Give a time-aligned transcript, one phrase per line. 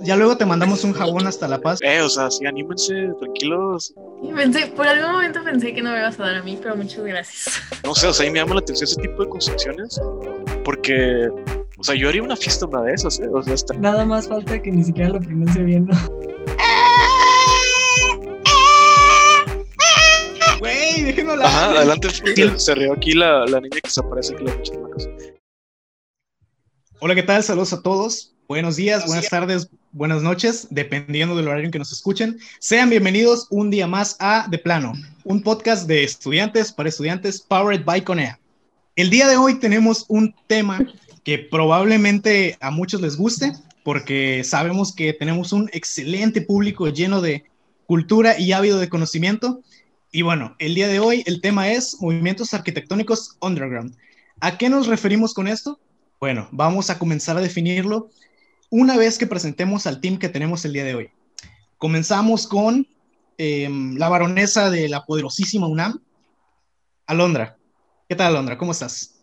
[0.00, 1.80] Ya luego te mandamos un jabón hasta La Paz.
[1.82, 3.92] Eh, o sea, sí, anímense, tranquilos.
[4.22, 6.76] Y pensé, por algún momento pensé que no me ibas a dar a mí, pero
[6.76, 7.60] muchas gracias.
[7.84, 10.00] No sé, o sea, a mí me llama la atención ese tipo de construcciones.
[10.64, 11.28] Porque,
[11.78, 13.28] o sea, yo haría una fiesta una de esas, ¿eh?
[13.32, 13.74] O sea, está...
[13.74, 15.86] Nada más falta que ni siquiera lo pronuncie bien.
[15.86, 15.96] ¿no?
[20.60, 21.46] Güey, déjenme hablar.
[21.46, 22.08] Ajá, adelante.
[22.56, 25.08] Se rió aquí la, la niña que se aparece aquí las chamacas.
[27.00, 27.42] Hola, ¿qué tal?
[27.42, 28.34] Saludos a todos.
[28.48, 32.38] Buenos días, buenas tardes, buenas noches, dependiendo del horario en que nos escuchen.
[32.58, 34.92] Sean bienvenidos un día más a De Plano,
[35.24, 38.38] un podcast de estudiantes para estudiantes powered by Conea.
[38.96, 40.86] El día de hoy tenemos un tema
[41.24, 43.52] que probablemente a muchos les guste,
[43.82, 47.44] porque sabemos que tenemos un excelente público lleno de
[47.86, 49.62] cultura y ávido de conocimiento.
[50.12, 53.96] Y bueno, el día de hoy el tema es movimientos arquitectónicos underground.
[54.40, 55.80] ¿A qué nos referimos con esto?
[56.20, 58.10] Bueno, vamos a comenzar a definirlo
[58.70, 61.10] una vez que presentemos al team que tenemos el día de hoy.
[61.78, 62.86] Comenzamos con
[63.38, 66.00] eh, la baronesa de la poderosísima UNAM,
[67.06, 67.56] Alondra.
[68.08, 68.58] ¿Qué tal, Alondra?
[68.58, 69.14] ¿Cómo estás?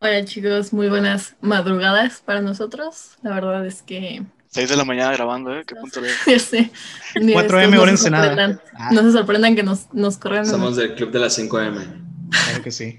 [0.00, 3.12] Hola chicos, muy buenas madrugadas para nosotros.
[3.22, 5.64] La verdad es que 6 de la mañana grabando, ¿eh?
[5.64, 6.70] ¿Qué punto ya sé.
[7.14, 8.60] 4M hora Ensenada.
[8.74, 8.90] Ah.
[8.92, 10.44] No se sorprendan que nos, nos corran.
[10.44, 12.30] Somos del club de las 5M.
[12.30, 12.98] Claro que sí.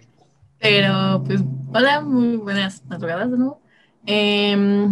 [0.60, 1.42] Pero pues,
[1.74, 3.62] hola, muy buenas madrugadas de nuevo.
[4.06, 4.88] Eh,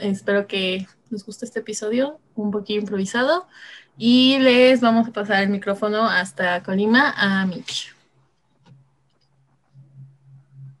[0.00, 3.46] espero que les guste este episodio, un poquito improvisado.
[3.96, 7.94] Y les vamos a pasar el micrófono hasta Colima a Mitch.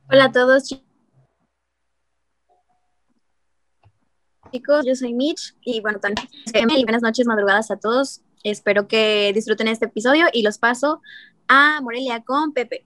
[0.08, 0.80] Hola a todos
[4.50, 6.28] chicos, yo soy Mitch y bueno, también
[6.76, 8.22] y buenas noches, madrugadas a todos.
[8.42, 11.00] Espero que disfruten este episodio y los paso
[11.48, 12.84] a Morelia con Pepe.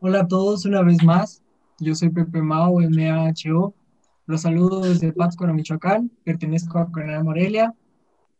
[0.00, 1.42] Hola a todos una vez más.
[1.78, 3.74] Yo soy Pepe Mao, MAHO.
[4.28, 6.10] Los saludo desde Pátzcuaro, Michoacán.
[6.22, 7.74] Pertenezco a Coronel Morelia.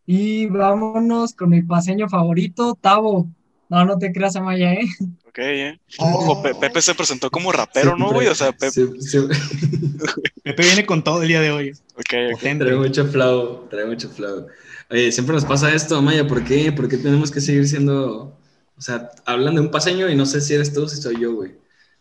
[0.06, 3.26] Y vámonos con mi paseño favorito, Tavo.
[3.70, 4.86] No, no te creas, Amaya, ¿eh?
[5.26, 5.80] Ok, ¿eh?
[5.98, 8.26] Ojo, Pe- Pepe se presentó como rapero, ¿no, güey?
[8.28, 8.86] O sea, Pepe...
[10.44, 11.72] Pepe viene con todo el día de hoy.
[11.96, 12.38] Ok.
[12.38, 14.46] Trae mucho flow, trae mucho flow.
[14.90, 16.70] Oye, siempre nos pasa esto, Maya, ¿por qué?
[16.72, 18.38] ¿Por qué tenemos que seguir siendo,
[18.76, 21.20] o sea, hablan de un paseño y no sé si eres tú o si soy
[21.20, 21.52] yo, güey?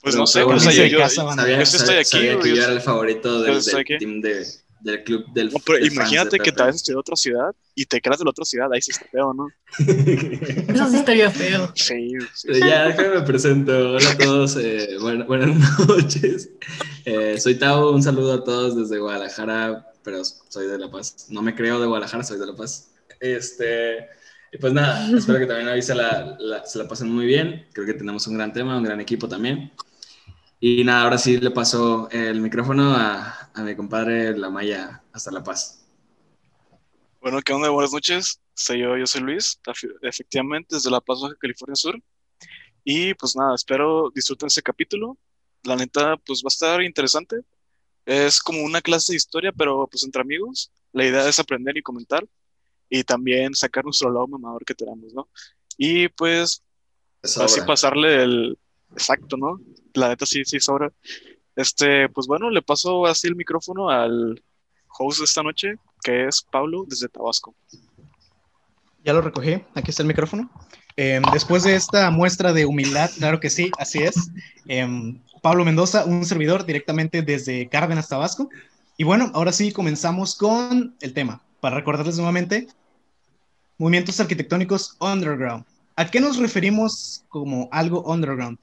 [0.01, 0.71] Pues Pero no sé, bueno.
[0.71, 1.43] yo, yo, Casa, banda.
[1.43, 3.97] Sabía, yo sí estoy sabía- aquí, sabía que yo era el favorito yo del, del
[3.99, 4.45] team de,
[4.81, 7.85] del club del No, pero de imagínate de que te estudiar a otra ciudad y
[7.85, 9.47] te quedas de la otra ciudad, ahí sí está feo, ¿no?
[9.79, 11.71] Eso sí estaría feo.
[11.75, 12.47] Sí, sí.
[12.59, 13.91] Ya, déjame me presento.
[13.93, 16.49] Hola a todos, eh, buena- buenas noches.
[17.05, 21.25] Eh, soy Tavo, un saludo a todos desde Guadalajara, pero soy de La Paz.
[21.29, 22.89] No me creo de Guadalajara, soy de La Paz.
[23.19, 24.07] Este,
[24.51, 27.65] y pues nada, espero que también se la, la- se la pasen muy bien.
[27.73, 29.71] Creo que tenemos un gran tema, un gran equipo también.
[30.59, 35.31] Y nada, ahora sí le paso el micrófono a, a mi compadre La Maya hasta
[35.31, 35.85] La Paz.
[37.21, 37.69] Bueno, ¿qué onda?
[37.69, 38.41] Buenas noches.
[38.55, 42.01] Soy yo, yo soy Luis, efe- efectivamente, desde La Paz, Baja California Sur.
[42.83, 45.17] Y pues nada, espero disfruten ese capítulo.
[45.63, 47.41] La neta, pues va a estar interesante.
[48.05, 50.71] Es como una clase de historia, pero pues entre amigos.
[50.91, 52.25] La idea es aprender y comentar.
[52.89, 55.29] Y también sacar nuestro lado mamador que tenemos, ¿no?
[55.77, 56.63] Y pues
[57.21, 58.57] así pasarle el
[58.91, 59.59] exacto, ¿no?
[59.93, 60.91] La neta sí, sí sobra.
[61.55, 64.43] Este, pues bueno, le paso así el micrófono al
[64.97, 67.55] host de esta noche, que es Pablo desde Tabasco.
[69.03, 70.49] Ya lo recogí, aquí está el micrófono.
[70.97, 74.31] Eh, después de esta muestra de humildad, claro que sí, así es.
[74.67, 78.49] Em, Pablo Mendoza, un servidor directamente desde Cárdenas, Tabasco.
[78.97, 81.41] Y bueno, ahora sí comenzamos con el tema.
[81.59, 82.67] Para recordarles nuevamente,
[83.77, 85.65] movimientos arquitectónicos underground.
[85.95, 88.57] ¿A qué nos referimos como algo underground?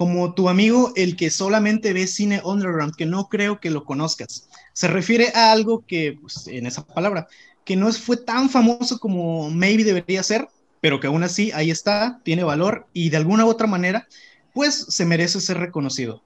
[0.00, 4.48] Como tu amigo, el que solamente ve cine underground, que no creo que lo conozcas.
[4.72, 7.28] Se refiere a algo que, pues, en esa palabra,
[7.66, 10.48] que no fue tan famoso como maybe debería ser,
[10.80, 14.08] pero que aún así ahí está, tiene valor y de alguna u otra manera,
[14.54, 16.22] pues se merece ser reconocido.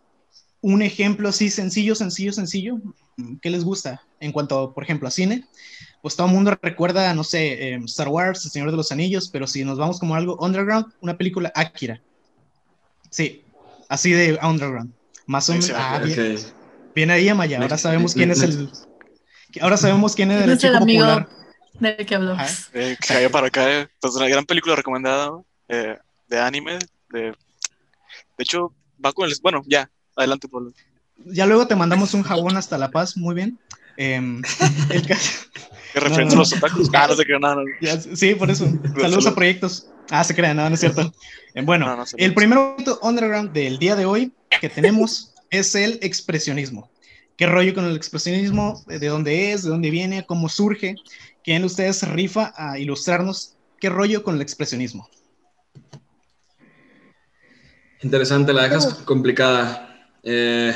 [0.61, 2.81] Un ejemplo así sencillo, sencillo, sencillo,
[3.43, 4.03] ¿qué les gusta?
[4.21, 5.47] En cuanto, por ejemplo, a cine,
[6.01, 9.29] pues todo el mundo recuerda, no sé, eh, Star Wars, El Señor de los Anillos,
[9.33, 12.01] pero si nos vamos como algo underground, una película Akira.
[13.11, 13.44] Sí,
[13.89, 14.93] así de underground.
[15.27, 15.67] Más o menos.
[15.67, 16.07] sí, ah, Ok.
[16.07, 16.39] bien,
[16.95, 17.61] bien ahí, Amaya.
[17.61, 18.71] Ahora sabemos quién es el.
[19.61, 21.29] Ahora sabemos quién es el ¿Quién es el chico amigo popular.
[21.75, 22.69] del que hablamos?
[22.75, 23.89] Eh, que cayó para acá, eh.
[24.01, 25.31] pues una gran película recomendada
[25.69, 25.97] eh,
[26.29, 26.79] de anime.
[27.11, 27.35] De, de
[28.39, 29.35] hecho, va con el.
[29.43, 30.73] Bueno, ya, adelante, Pablo.
[31.27, 33.59] Ya luego te mandamos un jabón hasta La Paz, muy bien.
[33.97, 34.43] Em,
[34.91, 35.47] el caso-
[35.93, 36.41] ¿Qué referencia no.
[36.43, 36.91] a los otakus?
[36.93, 37.55] Ah, no sé qué, nada.
[37.55, 38.65] No, ya- sí, por eso.
[38.83, 39.27] Saludos Salud.
[39.29, 39.87] a proyectos.
[40.11, 41.13] Ah, se crean, no, no es cierto.
[41.55, 42.27] Eh, bueno, No, no, saludos.
[42.27, 46.91] el primer momento underground del día de hoy que tenemos es el expresionismo.
[47.37, 48.83] ¿Qué rollo con el expresionismo?
[48.87, 49.65] ¿De dónde es?
[49.65, 50.25] ¿De dónde viene?
[50.25, 50.95] ¿Cómo surge?
[51.43, 55.09] ¿Quién de ustedes rifa a ilustrarnos qué rollo con el expresionismo?
[58.03, 60.09] Interesante, la dejas complicada.
[60.23, 60.75] Eh,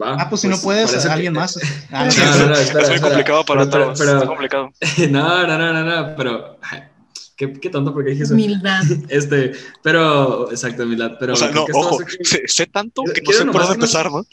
[0.00, 1.56] va, ah, pues, si no puedes, parece alguien que- más.
[1.56, 3.00] No, Ah, no, espera, es muy espera.
[3.00, 3.98] complicado para Pero- todos.
[3.98, 4.70] pero- Está complicado.
[5.10, 6.58] No, no, no, no, no, pero
[7.38, 8.34] qué, qué tonto porque dije eso.
[8.34, 8.82] Humildad.
[9.08, 9.52] Este,
[9.82, 13.44] pero, exacto, Milad, pero o sea, no, ojo, sé, sé tanto que no Quiero sé
[13.46, 14.26] por dónde no- empezar, ¿no?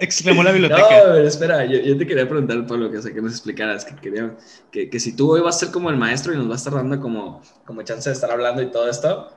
[0.00, 0.88] Extremó la No, biblioteca.
[0.88, 3.96] pero espera, yo, yo te quería preguntar, Pablo, que, o sea, que nos explicaras, que,
[3.96, 4.36] quería,
[4.70, 6.68] que, que si tú hoy vas a ser como el maestro y nos vas a
[6.68, 9.28] estar dando como, como chance de estar hablando y todo esto.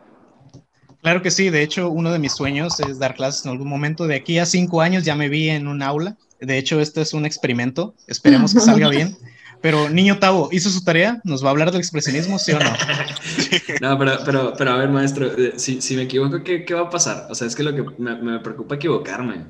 [1.01, 4.07] Claro que sí, de hecho uno de mis sueños es dar clases en algún momento.
[4.07, 6.17] De aquí a cinco años ya me vi en un aula.
[6.39, 9.17] De hecho, este es un experimento, esperemos que salga bien.
[9.63, 11.21] Pero niño Tavo, ¿hizo su tarea?
[11.23, 12.69] ¿Nos va a hablar del expresionismo, sí o no?
[13.81, 16.81] No, pero, pero, pero a ver, maestro, eh, si, si me equivoco, ¿qué, ¿qué va
[16.81, 17.27] a pasar?
[17.29, 19.45] O sea, es que lo que me, me preocupa equivocarme.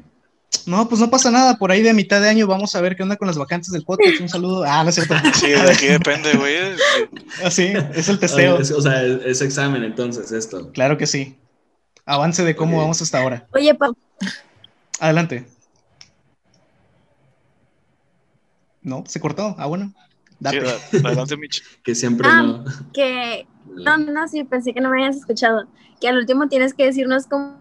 [0.68, 3.02] No, pues no pasa nada, por ahí de mitad de año vamos a ver qué
[3.02, 4.22] onda con las vacantes del podcast.
[4.22, 4.64] Un saludo.
[4.68, 5.16] Ah, no es cierto.
[5.34, 6.58] Sí, de aquí depende, güey.
[7.44, 8.60] Así, es el testeo.
[8.60, 10.72] Es- o sea, es, es examen entonces esto.
[10.74, 11.36] Claro que sí.
[12.06, 13.48] Avance de cómo vamos hasta ahora.
[13.52, 13.96] Oye, Pau,
[15.00, 15.48] Adelante.
[18.84, 19.56] No, se cortó.
[19.58, 19.94] Ah, bueno.
[20.30, 20.60] Sí, Date.
[20.64, 21.64] da- adelante, Mitch.
[21.84, 22.66] Que siempre Ah, no.
[22.94, 23.48] que...
[23.66, 25.68] No, no, sí, pensé que no me habías escuchado.
[26.00, 27.58] Que al último tienes que decirnos cómo,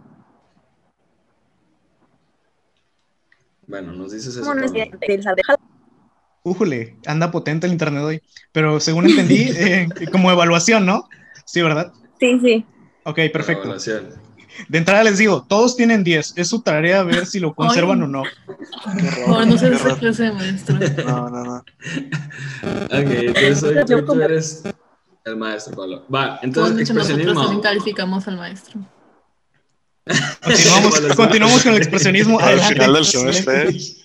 [3.66, 4.54] Bueno, nos dices eso.
[4.54, 5.58] déjalo.
[6.44, 8.20] Újule, anda potente el internet hoy.
[8.50, 11.08] Pero según entendí, eh, como evaluación, ¿no?
[11.46, 11.92] Sí, ¿verdad?
[12.18, 12.66] Sí, sí.
[13.04, 13.62] Ok, perfecto.
[13.62, 14.10] Evaluación.
[14.68, 16.34] De entrada les digo, todos tienen 10.
[16.36, 18.04] Es su tarea ver si lo conservan Ay.
[18.04, 18.22] o no.
[18.22, 20.78] Qué Por no ser qué esa clase de maestro.
[21.04, 21.56] No, no, no.
[21.56, 21.64] Ok,
[22.90, 24.62] entonces hoy, tú eres
[25.24, 26.06] el maestro, Pablo.
[26.12, 27.40] Va, entonces nosotros expresionismo.
[27.40, 28.80] también calificamos al maestro.
[31.16, 32.40] Continuamos, con el expresionismo.
[32.40, 34.01] Al final del semestre.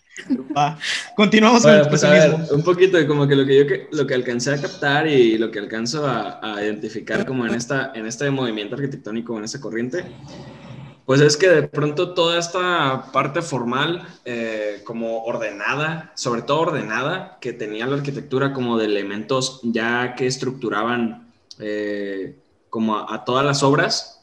[0.56, 0.78] Va.
[1.16, 2.56] Continuamos con el pues a ver, expresionismo.
[2.58, 5.38] un poquito de como que lo que yo que, lo que alcancé a captar y
[5.38, 9.60] lo que alcanzo a, a identificar como en esta en este movimiento arquitectónico en esta
[9.60, 10.04] corriente,
[11.08, 17.38] pues es que de pronto toda esta parte formal eh, como ordenada, sobre todo ordenada,
[17.40, 22.36] que tenía la arquitectura como de elementos ya que estructuraban eh,
[22.70, 24.17] como a, a todas las obras,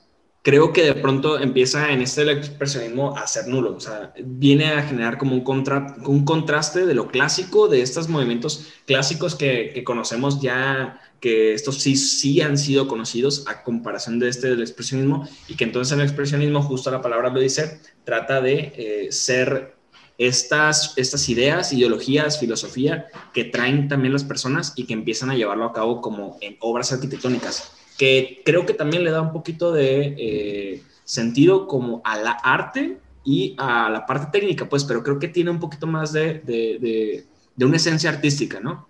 [0.45, 4.83] creo que de pronto empieza en este expresionismo a ser nulo, o sea, viene a
[4.83, 9.83] generar como un, contra, un contraste de lo clásico, de estos movimientos clásicos que, que,
[9.83, 15.27] conocemos ya, que estos sí, sí han sido conocidos a comparación de este del expresionismo,
[15.49, 19.77] y que entonces el expresionismo, justo la palabra lo dice, trata de eh, ser
[20.19, 25.65] estas, estas ideas, ideologías, filosofía que traen también las personas y que empiezan a llevarlo
[25.65, 30.15] a cabo como en obras arquitectónicas que creo que también le da un poquito de
[30.19, 35.29] eh, sentido como a la arte y a la parte técnica, pues, pero creo que
[35.29, 37.25] tiene un poquito más de, de, de,
[37.57, 38.89] de una esencia artística, ¿no?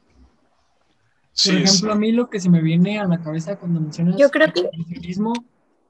[1.45, 4.31] Por ejemplo, a mí lo que se me viene a la cabeza cuando mencionas Yo
[4.31, 5.15] creo que- el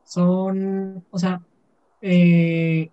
[0.05, 1.41] son, o sea,
[2.01, 2.91] eh,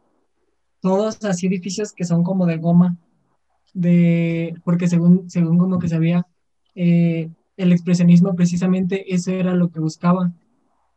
[0.81, 2.97] todos así edificios que son como de goma,
[3.73, 6.25] de, porque según, según como que sabía,
[6.75, 7.29] eh,
[7.61, 10.31] el expresionismo precisamente eso era lo que buscaba,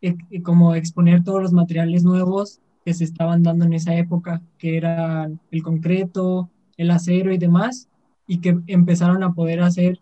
[0.01, 4.43] e- e como exponer todos los materiales nuevos que se estaban dando en esa época,
[4.59, 7.89] que eran el concreto, el acero y demás,
[8.27, 10.01] y que empezaron a poder hacer,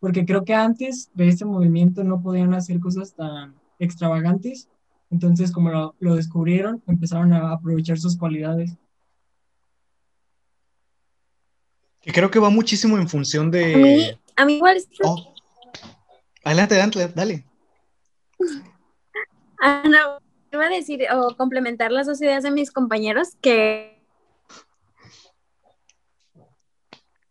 [0.00, 4.68] porque creo que antes de este movimiento no podían hacer cosas tan extravagantes,
[5.10, 8.76] entonces como lo, lo descubrieron, empezaron a aprovechar sus cualidades.
[12.00, 14.18] Que creo que va muchísimo en función A mí, de...
[14.36, 15.34] a mí igual, Oh.
[16.44, 17.44] Adelante, adelante, dale.
[19.84, 20.18] no,
[20.52, 24.00] iba a decir o complementar las dos ideas de mis compañeros que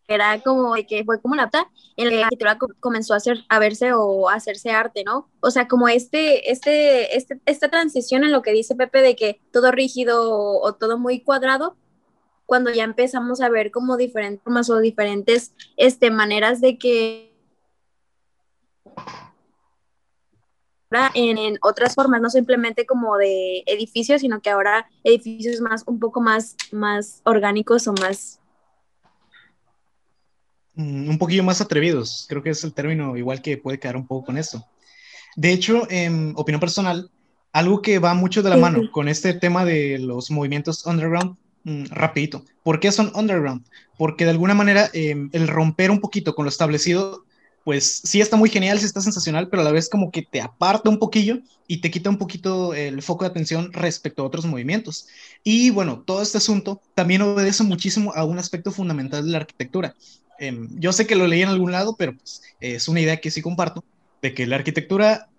[0.08, 3.60] era como que fue como la apta en la que la comenzó a hacer a
[3.60, 5.30] verse o hacerse arte, ¿no?
[5.40, 9.40] O sea, como este este este esta transición en lo que dice Pepe de que
[9.52, 11.78] todo rígido o, o todo muy cuadrado
[12.48, 17.29] cuando ya empezamos a ver como diferentes formas o diferentes este maneras de que
[21.14, 26.00] en, en, otras formas, no simplemente como de edificios, sino que ahora edificios más, un
[26.00, 28.40] poco más, más orgánicos o más...
[30.76, 34.08] Mm, un poquillo más atrevidos, creo que es el término igual que puede quedar un
[34.08, 34.66] poco con esto.
[35.36, 37.12] De hecho, en opinión personal,
[37.52, 41.38] algo que va mucho de la Sí, mano con este tema de los movimientos underground,
[41.64, 42.46] mm, rapidito.
[42.64, 43.66] ¿Por qué son underground?
[43.98, 47.26] Porque de alguna manera eh, el romper un poquito con lo establecido,
[47.70, 50.42] pues sí está muy genial, sí está sensacional, pero a la vez como que te
[50.42, 54.48] aparta un poquillo y te quita un poquito el foco de atención respecto a otros
[54.48, 55.06] movimientos.
[55.44, 59.94] Y bueno, todo este asunto también obedece muchísimo a un aspecto fundamental de la arquitectura.
[60.40, 63.30] Em, yo sé que lo leí en algún lado, pero pues, es una idea que
[63.30, 63.84] sí comparto,
[64.24, 65.30] de que la arquitectura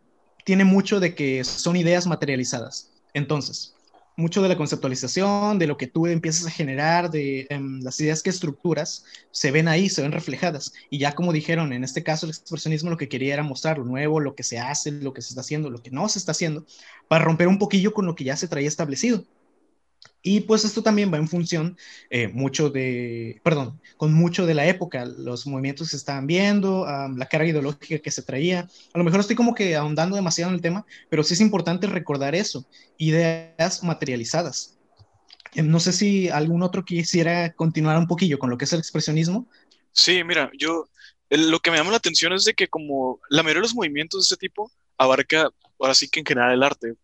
[0.45, 2.93] tiene mucho de que son ideas materializadas.
[3.13, 3.75] Entonces,
[4.17, 8.23] mucho de la conceptualización, de lo que tú empiezas a generar, de em, las ideas
[8.23, 10.73] que estructuras, se ven ahí, se ven reflejadas.
[10.91, 13.85] Y ya como dijeron, en este caso el expresionismo lo que quería era mostrar lo
[13.85, 16.33] nuevo, lo que se hace, lo que se está haciendo, lo que no se está
[16.33, 16.67] haciendo,
[17.09, 19.25] para romper un poquillo con lo que ya se traía establecido.
[20.23, 21.79] Y pues esto también va en función
[22.11, 26.85] eh, mucho de, perdón, con mucho de la época, los movimientos que se estaban viendo,
[26.85, 28.69] la carga ideológica que se traía.
[28.93, 31.87] A lo mejor estoy como que ahondando demasiado en el tema, pero sí es importante
[31.87, 32.67] recordar eso,
[32.99, 34.79] ideas materializadas.
[35.55, 38.81] Eh, no sé si algún otro quisiera continuar un poquillo con lo que es el
[38.81, 39.49] expresionismo.
[39.93, 40.89] Sí, mira, yo
[41.31, 44.21] lo que me llama la atención es de que como la mayoría de los movimientos
[44.21, 46.95] de ese tipo abarca, ahora sí que en general el arte,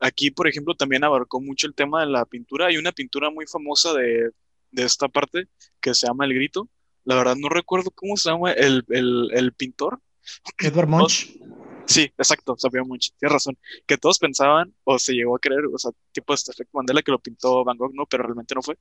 [0.00, 2.66] Aquí, por ejemplo, también abarcó mucho el tema de la pintura.
[2.66, 4.30] Hay una pintura muy famosa de,
[4.72, 5.48] esta parte
[5.80, 6.68] que se llama El Grito.
[7.04, 10.00] La verdad no recuerdo cómo se llama el, pintor.
[10.58, 11.36] Edward Munch.
[11.86, 13.58] Sí, exacto, sabía Munch, tienes razón.
[13.86, 17.10] Que todos pensaban, o se llegó a creer, o sea, tipo este efecto Mandela que
[17.10, 18.78] lo pintó Van Gogh, no, pero realmente no fue.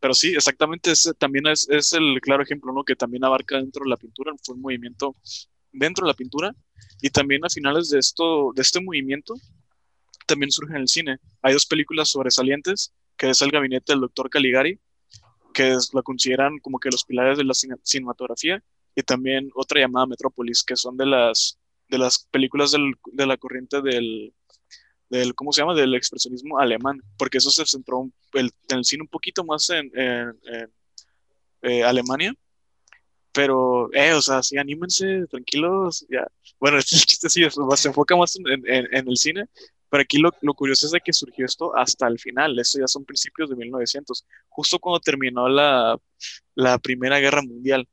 [0.00, 2.82] Pero sí, exactamente, ese también es, es el claro ejemplo, ¿no?
[2.82, 5.14] Que también abarca dentro de la pintura, fue un movimiento
[5.72, 6.54] dentro de la pintura.
[7.00, 9.34] Y también a finales de, esto, de este movimiento,
[10.26, 11.18] también surge en el cine.
[11.42, 14.78] Hay dos películas sobresalientes, que es El gabinete del doctor Caligari,
[15.52, 18.62] que es, la consideran como que los pilares de la cinematografía,
[18.94, 23.36] y también otra llamada Metrópolis, que son de las, de las películas del, de la
[23.36, 24.32] corriente del,
[25.08, 29.08] del, ¿cómo se llama?, del expresionismo alemán, porque eso se centró en el cine un
[29.08, 30.38] poquito más en, en,
[31.62, 32.34] eh, Alemania,
[33.32, 36.26] pero, eh, o sea, sí, anímense, tranquilos, ya.
[36.60, 37.42] Bueno, el chiste sí,
[37.76, 39.46] se enfoca más en, en, el cine,
[39.94, 43.04] pero aquí lo, curioso es de que surgió esto hasta el final, eso ya son
[43.04, 45.96] principios de 1900, justo cuando terminó la,
[46.82, 47.86] Primera Guerra Mundial.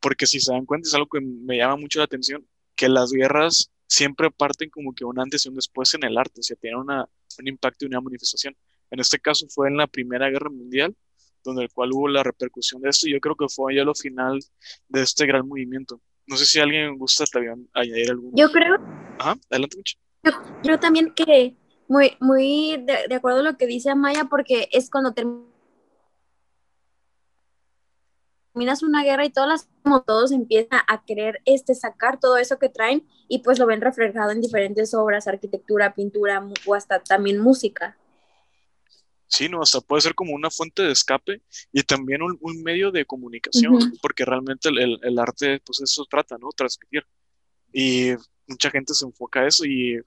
[0.00, 3.12] Porque si se dan cuenta, es algo que me llama mucho la atención, que las
[3.12, 6.56] guerras siempre parten como que un antes y un después en el arte, o sea,
[6.56, 7.06] tienen una,
[7.38, 8.56] un impacto y una manifestación.
[8.90, 10.96] En este caso fue en la Primera Guerra Mundial,
[11.42, 13.94] donde el cual hubo la repercusión de esto, y yo creo que fue ya lo
[13.94, 14.42] final
[14.88, 16.00] de este gran movimiento.
[16.26, 18.30] No sé si alguien gusta también añadir algo.
[18.32, 18.76] Yo creo.
[19.18, 19.98] Ajá, adelante mucho.
[20.24, 21.56] Yo creo también que
[21.88, 25.52] muy, muy de, acuerdo a lo que dice Amaya, porque es cuando terminas
[28.82, 32.70] una guerra y todas las, como todos empiezan a querer este, sacar todo eso que
[32.70, 37.98] traen y pues lo ven reflejado en diferentes obras, arquitectura, pintura o hasta también música.
[39.26, 43.04] Sí, no, hasta puede ser como una fuente de escape y también un, medio de
[43.04, 46.50] comunicación, porque realmente el, el, arte, pues eso trata, ¿no?
[46.50, 47.04] Transmitir.
[47.72, 48.12] Y
[48.46, 50.00] mucha gente se enfoca a eso y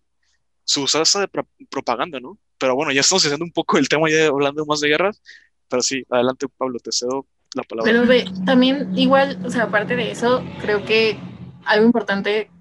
[0.67, 1.29] su usa de
[1.69, 2.37] propaganda, ¿no?
[2.57, 5.21] Pero bueno, ya estamos haciendo un poco el tema, ya hablando más de guerras,
[5.69, 7.89] pero sí, adelante Pablo, te cedo la palabra.
[7.89, 11.17] Pero ve, también igual, o sea, aparte de eso, creo que
[11.65, 12.51] algo importante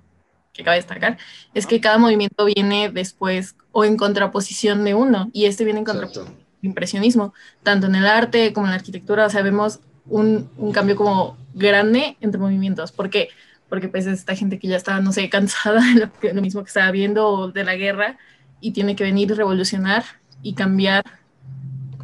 [0.52, 1.18] que cabe destacar
[1.52, 5.84] es que cada movimiento viene después o en contraposición de uno, y este viene en
[5.84, 10.72] contraposición impresionismo, tanto en el arte como en la arquitectura, o sea, vemos un, un
[10.72, 13.30] cambio como grande entre movimientos, porque
[13.68, 16.90] porque pues esta gente que ya está, no sé, cansada de lo, mismo que estaba
[16.90, 18.18] viendo de la guerra
[18.60, 20.04] y tiene que venir y revolucionar
[20.42, 21.04] y cambiar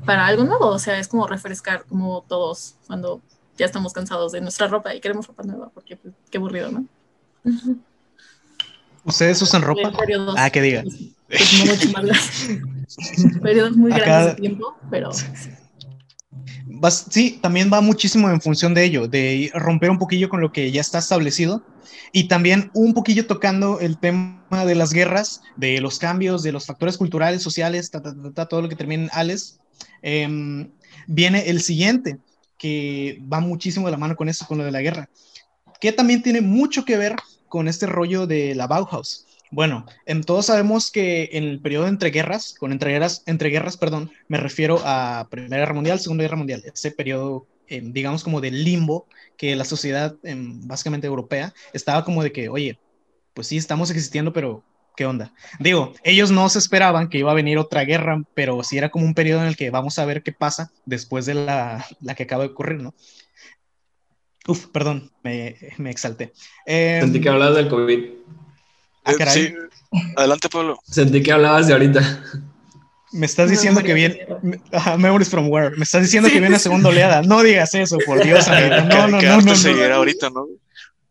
[0.04, 3.20] para algo nuevo, o sea, es como refrescar como todos cuando
[3.56, 6.84] ya estamos cansados de nuestra ropa y queremos ropa nueva, porque pues, qué aburrido, ¿no?
[9.04, 9.92] ¿Ustedes usan ropa?
[10.36, 10.82] ah, que diga.
[11.28, 12.48] Pues, no mucho más
[13.42, 15.26] periodos muy grandes de tiempo, pero sí,
[17.40, 20.80] también va muchísimo en función de ello, de romper un poquillo con lo que ya
[20.80, 21.62] está establecido
[22.12, 26.66] y también un poquillo tocando el tema de las guerras, de los cambios, de los
[26.66, 27.90] factores culturales, sociales,
[28.48, 29.60] todo lo que termina en Ales.
[30.02, 30.70] Em,
[31.06, 32.18] viene el siguiente,
[32.58, 35.08] que va muchísimo de la mano con eso, con lo de la guerra,
[35.80, 37.16] que también tiene mucho que ver
[37.48, 39.26] con este rollo de la Bauhaus.
[39.52, 43.76] Bueno, en, todos sabemos que en el periodo entre guerras, con entre guerras, entre guerras,
[43.76, 48.40] perdón, me refiero a Primera Guerra Mundial, Segunda Guerra Mundial, ese periodo, em, digamos, como
[48.40, 49.06] de limbo
[49.36, 52.78] que la sociedad, em, básicamente europea, estaba como de que, oye,
[53.34, 54.64] pues sí, estamos existiendo, pero
[54.96, 55.34] ¿qué onda?
[55.60, 59.04] Digo, ellos no se esperaban que iba a venir otra guerra, pero sí era como
[59.04, 62.22] un periodo en el que vamos a ver qué pasa después de la, la que
[62.22, 62.94] acaba de ocurrir, ¿no?
[64.48, 66.32] Uf, perdón, me, me exalté.
[66.64, 68.22] Sentí que em, hablabas del COVID.
[69.04, 69.54] Ah, eh, sí.
[70.16, 70.78] Adelante, Pablo.
[70.88, 72.24] Sentí que hablabas de ahorita.
[73.12, 74.26] Me estás diciendo que viene.
[74.98, 75.76] Memories from Where.
[75.76, 77.22] Me estás diciendo que viene la segunda oleada.
[77.22, 78.48] No digas eso, por Dios.
[78.48, 80.46] no, no, no, no, no, ahorita, ¿no?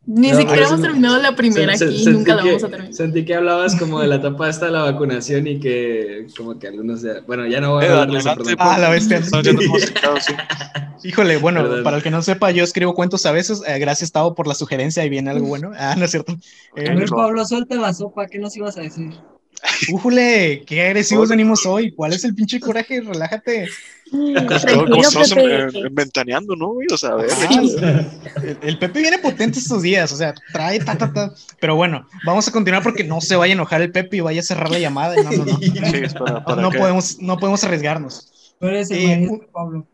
[0.04, 2.48] Ni No, siquiera pero hemos terminado la primera Se- se- aquí y nunca la que-
[2.50, 2.94] vamos a terminar.
[2.94, 6.68] Sentí que hablabas como de la etapa esta de la vacunación y que como que
[6.68, 7.22] algunos ya...
[7.28, 8.34] Bueno, ya no voy a Eh, hablar de eso.
[8.58, 9.22] Ah, la bestia.
[9.22, 10.34] Yendo demasiado, sí.
[11.04, 11.84] Híjole, bueno, Perdón.
[11.84, 13.62] para el que no sepa, yo escribo cuentos a veces.
[13.68, 15.72] eh, gracias, Tavo, por la sugerencia y viene algo bueno.
[15.78, 16.34] Ah, no es cierto.
[16.34, 19.12] A Eh, ver, Pablo, suelta la sopa, ¿qué nos ibas a decir?
[19.92, 21.92] Újule, qué agresivos venimos hoy.
[21.92, 23.02] ¿Cuál es el pinche coraje?
[23.02, 23.68] Relájate.
[24.12, 26.74] Como estamos eh, ventaneando, ¿no?
[26.92, 27.62] O sea, a ver, Ah,
[28.44, 31.34] el, el Pepe viene potente estos días, o sea, trae ta, ta, ta.
[31.62, 34.42] Pero bueno, vamos a continuar porque no se vaya a enojar el Pepe y vaya
[34.42, 35.16] a cerrar la llamada.
[35.16, 35.58] No, no, no.
[35.60, 35.72] Sí,
[36.04, 38.54] es para, para No que- podemos, no podemos arriesgarnos.
[38.60, 39.88] El Eh, maestro, Pablo.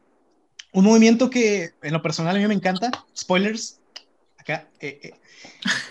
[0.73, 3.79] Un movimiento que en lo personal a mí me encanta, spoilers,
[4.37, 5.11] acá, eh, eh,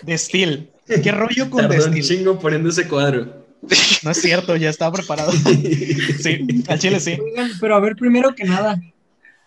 [0.03, 0.69] de Steel.
[0.85, 2.05] ¿Qué rollo con The Tardó un Steel?
[2.19, 3.46] chingo poniendo ese cuadro.
[4.03, 5.31] No es cierto, ya estaba preparado.
[6.21, 7.17] Sí, al chile sí.
[7.19, 8.79] Oigan, pero a ver, primero que nada,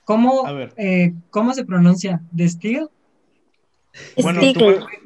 [0.05, 0.73] ¿cómo, A ver.
[0.77, 2.21] eh, ¿cómo se pronuncia?
[2.31, 2.89] ¿De Steel?
[4.23, 4.61] Bueno, tú.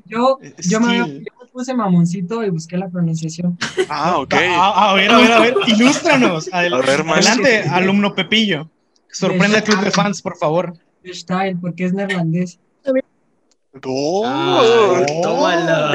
[0.06, 1.25] Yo, yo, me, Steel.
[1.25, 3.56] yo me puse mamoncito y busqué la pronunciación.
[3.88, 4.34] Ah, ok.
[4.34, 6.49] A, a ver, a ver, a ver, ilústranos.
[6.52, 8.68] Adel- A ver, adelante, alumno Pepillo.
[9.11, 10.75] Sorprende al club de fans, por favor.
[11.06, 12.58] Style, porque es neerlandés.
[12.84, 14.23] No.
[14.25, 15.90] Ah, tómala.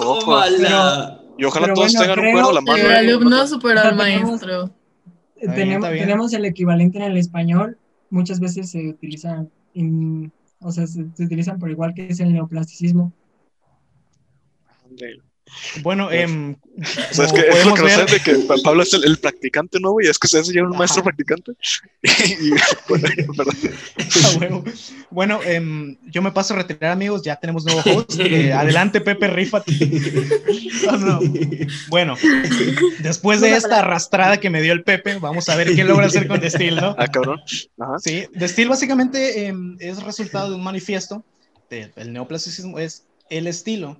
[0.00, 1.20] Tómala.
[1.38, 2.78] Y ojalá Pero todos bueno, tengan un cuero a la mano.
[2.84, 2.96] El ¿eh?
[2.96, 4.70] alumno superó al tenemos- maestro.
[5.40, 7.78] Tenemos, tenemos el equivalente en el español.
[8.10, 12.32] Muchas veces se utilizan, en- o sea, se, se utilizan por igual que es el
[12.32, 13.12] neoplasticismo.
[15.82, 18.34] Bueno, em, O sea, es que es lo podemos que no ver- saben de que
[18.46, 20.08] Pa- Pablo es el, el practicante, ¿no, güey?
[20.08, 21.10] Es que se hace ya un maestro Ajá.
[21.10, 21.52] practicante.
[22.40, 22.50] y,
[22.88, 24.64] bueno.
[25.10, 27.22] Bueno, em, yo me paso a retirar, amigos.
[27.22, 28.14] Ya tenemos nuevo host.
[28.24, 29.72] Eh, adelante, Pepe, rífate.
[30.86, 31.20] No, no.
[31.88, 32.16] Bueno,
[32.98, 36.26] después de esta arrastrada que me dio el Pepe, vamos a ver qué logra hacer
[36.26, 36.96] con The Steel, ¿no?
[36.98, 37.40] Ah, cabrón.
[37.78, 37.98] Ajá.
[38.00, 41.24] Sí, The Steel básicamente em, es resultado de un manifiesto
[41.70, 43.98] del neoclasicismo, es el estilo.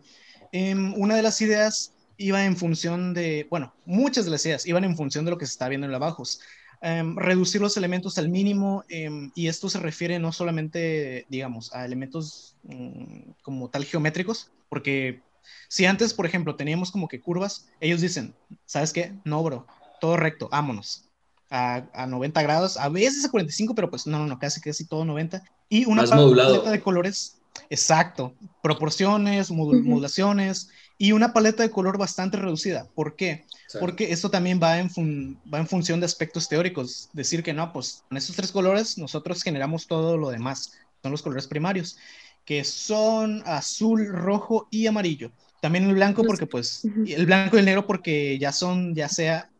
[0.55, 4.85] Em, una de las ideas iba en función de, bueno, muchas de las ideas iban
[4.85, 6.41] en función de lo que se está viendo en la Bajos.
[6.81, 11.85] Em, reducir los elementos al mínimo em, y esto se refiere no solamente, digamos, a
[11.85, 15.23] elementos mm, como tal geométricos, porque
[15.69, 18.33] si antes, por ejemplo, teníamos como que curvas, ellos dicen,
[18.65, 19.13] ¿sabes qué?
[19.25, 19.67] No, bro,
[20.01, 21.11] todo recto, vámonos.
[21.51, 24.87] A, a 90 grados, a veces a 45, pero pues no, no, no, casi, casi
[24.87, 25.43] todo 90.
[25.69, 26.51] Y una Más modulado.
[26.51, 27.41] paleta de colores,
[27.75, 29.89] exacto, proporciones, modu- Ujú.
[29.89, 32.89] modulaciones y una paleta de color bastante reducida.
[32.95, 33.45] ¿Por qué?
[33.69, 33.79] Sí.
[33.81, 37.09] Porque esto también va en, fun- va en función de aspectos teóricos.
[37.13, 40.73] Decir que no, pues con estos tres colores nosotros generamos todo lo demás.
[41.03, 41.97] Son los colores primarios,
[42.45, 45.33] que son azul, rojo y amarillo.
[45.61, 49.51] También el blanco porque pues, el blanco y el negro porque ya son ya sea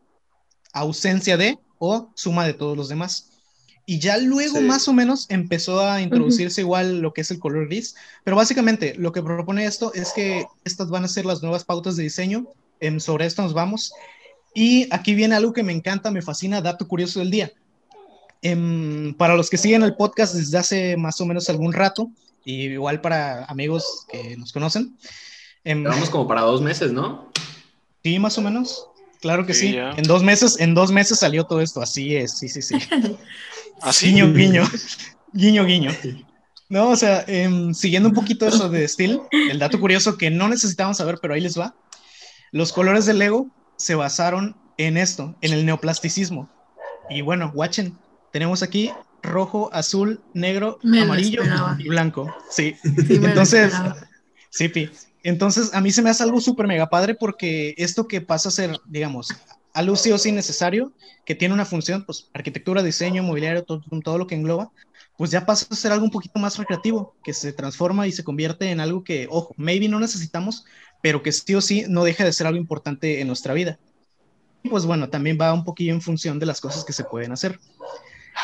[0.73, 3.31] ausencia de o suma de todos los demás.
[3.87, 4.63] Y ya luego Sí.
[4.63, 8.95] más o menos empezó a introducirse igual lo que es el color gris, pero básicamente
[8.97, 12.47] lo que propone esto es que estas van a ser las nuevas pautas de diseño,
[12.79, 13.93] em, sobre esto nos vamos.
[14.55, 17.51] Y aquí viene algo que me encanta, me fascina, dato curioso del día.
[18.41, 22.09] Em, para los que siguen el podcast desde hace más o menos algún rato,
[22.43, 24.97] y igual para amigos que nos conocen,
[25.63, 27.31] em, Vamos como para dos meses, ¿no?
[28.03, 28.87] sí, más o menos,
[29.25, 29.77] claro que Sí, sí.
[29.79, 32.75] En dos meses, en dos meses salió todo esto, así es, sí, sí, sí.
[33.81, 34.05] Así.
[34.05, 34.63] Guiño, guiño.
[35.33, 35.91] Guiño, guiño.
[36.69, 40.47] No, o sea, em, siguiendo un poquito eso de Steel, el dato curioso que no
[40.47, 41.75] necesitamos saber, pero ahí les va.
[42.51, 46.47] Los colores del Lego se basaron en esto, en el neoplasticismo.
[47.09, 47.97] Y bueno, watchen,
[48.31, 48.91] tenemos aquí
[49.23, 51.41] rojo, azul, negro, Me lo amarillo
[51.79, 52.31] y blanco.
[52.51, 53.73] Sí, Sí, Entonces.
[54.51, 54.91] Sí, Pi.
[55.25, 58.51] Entonces, a mí se me hace algo súper mega padre porque esto que pasa a
[58.51, 59.29] ser, digamos,
[59.73, 60.93] algo sí o sí necesario,
[61.25, 64.71] que tiene una función, pues arquitectura, diseño, mobiliario, todo, todo lo que engloba,
[65.17, 68.23] pues ya pasa a ser algo un poquito más recreativo, que se transforma y se
[68.23, 70.63] convierte en algo que, ojo, maybe no necesitamos,
[71.01, 73.79] pero que sí o sí no deja de ser algo importante en nuestra vida.
[74.61, 77.31] Y pues bueno, también va un poquillo en función de las cosas que se pueden
[77.31, 77.59] hacer.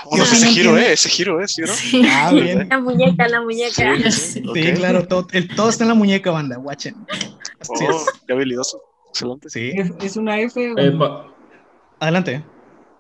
[0.10, 0.77] Bueno, Sí, ese giro.
[0.77, 0.93] ¿eh?
[0.93, 1.47] Ese giro, ¿eh?
[1.47, 1.67] ¿Sí, no?
[1.67, 2.01] Sí.
[2.10, 2.67] Ah, bien.
[2.69, 3.95] La muñeca, la muñeca.
[4.10, 4.43] Sí, Sí.
[4.47, 4.56] ok.
[4.56, 6.95] Sí, claro, todo, el- todo está en la muñeca, banda, watchen.
[7.60, 8.06] Así Oh, es.
[8.25, 8.82] qué habilidoso.
[9.10, 9.49] Excelente.
[9.49, 9.71] Sí.
[9.75, 10.97] ¿Es, es una F Eh,
[11.99, 12.43] Adelante.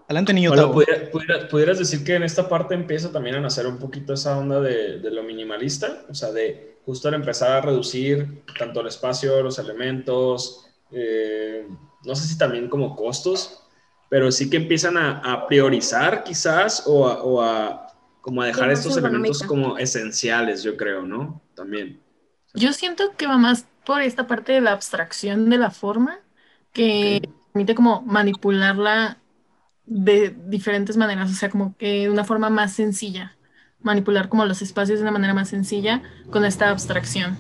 [0.07, 0.49] Adelante, niño.
[0.49, 0.73] Pablo, Tavo.
[0.73, 4.37] ¿pudiera- pudiera- ¿pudieras decir que en esta parte empieza también a nacer un poquito esa
[4.37, 6.03] onda de, de lo minimalista?
[6.09, 11.65] O sea, de justo al empezar a reducir tanto el espacio, los elementos, eh,
[12.03, 13.63] no sé si también como costos,
[14.11, 17.87] pero sí que empiezan a, a priorizar quizás o a, o a
[18.19, 21.41] como a dejar estos elementos como esenciales, yo creo, ¿no?
[21.55, 21.97] También.
[22.53, 26.19] Yo siento que va más por esta parte de la abstracción de la forma
[26.73, 27.21] que
[27.53, 29.17] permite como manipularla
[29.85, 33.37] de diferentes maneras, o sea, como que de una forma más sencilla,
[33.79, 37.37] manipular como los espacios de una manera más sencilla con esta abstracción.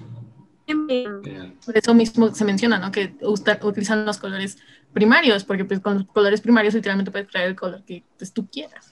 [1.65, 2.93] Por eso mismo se menciona, ¿no?
[2.93, 3.13] Que
[3.61, 4.57] utilizan los colores
[4.93, 8.47] primarios, porque pues con los colores primarios literalmente puedes crear el color que pues, tú
[8.49, 8.85] quieras.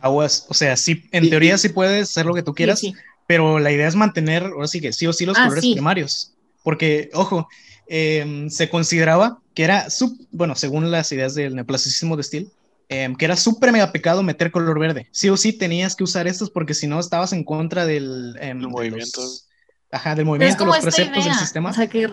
[0.00, 2.98] Aguas, o sea, sí, en teoría sí puedes hacer lo que tú quieras, Sí, sí.
[3.26, 5.72] pero la idea es mantener, ahora sí que sí o sí los Ah, colores sí.
[5.74, 6.32] primarios.
[6.64, 7.48] Porque, ojo,
[7.86, 12.46] em, se consideraba que era, sub, bueno, según las ideas del neoclasicismo de Steele,
[12.88, 15.08] em, que era súper mega pecado meter color verde.
[15.12, 18.58] Sí o sí tenías que usar estos porque si no estabas en contra del, em,
[18.58, 19.20] Del de movimiento.
[19.20, 19.48] los-
[19.90, 21.70] ajá, del movimiento, los preceptos idea, del sistema.
[21.70, 22.08] o sea, que,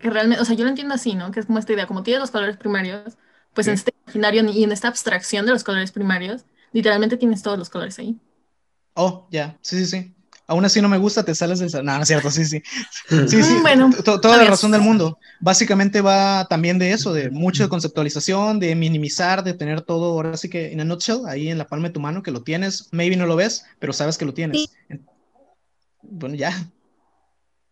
[0.00, 1.30] que realmente, o sea, yo lo entiendo así, ¿no?
[1.30, 3.18] Que es como esta idea, como tienes los colores primarios,
[3.54, 7.58] pues en este imaginario y en esta abstracción de los colores primarios, literalmente tienes todos
[7.58, 8.18] los colores ahí.
[8.94, 10.14] Oh, ya, sí, sí, sí.
[10.46, 11.70] Aún así no me gusta, te sales del...
[11.84, 12.60] No, no es cierto, sí, sí.
[13.08, 15.18] Sí, sí, Mm, bueno, to- toda la razón del mundo.
[15.40, 20.36] Básicamente va también de eso, de mucho de conceptualización, de minimizar, de tener todo, ahora
[20.36, 22.88] sí que en a nutshell, ahí en la palma de tu mano, que lo tienes,
[22.92, 24.72] maybe no lo ves, pero sabes que lo tienes.
[26.02, 26.52] Bueno, ya.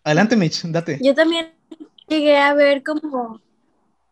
[0.05, 0.99] Adelante, Mitch, date.
[1.03, 1.53] Yo también
[2.09, 3.41] llegué a ver como,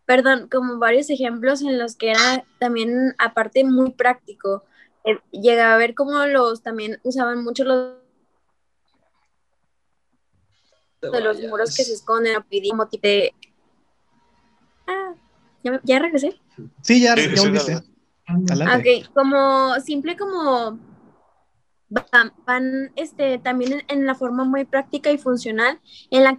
[0.04, 4.64] perdón, como varios ejemplos en los que era también, aparte, muy práctico.
[5.04, 7.96] Eh, llegué a ver cómo los también usaban mucho los
[11.00, 12.34] de los muros que se esconden,
[12.68, 13.32] como tipo de...
[14.88, 15.14] Ah,
[15.84, 16.40] ¿ya, regresé?
[16.82, 17.72] Sí, ya, Sí.
[18.28, 19.04] Adelante.
[19.04, 20.80] Ok, como simple como
[21.88, 25.80] van, van, este, también en, en la forma muy práctica y funcional
[26.10, 26.36] en la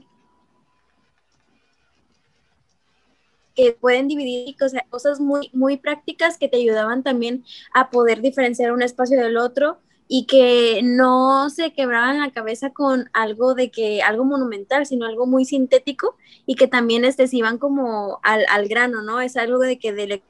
[3.57, 4.55] que pueden dividir
[4.89, 7.43] cosas, muy, muy prácticas que te ayudaban también
[7.73, 13.09] a poder diferenciar un espacio del otro y que no se quebraban la cabeza con
[13.13, 16.15] algo de que algo monumental, sino algo muy sintético
[16.45, 19.19] y que también este, se iban como al, al grano, ¿no?
[19.21, 20.21] Es algo de que del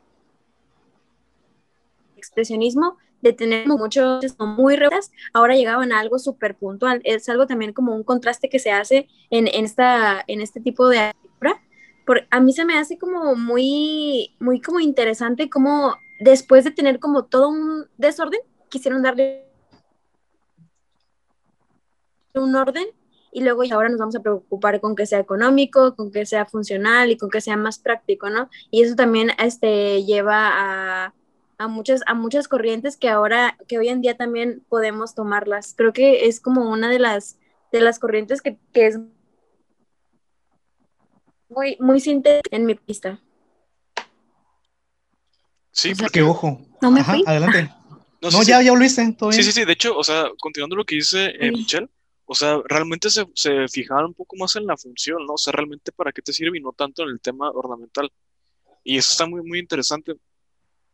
[2.15, 7.01] expresionismo de tener muchos muy reales, ahora llegaban a algo súper puntual.
[7.03, 10.87] Es algo también como un contraste que se hace en, en esta, en este tipo
[10.87, 11.61] de obra.
[12.07, 16.99] Por, a mí se me hace como muy, muy como interesante como después de tener
[16.99, 18.39] como todo un desorden,
[18.69, 19.45] quisieron darle
[22.33, 22.87] un orden
[23.33, 26.45] y luego y ahora nos vamos a preocupar con que sea económico, con que sea
[26.45, 28.49] funcional y con que sea más práctico, ¿no?
[28.71, 31.13] Y eso también este, lleva a,
[31.57, 35.73] a muchas, a muchas corrientes que ahora, que hoy en día también podemos tomarlas.
[35.75, 37.37] Creo que es como una de las,
[37.73, 38.99] de las corrientes que, que es
[41.49, 43.19] muy, muy sintética en mi pista.
[45.71, 46.61] Sí, O sea porque Que ojo.
[46.81, 47.23] No me Ajá, fui.
[47.25, 47.63] adelante.
[48.21, 48.49] no, No, sí, sí.
[48.51, 49.45] ya, ya volviste, todo Sí, bien.
[49.51, 51.51] sí, sí, de hecho, o sea, continuando lo que dice eh.
[51.51, 51.87] Michelle,
[52.25, 55.33] o sea, realmente se, se fijaban un poco más en la función, ¿no?
[55.33, 58.11] O sea, realmente para qué te sirve y no tanto en el tema ornamental.
[58.83, 60.15] Y eso está muy, muy interesante.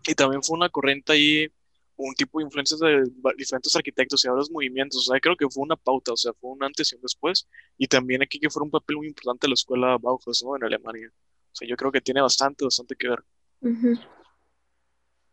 [0.05, 1.49] Y también fue una corriente ahí,
[1.95, 3.03] un tipo de influencias de
[3.37, 6.33] diferentes arquitectos y ahora los movimientos, o sea, creo que fue una pauta, o sea,
[6.33, 7.47] fue un antes y un después.
[7.77, 10.55] Y también aquí que fue un papel muy importante de la escuela Bauhaus, ¿no?
[10.55, 11.09] En Alemania.
[11.11, 13.23] O sea, yo creo que tiene bastante, bastante que ver.
[13.61, 13.99] Ujú.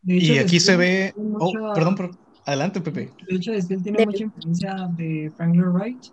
[0.03, 1.11] De Y aquí se ve...
[1.15, 2.11] tiene Oh, perdón, pero...
[2.45, 3.11] Adelante, Pepe.
[3.27, 6.05] De hecho, Steele tiene De- mucha influencia de Frank Lloyd Wright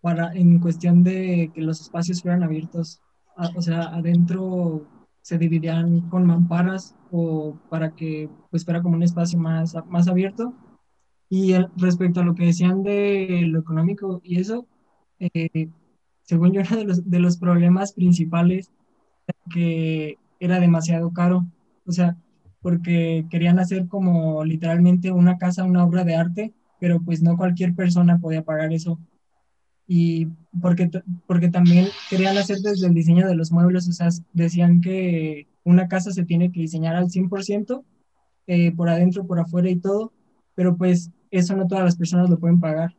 [0.00, 3.00] para, en cuestión de que los espacios fueran abiertos.
[3.36, 4.86] A- o sea, adentro
[5.28, 10.54] se dividían con mamparas o para que pues fuera como un espacio más, más abierto.
[11.28, 14.66] Y respecto a lo que decían de lo económico y eso,
[15.18, 15.68] eh,
[16.22, 18.70] según yo, uno de los, de los problemas principales
[19.52, 21.44] que era demasiado caro.
[21.86, 22.16] O sea,
[22.62, 27.74] porque querían hacer como literalmente una casa, una obra de arte, pero pues no cualquier
[27.74, 28.98] persona podía pagar eso.
[29.88, 30.28] Y
[30.60, 30.90] porque,
[31.26, 35.88] porque también querían hacer desde el diseño de los muebles, o sea, decían que una
[35.88, 37.84] casa se tiene que diseñar al 100%,
[38.46, 40.12] eh, por adentro, por afuera y todo,
[40.54, 42.94] pero pues eso no todas las personas lo pueden pagar.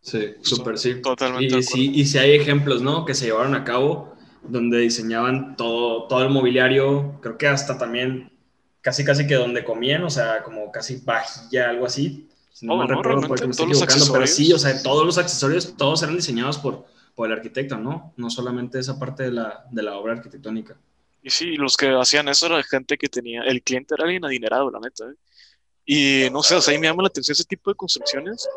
[0.00, 1.00] Sí, súper sí.
[1.02, 3.04] Totalmente Y, sí, y sí hay ejemplos, ¿no?
[3.04, 8.30] Que se llevaron a cabo donde diseñaban todo, todo el mobiliario, creo que hasta también
[8.82, 12.28] casi casi que donde comían, o sea, como casi vajilla, algo así.
[12.64, 12.94] No Todo, mal ¿no?
[12.96, 16.02] recuerdo, puede Realmente que me los equivocando, pero sí, o sea, todos los accesorios, todos
[16.02, 18.14] eran diseñados por, por el arquitecto, ¿no?
[18.16, 20.76] No solamente esa parte de la, de la obra arquitectónica.
[21.22, 24.70] Y sí, los que hacían eso era gente que tenía, el cliente era alguien adinerado,
[24.70, 25.04] la neta.
[25.04, 25.14] ¿eh?
[25.84, 28.48] Y no sé, o sea, ahí me llama la atención ese tipo de construcciones,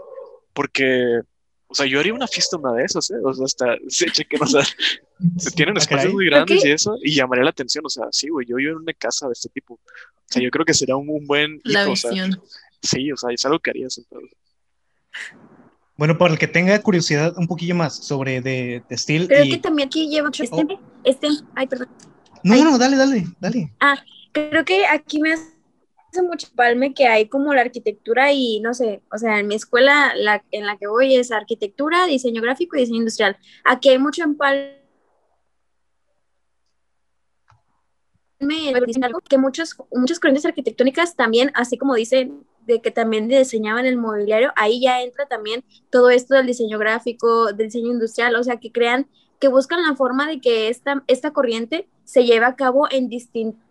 [0.54, 1.22] porque,
[1.68, 3.16] o sea, yo haría una fiesta una de esas, ¿eh?
[3.24, 4.62] O sea, hasta, se chequen, o sea,
[5.38, 8.30] se tienen Ah, espacios muy grandes y eso, y llamaría la atención, o sea, sí,
[8.30, 9.76] güey, yo vivo en una casa de este tipo.
[9.76, 9.80] O
[10.30, 12.42] sea, yo creo que sería un, un buen La hijo, o sea, visión.
[12.82, 13.98] sí, o sea, es algo que harías.
[13.98, 14.32] entonces.
[15.98, 19.50] Bueno, para el que tenga curiosidad un poquillo más sobre de, de Steel Creo y...
[19.52, 20.80] que también aquí lleva este, Oh.
[21.04, 21.90] este, ay, perdón.
[22.44, 22.62] No, Ay.
[22.64, 23.74] no, dale, dale, dale.
[24.32, 25.57] Creo que aquí me hace
[26.22, 30.14] mucho palme que hay como la arquitectura y no sé, o sea, en mi escuela
[30.16, 33.38] la, en la que voy es arquitectura, diseño gráfico y diseño industrial.
[33.64, 34.78] Aquí hay mucho empalme
[39.30, 44.52] que muchos, muchas corrientes arquitectónicas también, así como dicen de que también diseñaban el mobiliario,
[44.56, 48.72] ahí ya entra también todo esto del diseño gráfico, del diseño industrial, o sea, que
[48.72, 49.08] crean,
[49.40, 53.67] que buscan la forma de que esta, esta corriente se lleve a cabo en distintos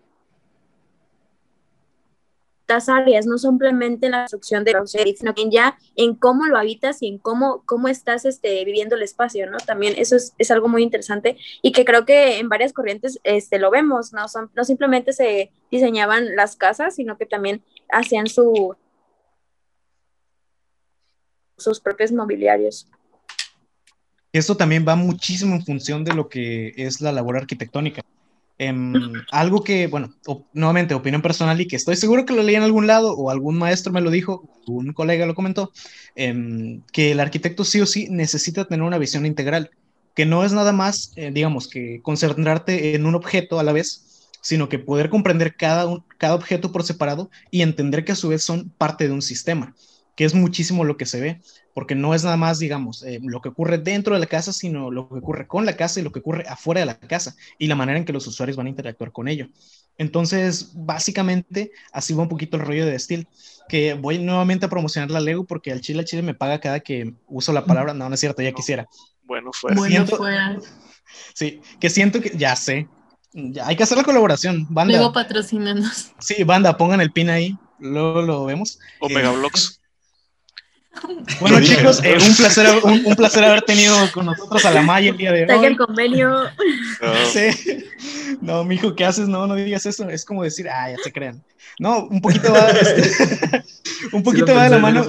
[2.69, 7.03] áreas, no simplemente en la construcción de los sino que ya en cómo lo habitas
[7.03, 9.59] y en cómo, cómo estás este, viviendo el espacio, ¿no?
[9.59, 13.59] También eso es, es, algo muy interesante y que creo que en varias corrientes este,
[13.59, 14.29] lo vemos, ¿no?
[14.29, 18.77] Son, no simplemente se diseñaban las casas, sino que también hacían su,
[21.57, 22.89] sus propios mobiliarios.
[24.33, 28.03] Esto también va muchísimo en función de lo que es la labor arquitectónica.
[28.59, 28.73] Eh,
[29.33, 30.15] algo que, bueno,
[30.53, 33.59] nuevamente, opinión personal y que estoy seguro que lo leí en algún lado o algún
[33.59, 35.73] maestro me lo dijo, un colega lo comentó,
[36.15, 39.71] eh, que el arquitecto sí o sí necesita tener una visión integral,
[40.15, 44.31] que no es nada más, eh, digamos, que concentrarte en un objeto a la vez,
[44.41, 48.29] sino que poder comprender cada, un, cada objeto por separado y entender que a su
[48.29, 49.75] vez son parte de un sistema,
[50.15, 51.41] que es muchísimo lo que se ve
[51.77, 54.91] porque no es nada más, digamos, eh, lo que ocurre dentro de la casa, sino
[54.91, 57.67] lo que ocurre con la casa y lo que ocurre afuera de la casa y
[57.67, 59.49] la manera en que los usuarios van a interactuar con ello.
[59.99, 63.29] Entonces, básicamente, así va un poquito el rollo de Steel,
[63.69, 66.81] que voy nuevamente a promocionar la Lego porque al chile al chile me paga cada
[66.81, 68.87] que uso la palabra, no, no es cierto, ya quisiera.
[69.25, 69.77] Bueno, fuera.
[69.77, 70.57] Bueno, Siento- fuera.
[71.35, 72.89] Sí, que siento que, ya sé,
[73.35, 74.97] ya hay que hacer la colaboración, banda.
[74.97, 76.13] Luego patrocínanos.
[76.21, 78.79] Sí, banda, pongan el pin ahí, luego lo vemos.
[78.99, 79.86] Omega Eh.
[81.41, 85.11] Bueno, chicos, eh, un, placer, un, un placer haber tenido con nosotros a la Maya
[85.11, 85.67] el día de Saca hoy.
[85.67, 86.31] el convenio.
[86.31, 87.85] No, Sí.
[88.41, 89.29] No, mijo, ¿qué haces?
[89.29, 90.09] No, no digas eso.
[90.09, 91.43] Es como decir, ah, ya se crean.
[91.79, 93.63] No, un poquito va, este,
[94.13, 95.05] un poquito Sí va de la mano.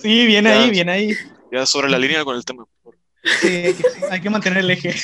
[0.00, 0.62] Sí, viene Ya.
[0.62, 1.10] ahí, viene ahí.
[1.52, 2.64] ya sobre la línea con el tema.
[2.82, 2.98] por favor.
[3.40, 3.74] Sí,
[4.10, 4.94] hay que mantener el eje.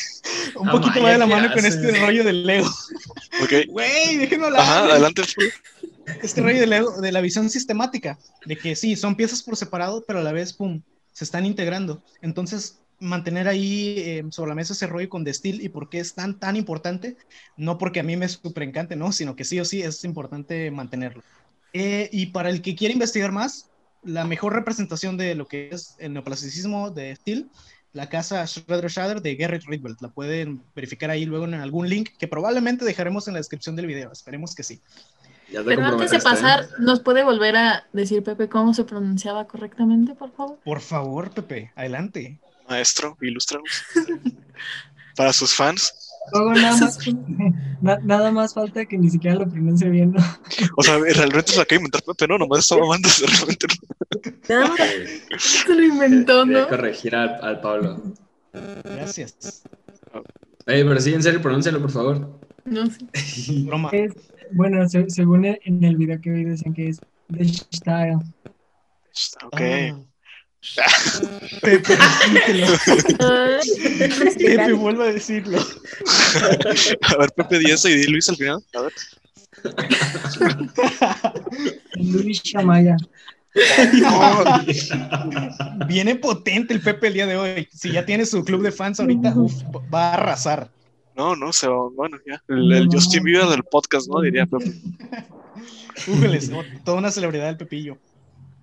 [0.56, 2.68] Un poquito Maya, va de la ¿qué mano con este rollo del Lego.
[3.42, 3.52] Ok.
[3.68, 4.60] Güey, déjenme hablar.
[4.62, 5.22] Ajá, adelante.
[6.22, 6.60] Este rollo
[7.00, 10.52] de la visión sistemática, de que sí, son piezas por separado, pero a la vez,
[10.52, 12.02] pum, se están integrando.
[12.22, 15.98] Entonces, mantener ahí eh, sobre la mesa ese rollo con The Steel y por qué
[15.98, 17.16] es tan, tan importante,
[17.56, 20.70] no porque a mí me súper encante, no, sino que sí o sí es importante
[20.70, 21.22] mantenerlo.
[21.72, 23.70] Eh, y para el que quiere investigar más,
[24.02, 27.50] la mejor representación de lo que es el neoplasticismo de Steel,
[27.92, 29.98] la casa Shredder Shader de Gerrit Rietveld.
[30.00, 33.86] La pueden verificar ahí luego en algún link que probablemente dejaremos en la descripción del
[33.86, 34.12] video.
[34.12, 34.80] Esperemos que sí.
[35.52, 36.68] Ya Pero antes de comprometiste, pasar, ¿eh?
[36.78, 40.58] ¿nos puede volver a decir, Pepe, cómo se pronunciaba correctamente, por favor?
[40.64, 42.38] Por favor, Pepe, adelante.
[42.68, 43.68] Maestro, ilústranos.
[45.16, 45.92] Para sus fans.
[46.32, 46.98] Luego nada más,
[47.82, 50.12] na- nada más falta que ni siquiera lo pronuncie bien.
[50.12, 50.22] ¿no?
[50.76, 53.08] O sea, realmente se la acaba de inventar Pepe, no, nomás estaba mamando.
[53.26, 54.32] Realmente no.
[54.48, 55.42] Nada más.
[55.42, 56.68] Se lo inventó, Voy a ¿no?
[56.68, 58.02] corregir al, al Pablo.
[58.84, 59.62] Gracias.
[60.66, 62.38] Oye, pero sí, en serio, pronúncialo, por favor.
[62.64, 62.98] No sé.
[63.64, 63.88] Broma.
[63.92, 64.12] Es,
[64.52, 67.00] bueno, se- según en en el video que vi decían que es
[67.32, 68.18] The Style.
[69.44, 69.60] Ok.
[69.60, 70.02] Ah.
[71.62, 71.96] Pepe,
[74.38, 75.58] Pepe, vuelve a decirlo.
[75.58, 78.62] A ver, Pepe Díaz y Luis al final.
[78.74, 78.92] A ver.
[81.96, 82.96] Luis Shamaya.
[85.88, 87.68] Viene potente el Pepe el día de hoy.
[87.72, 89.54] Si ya tiene su club de fans ahorita, uf,
[89.92, 90.70] va a arrasar.
[91.20, 91.86] No, no, se va.
[91.90, 92.42] Bueno, ya.
[92.48, 94.22] El, el Justin Bieber del podcast, ¿no?
[94.22, 94.72] Diría Pepe.
[96.08, 97.98] Újeles, no, toda una celebridad del Pepillo.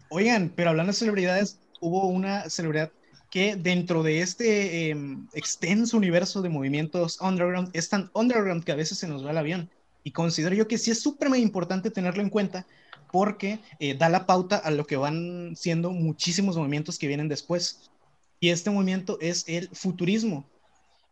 [0.10, 2.92] Oigan, pero hablando de celebridades, hubo una celebridad
[3.30, 4.98] que dentro de este eh,
[5.34, 9.38] extenso universo de movimientos underground es tan underground que a veces se nos va el
[9.38, 9.70] avión.
[10.04, 12.66] Y considero yo que sí es súper importante tenerlo en cuenta
[13.12, 17.92] porque eh, da la pauta a lo que van siendo muchísimos movimientos que vienen después.
[18.40, 20.50] Y este movimiento es el futurismo,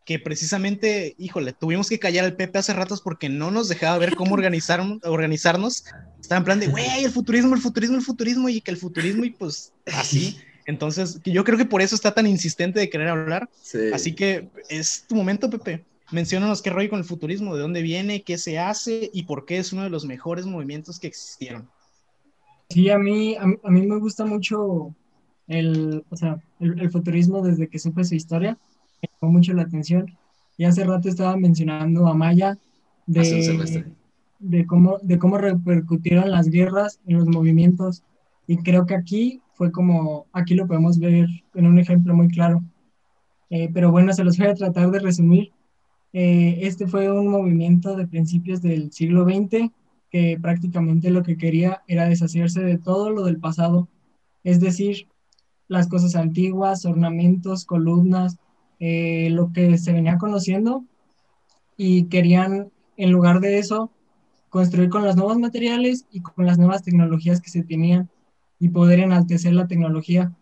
[0.05, 4.15] que precisamente, híjole, tuvimos que callar al Pepe hace ratos porque no nos dejaba ver
[4.15, 5.85] cómo organizar, organizarnos.
[6.21, 9.25] Estaba en plan de, güey, el futurismo, el futurismo, el futurismo, y que el futurismo,
[9.25, 10.37] y pues así.
[10.67, 13.49] Entonces, yo creo que por eso está tan insistente de querer hablar.
[13.61, 13.91] Sí.
[13.93, 15.83] Así que es tu momento, Pepe.
[16.11, 19.57] Menciónanos qué rollo con el futurismo, de dónde viene, qué se hace y por qué
[19.57, 21.67] es uno de los mejores movimientos que existieron.
[22.69, 24.93] Sí, a mí, a, mí- a mí me gusta mucho
[25.47, 28.57] el, o sea, el, el futurismo desde que supe su historia.
[29.05, 30.17] Me llamó mucho la atención.
[30.57, 32.57] Y hace rato estaba mencionando a Maya
[33.05, 33.85] de,
[34.39, 38.03] de cómo, de cómo repercutieron las guerras en los movimientos.
[38.47, 42.63] Y creo que aquí fue como, aquí lo podemos ver en un ejemplo muy claro.
[43.49, 45.51] Eh, pero bueno, se los voy a tratar de resumir.
[46.13, 49.71] Eh, este fue un movimiento de principios del siglo XX
[50.09, 53.89] que prácticamente lo que quería era deshacerse de todo lo del pasado,
[54.45, 55.07] es decir,
[55.67, 58.37] las cosas antiguas, ornamentos, columnas,
[58.79, 60.85] eh, lo que se venía conociendo
[61.77, 63.91] y querían, en lugar de eso,
[64.49, 68.09] construir con los nuevos materiales y con las nuevas tecnologías que se tenían
[68.59, 70.33] y poder enaltecer la tecnología.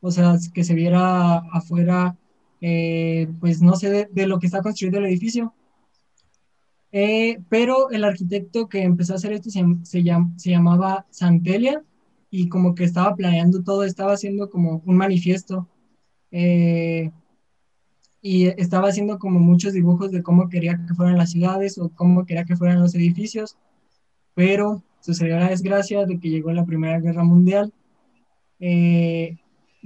[0.00, 2.16] O sea, que se viera afuera,
[2.60, 5.54] eh, pues no sé, de, lo que está construido el edificio.
[6.92, 10.02] Eh, pero el arquitecto que empezó a hacer esto se,
[10.50, 11.82] llamaba Santelia
[12.30, 15.68] y como que estaba planeando todo, estaba haciendo como un manifiesto.
[18.26, 22.26] Y estaba haciendo como muchos dibujos de cómo quería que fueran las ciudades o cómo
[22.26, 23.56] quería que fueran los edificios,
[24.34, 27.72] pero sucedió la desgracia de que llegó la Primera Guerra Mundial,
[28.58, 29.36] eh,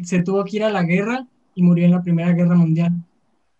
[0.02, 2.92] se tuvo que ir a la guerra y murió en la Primera Guerra Mundial.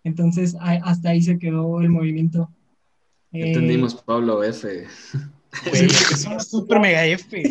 [0.03, 2.49] Entonces hasta ahí se quedó el movimiento.
[3.31, 4.87] Entendimos, eh, Pablo F.
[5.71, 7.43] es un super mega F.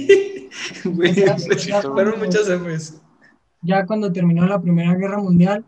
[0.82, 3.00] fueron muchas Fs.
[3.62, 5.64] Ya cuando terminó la Primera Guerra Mundial,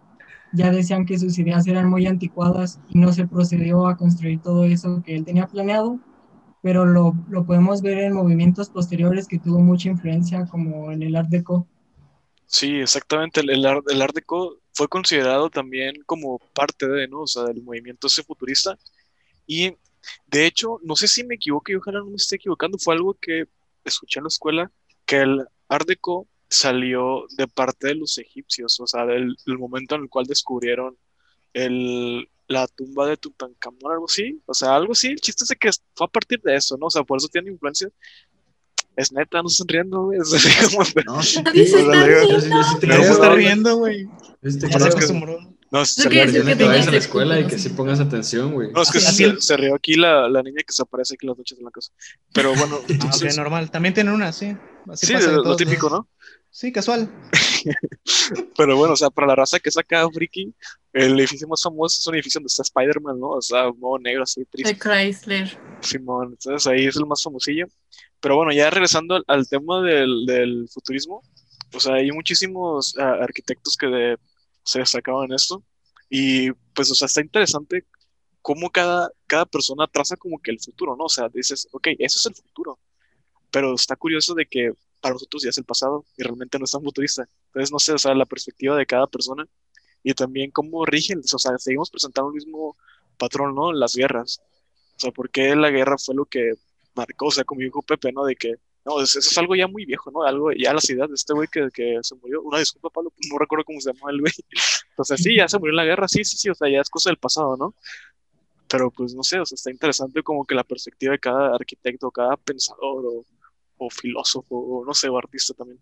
[0.53, 4.65] ya decían que sus ideas eran muy anticuadas y no se procedió a construir todo
[4.65, 5.99] eso que él tenía planeado,
[6.63, 11.17] pero lo, lo podemos ver en movimientos posteriores que tuvo mucha influencia, como en el
[11.17, 11.67] Art Deco.
[12.47, 13.41] Sí, exactamente.
[13.41, 17.23] El, el, Art, Deco fue considerado también como parte de, ¿no?
[17.23, 18.79] O sea, del movimiento ese futurista.
[19.47, 19.75] Y
[20.27, 23.15] de hecho, no sé si me equivoco y ojalá no me esté equivocando, fue algo
[23.15, 23.47] que
[23.85, 24.71] escuché en la escuela,
[25.07, 30.03] que el Art Deco salió de parte de los egipcios, o sea, del, momento en
[30.03, 30.97] el cual descubrieron
[31.55, 35.71] el, la tumba de Tutankamón, algo así, o sea, algo así, el chiste es que
[35.95, 36.87] fue a partir de eso, ¿no?
[36.87, 37.89] O sea, por eso tiene influencia.
[38.95, 40.19] Es neta, no están riendo, güey.
[40.23, 40.85] Es así como...
[41.07, 41.41] No, se
[43.11, 44.07] está riendo, güey.
[44.43, 44.69] Este,
[45.71, 48.53] no, se rió que, que, que vayas a la escuela y que sí pongas atención,
[48.53, 48.71] güey.
[48.73, 51.39] No, es que se, se, rió aquí la, la, niña que se aparece aquí las
[51.39, 51.91] noches en la casa.
[52.35, 52.79] Pero bueno.
[52.89, 53.39] Entonces...
[53.39, 53.71] Ah, normal.
[53.71, 54.55] También tienen una, sí.
[54.91, 56.07] Así sí, lo, lo típico, ¿no?
[56.53, 57.11] Sí, casual.
[58.59, 60.55] Pero bueno, o sea, para la raza que saca Friki,
[60.93, 63.31] el edificio más famoso es un edificio donde está Spider-Man, ¿no?
[63.31, 64.75] O sea, un modo negro así triste.
[64.75, 65.59] De Chrysler.
[65.81, 67.67] Simón, entonces ahí es el más famosillo.
[68.21, 71.23] Pero bueno, ya regresando al, al tema del, del, futurismo,
[71.73, 74.19] o sea, hay muchísimos uh, arquitectos que de,
[74.63, 75.65] se destacaban en esto.
[76.11, 77.87] Y pues, o sea, está interesante
[78.43, 81.05] cómo cada, cada persona traza como que el futuro, ¿no?
[81.05, 82.79] O sea, dices, ok, eso es el futuro.
[83.51, 86.71] Pero está curioso de que para nosotros ya es el pasado y realmente no es
[86.71, 87.29] tan futurista.
[87.49, 89.47] Entonces, no sé, o sea, la perspectiva de cada persona
[90.03, 92.77] y también cómo rigen, o sea, seguimos presentando el mismo
[93.19, 93.73] patrón, ¿no?
[93.73, 94.41] Las guerras.
[94.97, 96.55] O sea, ¿por qué la guerra fue lo que
[96.95, 97.27] marcó?
[97.27, 98.25] O sea, como dijo Pepe, ¿no?
[98.25, 100.23] De que, no, eso es algo ya muy viejo, ¿no?
[100.23, 102.43] Algo, ya la ciudad de este güey que, que, se murió.
[102.43, 104.33] Una disculpa, Pablo, no recuerdo cómo se llamó el güey.
[104.91, 106.91] Entonces, sí, ya se murió en la guerra, sí, sí, sí, o sea, ya es
[106.91, 107.75] cosa del pasado, ¿no?
[108.69, 112.11] Pero pues no sé, o sea, está interesante como que la perspectiva de cada arquitecto,
[112.11, 113.25] cada pensador o
[113.87, 115.79] o filósofo, o no sé, o artista también.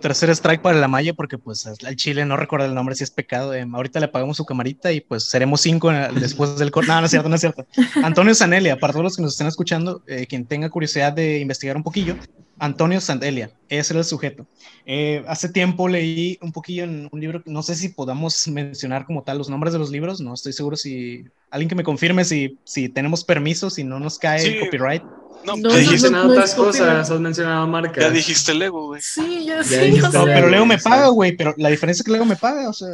[0.00, 3.10] Tercer strike para la malla, porque pues al Chile no recuerda el nombre si es
[3.10, 3.52] pecado.
[3.52, 6.88] Eh, ahorita le pagamos su camarita y pues seremos cinco después del corte.
[6.88, 7.66] No, no es cierto, no es cierto.
[8.02, 11.76] Antonio Sanelia, para todos los que nos estén escuchando, eh, quien tenga curiosidad de investigar
[11.76, 12.16] un poquillo,
[12.58, 14.46] Antonio Sandelia, ese era el sujeto.
[14.86, 19.24] Eh, hace tiempo leí un poquillo en un libro, no sé si podamos mencionar como
[19.24, 22.58] tal los nombres de los libros, no estoy seguro si alguien que me confirme si,
[22.64, 25.02] si tenemos permiso, si no nos cae el copyright.
[25.44, 28.04] No, no, dijiste no, no, otras cosas, has mencionado marcas.
[28.04, 29.02] Ya dijiste Lego, güey.
[29.02, 29.98] Sí, ya, sí.
[30.12, 32.72] No, pero Lego me paga, güey, pero la diferencia es que Lego me paga, o
[32.72, 32.88] sea,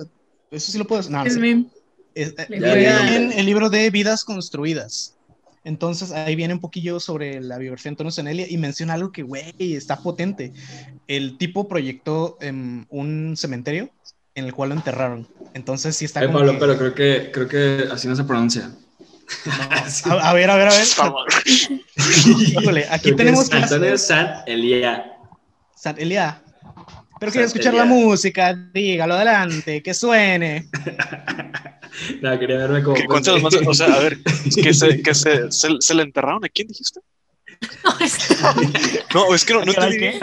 [0.51, 1.37] eso sí lo puedo No, es
[2.15, 5.15] es, en el libro de Vidas Construidas.
[5.65, 9.23] Entonces ahí viene un poquillo sobre la biografía de Antonio Zanelia y menciona algo que,
[9.23, 10.53] güey, está potente.
[11.07, 13.91] El tipo proyectó en un cementerio
[14.35, 15.29] en el cual lo enterraron.
[15.55, 16.25] Entonces sí está...
[16.25, 16.59] Eh, Pablo, que...
[16.59, 18.73] pero creo que, creo que así no se pronuncia.
[19.45, 19.53] No,
[20.19, 20.87] a, a, ver, a ver, a ver.
[22.39, 23.53] Híjole, aquí tenemos.
[23.53, 25.05] Antonio San Elia.
[25.75, 26.43] San Elia.
[27.21, 30.69] Pero quiero escuchar la música, dígalo adelante, que suene.
[32.23, 32.97] no, quería verme como.
[33.07, 36.49] Cuéntanos más, o sea, a ver, que, se, que se, se, se, le enterraron a
[36.49, 37.01] quién dijiste?
[39.15, 40.21] No, es que no, no te ¿Qué?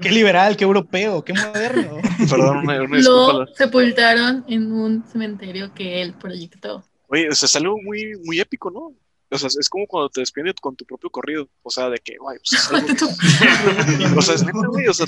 [0.00, 1.98] qué liberal, qué europeo, qué moderno.
[2.30, 6.84] Perdón, una, una Lo sepultaron en un cementerio que él proyectó.
[7.08, 8.94] Oye, o sea, es algo muy, muy épico, ¿no?
[9.30, 11.48] O sea, es como cuando te despides con tu propio corrido.
[11.62, 12.88] O sea, de que, guay, pues es algo...
[14.18, 15.06] o sea, es neta, güey, o sea...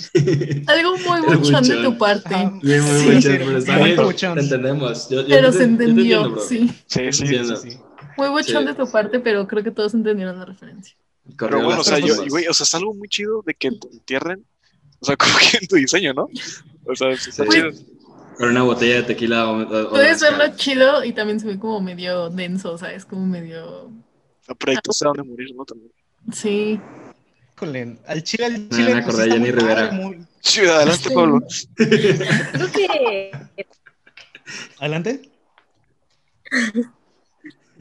[0.67, 2.35] Algo muy buchón de tu parte.
[2.35, 5.09] Ah, bien, muy sí, buchón, pero está bien, te entendemos.
[5.09, 6.71] Yo, yo pero te, se entendió, entiendo, sí.
[6.87, 7.79] Sí, sí, sí, sí.
[8.19, 10.95] Muy buchón de tu parte, pero creo que todos entendieron la referencia.
[11.39, 13.89] Pero bueno, o sea, yo, güey, o sea, es algo muy chido de que te
[13.89, 14.45] entierren,
[15.01, 16.29] o sea, como que en tu diseño, ¿no?
[16.85, 17.71] O sea, está chido.
[18.41, 21.79] Con una botella de tequila o, o Puedes verlo chido y también se ve como
[21.83, 23.85] medio denso, o sea, es como medio...
[23.89, 23.93] O
[24.41, 25.67] sea, proyectos a dónde morir, ¿no?
[25.67, 25.93] También.
[26.33, 26.81] Sí.
[27.55, 28.93] Híjole, al chile, al me chile.
[28.93, 29.91] pues, acordé de Jenny Rivera.
[29.93, 31.15] muy- Sí, adelante, Sí.
[31.15, 31.41] Pablo.
[31.77, 33.31] Creo que
[34.79, 35.31] Adelante.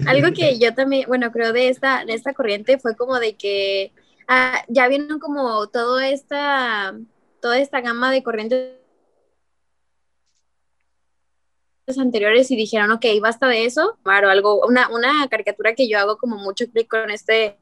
[0.05, 3.93] algo que yo también, bueno, creo de esta, de esta corriente fue como de que
[4.27, 6.95] ah, ya vieron como toda esta,
[7.41, 8.73] toda esta gama de corrientes
[11.97, 16.17] anteriores y dijeron, ok, basta de eso, claro, algo, una, una caricatura que yo hago
[16.17, 17.57] como mucho clic con este,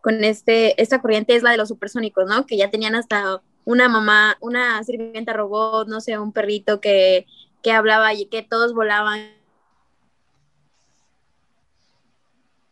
[0.00, 2.46] con este, esta corriente es la de los supersónicos, ¿no?
[2.46, 7.26] Que ya tenían hasta una mamá, una sirvienta robot, no sé, un perrito que,
[7.62, 9.38] que hablaba y que todos volaban.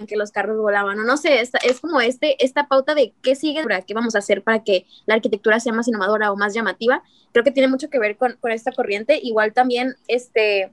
[0.06, 3.34] Que los carros volaban, o no sé, es, es como este, esta pauta de qué
[3.34, 7.02] sigue, qué vamos a hacer para que la arquitectura sea más innovadora o más llamativa,
[7.32, 10.72] creo que tiene mucho que ver con, con esta corriente, igual también, este,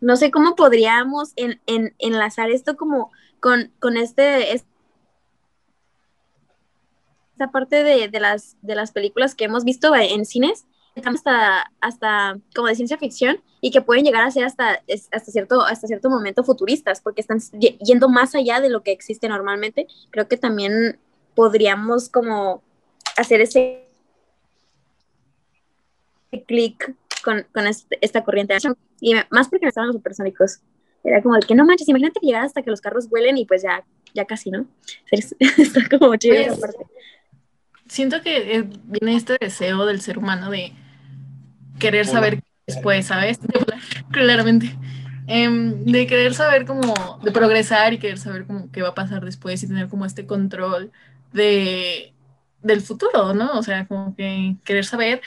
[0.00, 4.64] no sé cómo podríamos en, en, enlazar esto como con, con este, es-
[7.32, 10.64] esta parte de, de, las, de las películas que hemos visto en cines,
[11.04, 14.82] hasta, hasta como de ciencia ficción y que pueden llegar a ser hasta,
[15.12, 19.28] hasta, cierto, hasta cierto momento futuristas, porque están yendo más allá de lo que existe
[19.28, 19.86] normalmente.
[20.10, 20.98] Creo que también
[21.34, 22.62] podríamos como
[23.18, 23.86] hacer ese
[26.46, 26.94] clic
[27.26, 28.76] con, con este- esta corriente de acción.
[29.00, 30.60] Y me- más porque me estaban los supersónicos.
[31.04, 33.62] Era como el que no manches, imagínate llegar hasta que los carros vuelen y pues
[33.62, 34.66] ya, ya casi, ¿no?
[35.10, 36.86] Está como chido Pues, esa parte.
[37.88, 40.72] Siento que eh, viene este deseo del ser humano de
[41.78, 43.40] querer saber después, ¿sabes?
[43.40, 44.76] De volar, claramente.
[45.28, 49.24] Em, de querer saber como, de progresar y querer saber como qué va a pasar
[49.24, 50.92] después y tener como este control
[51.32, 52.12] de,
[52.62, 53.58] del futuro, ¿no?
[53.58, 55.20] O sea, como que querer saber.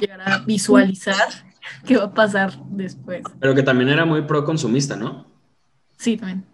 [0.00, 1.28] Llegar a visualizar
[1.86, 3.22] qué va a pasar después.
[3.38, 5.26] Pero que también era muy pro consumista, ¿no?
[5.96, 6.46] Sí, también.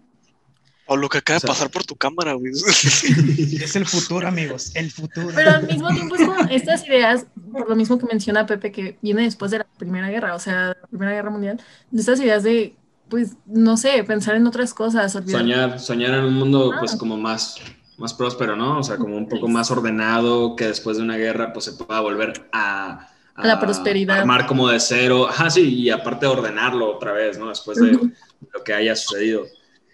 [0.85, 2.51] Pablo, que acaba O sea- de pasar por tu cámara, güey.
[3.61, 4.71] Es el futuro, amigos.
[4.73, 5.29] El futuro.
[5.35, 8.97] Pero al mismo tiempo es como estas ideas, por lo mismo que menciona Pepe, que
[9.01, 12.43] viene después de la Primera Guerra, o sea, la Primera Guerra Mundial, de estas ideas
[12.43, 12.75] de,
[13.09, 15.41] pues, no sé, pensar en otras cosas, olvidar.
[15.41, 16.97] Soñar, soñar en un mundo pues Ah.
[16.97, 17.55] como más,
[17.97, 18.79] más próspero, ¿no?
[18.79, 21.99] O sea, como un poco más ordenado, que después de una guerra pues se pueda
[21.99, 23.09] volver a...
[23.35, 24.19] A la prosperidad.
[24.19, 25.27] Armar como de cero.
[25.27, 27.49] Ajá, sí, y aparte ordenarlo otra vez, ¿no?
[27.49, 29.45] Después de lo que haya sucedido.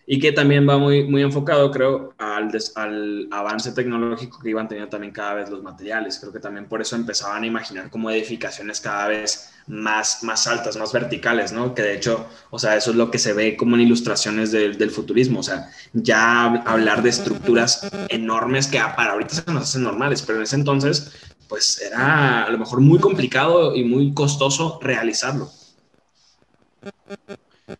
[0.06, 4.68] Y que también va muy, muy enfocado, creo, al, des- al avance tecnológico que iban
[4.68, 6.20] teniendo también cada vez los materiales.
[6.20, 10.78] Creo que también por eso empezaban a imaginar como edificaciones cada vez más, más altas,
[10.78, 11.74] más verticales, ¿no?
[11.74, 14.78] Que de hecho, o sea, eso es lo que se ve como en ilustraciones del,
[14.78, 15.40] del futurismo.
[15.40, 20.40] O sea, ya hablar de estructuras enormes que para ahorita se nos hacen normales, pero
[20.40, 21.12] en ese entonces,
[21.48, 25.52] pues era a lo mejor muy complicado y muy costoso realizarlo.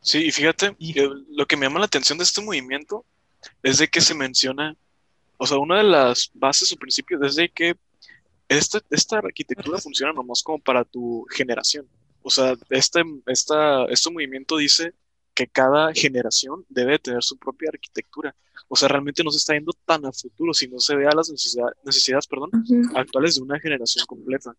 [0.02, 0.76] Sí, y fíjate,
[1.32, 3.06] lo que me llama la atención de este movimiento
[3.62, 4.76] es de que se menciona,
[5.38, 7.76] o sea, una de las bases o principios es de que
[8.58, 11.88] esta, esta arquitectura funciona nomás como para tu generación.
[12.22, 14.94] O sea, este, esta, este movimiento dice
[15.34, 18.36] que cada generación debe tener su propia arquitectura.
[18.68, 21.30] O sea, realmente no se está yendo tan a futuro, sino se ve a las
[21.30, 22.52] necesidad- necesidades, perdón,
[22.96, 24.56] actuales de una generación completa.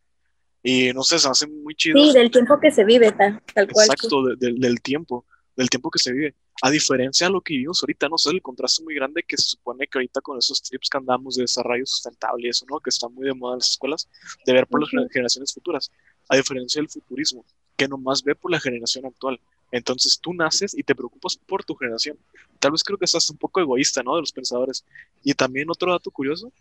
[0.63, 1.99] Y no sé, se hace muy chido.
[2.03, 3.87] Sí, del tiempo que se vive, tal, tal cual.
[3.87, 5.25] Exacto, de- del- del tiempo,
[5.57, 6.35] del tiempo que se vive.
[6.63, 9.43] A diferencia de lo que vivimos ahorita, no sé, el contraste muy grande que se
[9.51, 12.81] supone que ahorita con esos trips que andamos de desarrollo sustentable y eso, ¿no?
[12.81, 14.09] Que está muy de moda en las escuelas,
[14.47, 15.09] de ver por las Ujú.
[15.11, 15.91] generaciones futuras.
[16.29, 17.45] A diferencia del futurismo,
[17.77, 19.41] que nomás ve por la generación actual.
[19.71, 22.17] Entonces tú naces y te preocupas por tu generación.
[22.61, 24.15] Tal vez creo que estás un poco egoísta, ¿no?
[24.15, 24.85] De los pensadores.
[25.23, 26.53] Y también otro dato curioso,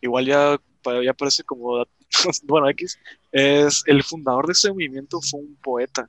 [0.00, 0.60] igual ya,
[1.04, 1.84] ya parece como,
[2.44, 2.98] bueno, X,
[3.30, 6.08] es el fundador de ese movimiento fue un poeta,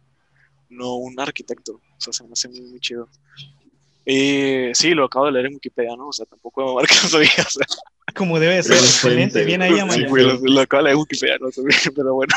[0.74, 1.74] no un arquitecto.
[1.74, 3.09] O sea, se me hace muy, chido.
[4.05, 6.07] Y sí, lo acabo de leer en Wikipedia, ¿no?
[6.07, 7.65] O sea, tampoco me marca sabía, o sea,
[8.16, 8.76] Como debe de ser.
[8.76, 9.43] Excelente.
[9.43, 10.07] Bien ahí, sí, Amaya.
[10.07, 11.47] güey, lo, de leer en Wikipedia, no
[11.95, 12.34] pero bueno,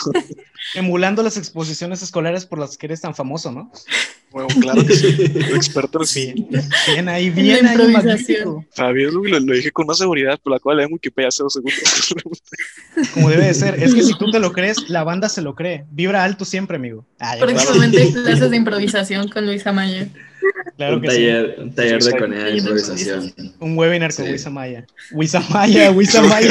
[0.74, 3.70] Emulando las exposiciones escolares por las que eres tan famoso, ¿no?
[4.30, 5.06] bueno, claro que sí,
[5.54, 6.32] experto en sí.
[6.48, 8.48] Bien, bien ahí, bien La ahí, improvisación.
[8.48, 8.64] magnífico.
[8.74, 12.14] Sabía, lo, lo dije con más seguridad, acabo de leer en Wikipedia hace dos segundos.
[13.14, 13.82] Como debe de ser.
[13.82, 15.84] Es que si tú te lo crees, la banda se lo cree.
[15.90, 17.04] Vibra alto siempre, amigo.
[17.18, 20.08] Ah, ya, Próximamente clases de improvisación con Luisa Mayer.
[20.76, 21.14] Claro un, que sí.
[21.16, 22.58] taller, un taller de Sí, de sí.
[22.58, 23.32] improvisación.
[23.60, 24.32] Un webinar con Sí.
[24.32, 24.86] Wisamaya.
[25.12, 26.48] Wisamaya, Wisamaya.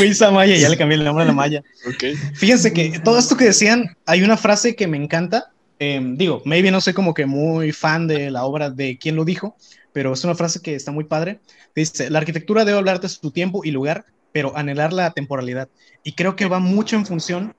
[0.00, 1.62] Wisamaya, ya le cambié el nombre a la Maya.
[1.86, 5.52] ok, Fíjense que todo esto que decían, hay una frase que me encanta.
[5.78, 9.24] eh, digo, maybe no soy como que muy fan de la obra de quien lo
[9.24, 9.56] dijo,
[9.92, 11.40] pero es una frase que está muy padre.
[11.74, 15.68] Dice, la arquitectura debe hablar de su tiempo y lugar, pero anhelar la temporalidad.
[16.04, 17.54] Y creo que va mucho en función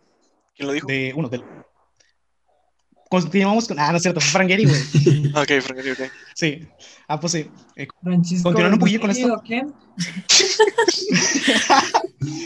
[0.55, 0.87] ¿quién lo dijo?
[0.87, 1.43] de, uno, del...
[3.11, 3.77] continuamos con.
[3.77, 4.81] Ah, no es cierto, fue Frank Gehry, güey.
[5.35, 5.99] Ok, Frank Gehry, ok.
[6.33, 6.65] Sí.
[7.07, 7.45] Ah, pues sí.
[7.75, 7.87] Eh.
[8.41, 9.43] Continuando un poquillo con esto.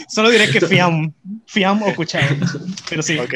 [0.08, 1.14] Solo diré que Fiam,
[1.46, 2.20] Fiam o Cuchao.
[2.90, 3.16] Pero sí.
[3.18, 3.32] Ok.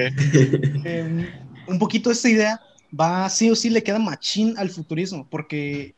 [0.85, 1.31] eh,
[1.69, 2.61] un poquito esta idea
[2.99, 5.95] va sí o sí le queda machín al futurismo, porque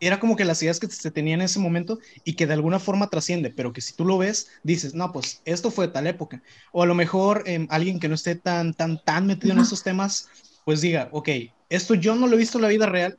[0.00, 2.78] era como que las ideas que se tenían en ese momento y que de alguna
[2.78, 6.06] forma trasciende, pero que si tú lo ves, dices, no, pues esto fue de tal
[6.06, 6.42] época.
[6.72, 9.82] O a lo mejor eh, alguien que no esté tan, tan, tan metido en esos
[9.82, 10.28] temas,
[10.64, 11.28] pues diga, ok,
[11.68, 13.18] esto yo no lo he visto en la vida real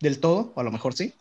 [0.00, 1.12] del todo, o a lo mejor sí,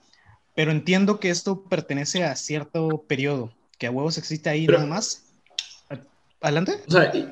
[0.56, 4.90] pero entiendo que esto pertenece a cierto periodo, que a huevos existe ahí Pero- nada
[4.90, 5.24] más.
[6.42, 6.82] Adelante.
[6.88, 7.28] O sea, y,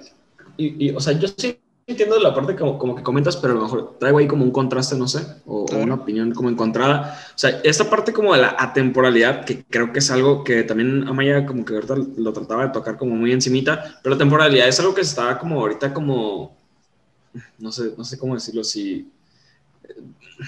[0.58, 1.58] y- y, o sea, yo sí
[1.88, 4.52] entiendo la parte como, como que comentas, pero a lo mejor traigo ahí como un
[4.52, 7.20] contraste, no sé, o, o una opinión como encontrada.
[7.34, 11.08] O sea, esta parte como de la atemporalidad, que creo que es algo que también
[11.08, 14.80] Amaya como que ahorita lo trataba de tocar como muy encimita, pero la temporalidad es
[14.80, 16.56] algo que está como ahorita como,
[17.58, 19.12] no sé, no sé cómo decirlo, si
[19.84, 19.96] eh,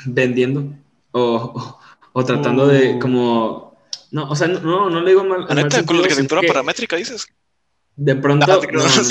[0.05, 0.73] vendiendo
[1.11, 1.79] o, o,
[2.13, 2.99] o tratando de Oh.
[2.99, 3.71] como...
[4.11, 5.47] No, o sea, no, no le digo mal.
[5.47, 7.27] Con la arquitectura paramétrica dices.
[7.95, 8.61] de pronto,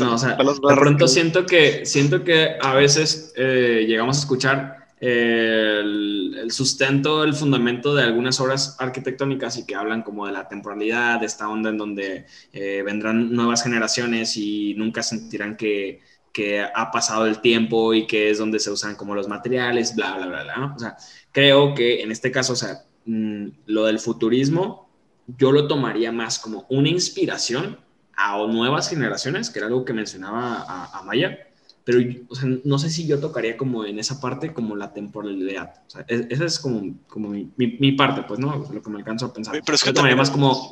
[0.01, 0.37] No, o sea,
[0.69, 6.51] de pronto siento que, siento que a veces eh, llegamos a escuchar eh, el, el
[6.51, 11.27] sustento, el fundamento de algunas obras arquitectónicas y que hablan como de la temporalidad, de
[11.27, 16.03] esta onda en donde eh, vendrán nuevas generaciones y nunca sentirán que,
[16.33, 20.17] que ha pasado el tiempo y que es donde se usan como los materiales, bla,
[20.17, 20.75] bla, bla, bla, ¿no?
[20.77, 20.97] O sea,
[21.33, 24.91] creo que en este caso, o sea, mm, lo del futurismo,
[25.27, 27.79] yo lo tomaría más como una inspiración
[28.17, 31.39] a nuevas generaciones, que era algo que mencionaba a, a Maya,
[31.85, 35.83] pero o sea, no sé si yo tocaría como en esa parte como la temporalidad.
[35.87, 38.69] O sea, es- esa es como, como mi, mi- mi parte, pues, ¿no?
[38.73, 39.61] Lo que me alcanzo a pensar.
[39.65, 40.71] Pero es que yo tomaría más como...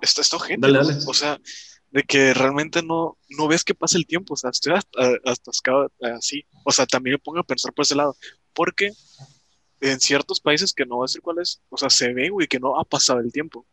[0.00, 0.84] Está, está gente, Dale, ¿no?
[0.86, 1.00] dale.
[1.06, 1.38] O sea,
[1.90, 4.34] de que realmente no, no ves que pasa el tiempo.
[4.34, 6.44] O sea, estoy hasta- atascado así.
[6.64, 8.16] O sea, también me pongo a pensar por ese lado.
[8.52, 8.92] Porque
[9.80, 12.60] en ciertos países que no voy a decir cuáles, o sea, se ve, güey, que
[12.60, 13.66] no ha pasado el tiempo.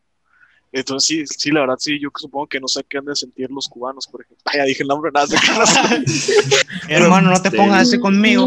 [0.70, 3.50] Entonces, sí, sí, la verdad, sí, yo supongo que no sé qué han de sentir
[3.50, 4.42] los cubanos, por ejemplo.
[4.46, 6.04] Ay, ya dije el nombre, nada, crean.
[6.88, 8.46] Hermano, no te Este- pongas así conmigo.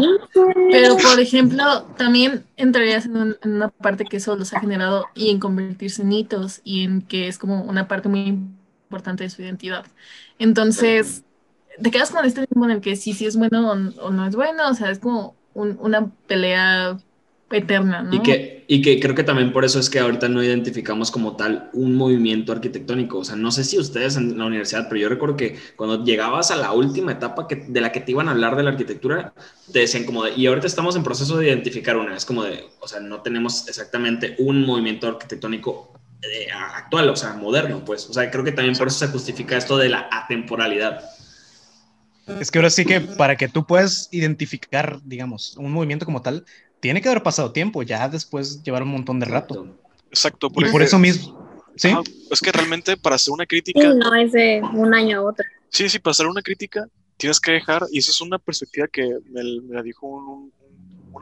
[0.70, 5.06] Pero, por ejemplo, también entrarías en, un- en una parte que eso los ha generado
[5.16, 8.38] y en convertirse en hitos y en que es como una parte muy
[8.92, 9.86] importante de su identidad.
[10.38, 11.24] Entonces,
[11.82, 14.26] te quedas con este limbo en el que sí, sí es bueno o, o no
[14.26, 16.98] es bueno, o sea, es como un- una pelea
[17.50, 18.14] eterna, ¿no?
[18.14, 21.34] Y que, y que creo que también por eso es que ahorita no identificamos como
[21.34, 23.18] tal un movimiento arquitectónico.
[23.18, 26.50] O sea, no sé si ustedes en la universidad, pero yo recuerdo que cuando llegabas
[26.50, 29.32] a la última etapa que, de la que te iban a hablar de la arquitectura,
[29.72, 32.14] te decían como de, y ahorita estamos en proceso de identificar una.
[32.14, 37.34] Es como de, o sea, no tenemos exactamente un movimiento arquitectónico eh, actual, o sea,
[37.34, 38.08] moderno, pues.
[38.08, 41.02] O sea, creo que también por eso se justifica esto de la atemporalidad.
[42.38, 46.44] Es que ahora sí que para que tú puedas identificar, digamos, un movimiento como tal,
[46.80, 49.78] tiene que haber pasado tiempo, ya después llevar un montón de rato.
[50.10, 51.36] Exacto, Y porque, por eso mismo,
[51.76, 51.88] ¿sí?
[51.88, 55.22] ajá, es que realmente para hacer una Sí, crítica, no es de un año a
[55.22, 55.44] otro.
[55.70, 59.02] sí, sí, para hacer una crítica, tienes que dejar, y eso es una perspectiva que
[59.30, 60.52] me, me la dijo un,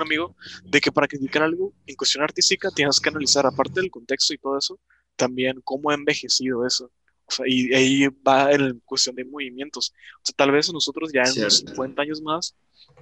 [0.03, 3.91] un- amigo, de que para criticar algo en cuestión artística tienes que analizar, aparte del
[3.91, 4.79] contexto y todo eso,
[5.17, 6.91] también cómo ha envejecido eso.
[7.27, 9.93] O sea, y ahí va en cuestión de movimientos.
[10.17, 11.71] O sea, tal vez nosotros ya en unos Cierto.
[11.75, 12.57] 50 años más,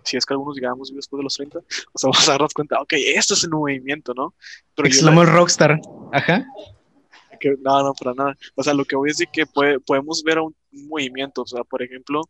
[0.05, 2.53] si es que algunos llegamos vivos después de los 30, o sea, vamos a darnos
[2.53, 4.34] cuenta, ok, esto es el movimiento, ¿no?
[4.74, 5.80] Pero yo la- Exclamó el rockstar.
[6.12, 6.46] Ajá.
[7.40, 8.36] que no, no, para nada.
[8.57, 11.42] O sea, lo que voy a decir que puede- podemos ver a un movimiento.
[11.42, 12.22] O sea, por ejemplo,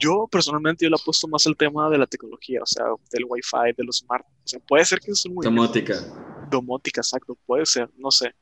[0.00, 3.72] yo personalmente yo le apuesto más al tema de la tecnología, o sea, del Wi-Fi,
[3.76, 4.24] de los smart.
[4.26, 5.94] O sea, puede ser que es movimiento Domótica,
[6.50, 8.34] domótica, exacto, puede ser, no sé.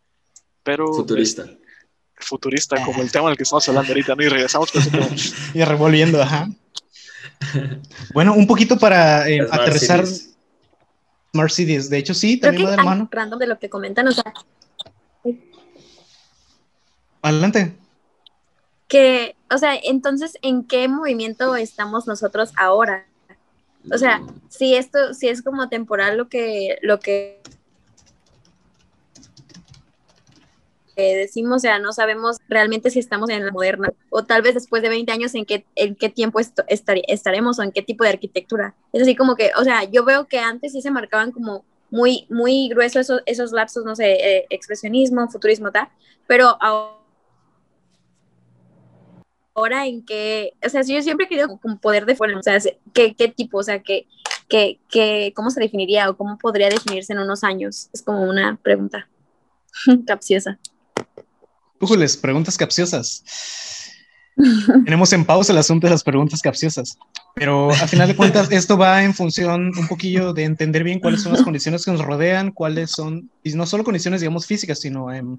[0.62, 1.44] Pero futurista.
[1.44, 4.22] es futurista, como el tema del que estamos hablando ahorita, ¿no?
[4.22, 5.08] Y regresamos con ese tema.
[5.54, 6.48] Y revolviendo, ajá.
[8.14, 10.04] Bueno, un poquito para eh, aterrizar
[11.48, 11.88] Cities.
[11.88, 13.08] De hecho, sí, Creo también que va de la mano.
[13.10, 14.32] random de lo que comentan, o sea,
[17.22, 17.76] Adelante.
[18.92, 23.06] Que, o sea, entonces, ¿en qué movimiento estamos nosotros ahora?
[23.92, 27.40] O sea, si esto, si es como temporal lo que, lo que
[30.94, 34.52] que decimos, o sea, no sabemos realmente si estamos en la moderna o tal vez
[34.54, 38.04] después de 20 años en qué, en qué tiempo estare- estaremos o en qué tipo
[38.04, 38.74] de arquitectura.
[38.92, 42.26] Es así como que, o sea, yo veo que antes sí se marcaban como muy,
[42.28, 45.88] muy gruesos esos, esos lapsos, no sé, eh, expresionismo, futurismo, tal,
[46.26, 47.01] pero ahora
[49.54, 52.58] ahora en qué, o sea, yo siempre he querido con poder de fuera, o sea,
[52.92, 54.06] ¿qué, qué tipo, o sea, qué,
[54.48, 57.88] qué, qué, cómo se definiría o cómo podría definirse en unos años?
[57.92, 59.08] Es como una pregunta
[60.06, 60.58] capciosa.
[61.80, 63.24] Újules, preguntas capciosas.
[64.84, 66.96] Tenemos en pausa el asunto de las preguntas capciosas.
[67.34, 71.22] Pero a final de cuentas, esto va en función un poquillo de entender bien cuáles
[71.22, 75.12] son las condiciones que nos rodean, cuáles son, y no solo condiciones, digamos, físicas, sino
[75.12, 75.38] em,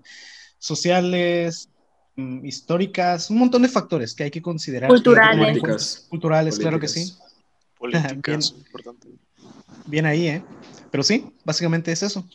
[0.57, 1.69] sociales,
[2.15, 4.89] históricas, un montón de factores que hay que considerar.
[4.89, 5.39] Culturales.
[5.39, 6.05] Políticas.
[6.09, 7.13] Culturales, claro que sí.
[7.77, 8.13] Políticas.
[8.13, 9.09] Políticas, importante.
[9.85, 10.43] Bien ahí, ¿eh?
[10.91, 12.25] Pero sí, básicamente es eso.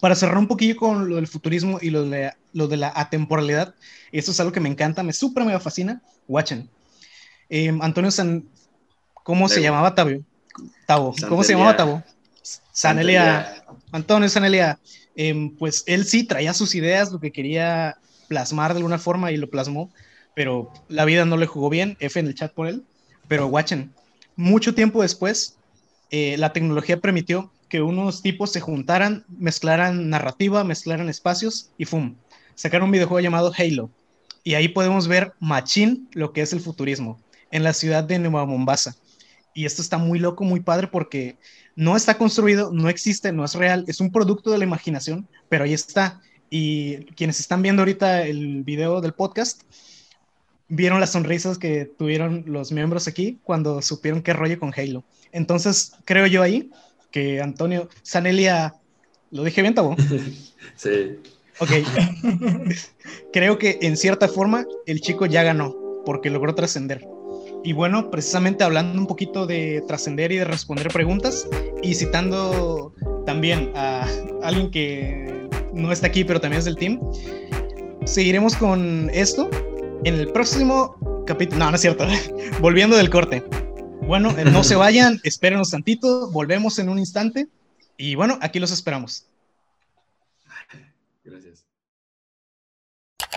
[0.00, 2.92] Para cerrar un poquillo con lo del futurismo y lo de la, lo de la
[2.94, 3.74] atemporalidad,
[4.12, 6.02] esto es algo que me encanta, me súper me fascina.
[6.26, 6.68] Watchen.
[7.48, 8.44] Em, Antonio San...
[9.22, 10.22] ¿Cómo se llamaba Tavo?
[10.86, 11.14] Tavo.
[11.28, 12.02] ¿Cómo se llamaba Tavo?
[12.72, 13.62] Sanelia.
[13.92, 14.78] Antonio Sanelia.
[15.14, 17.98] em, pues él sí traía sus ideas, lo que quería
[18.28, 19.90] plasmar de alguna forma y lo plasmó,
[20.34, 21.96] pero la vida no le jugó bien.
[22.00, 22.84] F en el chat por él.
[23.26, 23.92] Pero Watchen.
[24.36, 25.58] Mucho tiempo después,
[26.10, 32.14] eh, la tecnología permitió que unos tipos se juntaran, mezclaran narrativa, mezclaran espacios y ¡fum!
[32.54, 33.90] Sacaron un videojuego llamado Halo.
[34.44, 37.20] Y ahí podemos ver machín lo que es el futurismo
[37.50, 38.96] en la ciudad de Nueva Mombasa.
[39.54, 41.36] Y esto está muy loco, muy padre porque
[41.74, 45.64] no está construido, no existe, no es real, es un producto de la imaginación, pero
[45.64, 46.20] ahí está.
[46.50, 49.62] Y quienes están viendo ahorita el video del podcast,
[50.68, 55.04] vieron las sonrisas que tuvieron los miembros aquí cuando supieron qué rollo con Halo.
[55.32, 56.70] Entonces, creo yo ahí
[57.10, 58.74] que Antonio Sanelia,
[59.30, 59.96] ¿lo dije bien, Tabo?
[60.76, 61.18] Sí.
[61.60, 61.70] Ok.
[63.32, 65.74] creo que en cierta forma el chico ya ganó
[66.04, 67.06] porque logró trascender.
[67.64, 71.48] Y bueno, precisamente hablando un poquito de trascender y de responder preguntas
[71.82, 72.94] y citando
[73.26, 74.06] también a
[74.42, 75.47] alguien que
[75.78, 77.00] no está aquí, pero también es del team,
[78.04, 79.48] seguiremos con esto
[80.04, 81.58] en el próximo capítulo.
[81.60, 82.06] No, no es cierto.
[82.60, 83.44] Volviendo del corte.
[84.02, 87.48] Bueno, eh, no se vayan, espérenos tantito, volvemos en un instante
[87.96, 89.26] y bueno, aquí los esperamos.
[91.24, 91.64] Gracias.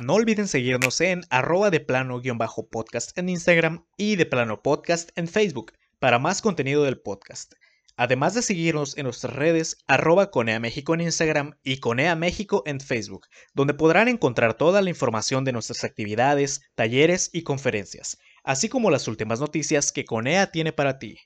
[0.01, 5.73] No olviden seguirnos en arroba de plano-podcast en Instagram y de plano podcast en Facebook
[5.99, 7.53] para más contenido del podcast.
[8.01, 12.79] Además de seguirnos en nuestras redes arroba Conea México en Instagram y Conea México en
[12.79, 18.89] Facebook, donde podrán encontrar toda la información de nuestras actividades, talleres y conferencias, así como
[18.89, 21.19] las últimas noticias que Conea tiene para ti.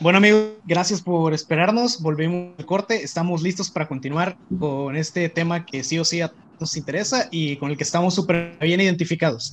[0.00, 2.00] Bueno amigos, gracias por esperarnos.
[2.00, 3.02] Volvemos al corte.
[3.02, 6.22] Estamos listos para continuar con este tema que sí o sí
[6.58, 9.52] nos interesa y con el que estamos súper bien identificados.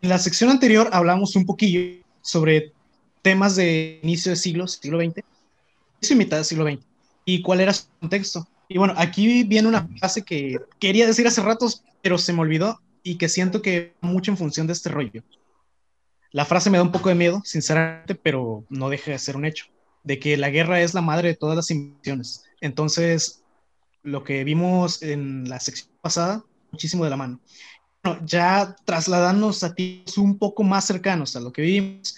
[0.00, 2.72] En la sección anterior hablamos un poquillo sobre
[3.22, 5.24] temas de inicio de siglo, siglo XX,
[6.00, 6.84] y mitad del siglo XX,
[7.24, 8.46] y cuál era su contexto.
[8.68, 12.80] Y bueno, aquí viene una frase que quería decir hace ratos, pero se me olvidó
[13.02, 15.22] y que siento que mucho en función de este rollo.
[16.30, 19.46] La frase me da un poco de miedo, sinceramente, pero no deja de ser un
[19.46, 19.66] hecho,
[20.04, 22.44] de que la guerra es la madre de todas las invenciones.
[22.60, 23.42] Entonces,
[24.02, 27.40] lo que vimos en la sección pasada, muchísimo de la mano.
[28.24, 32.16] Ya trasladándonos a ti un poco más cercanos a lo que vivimos,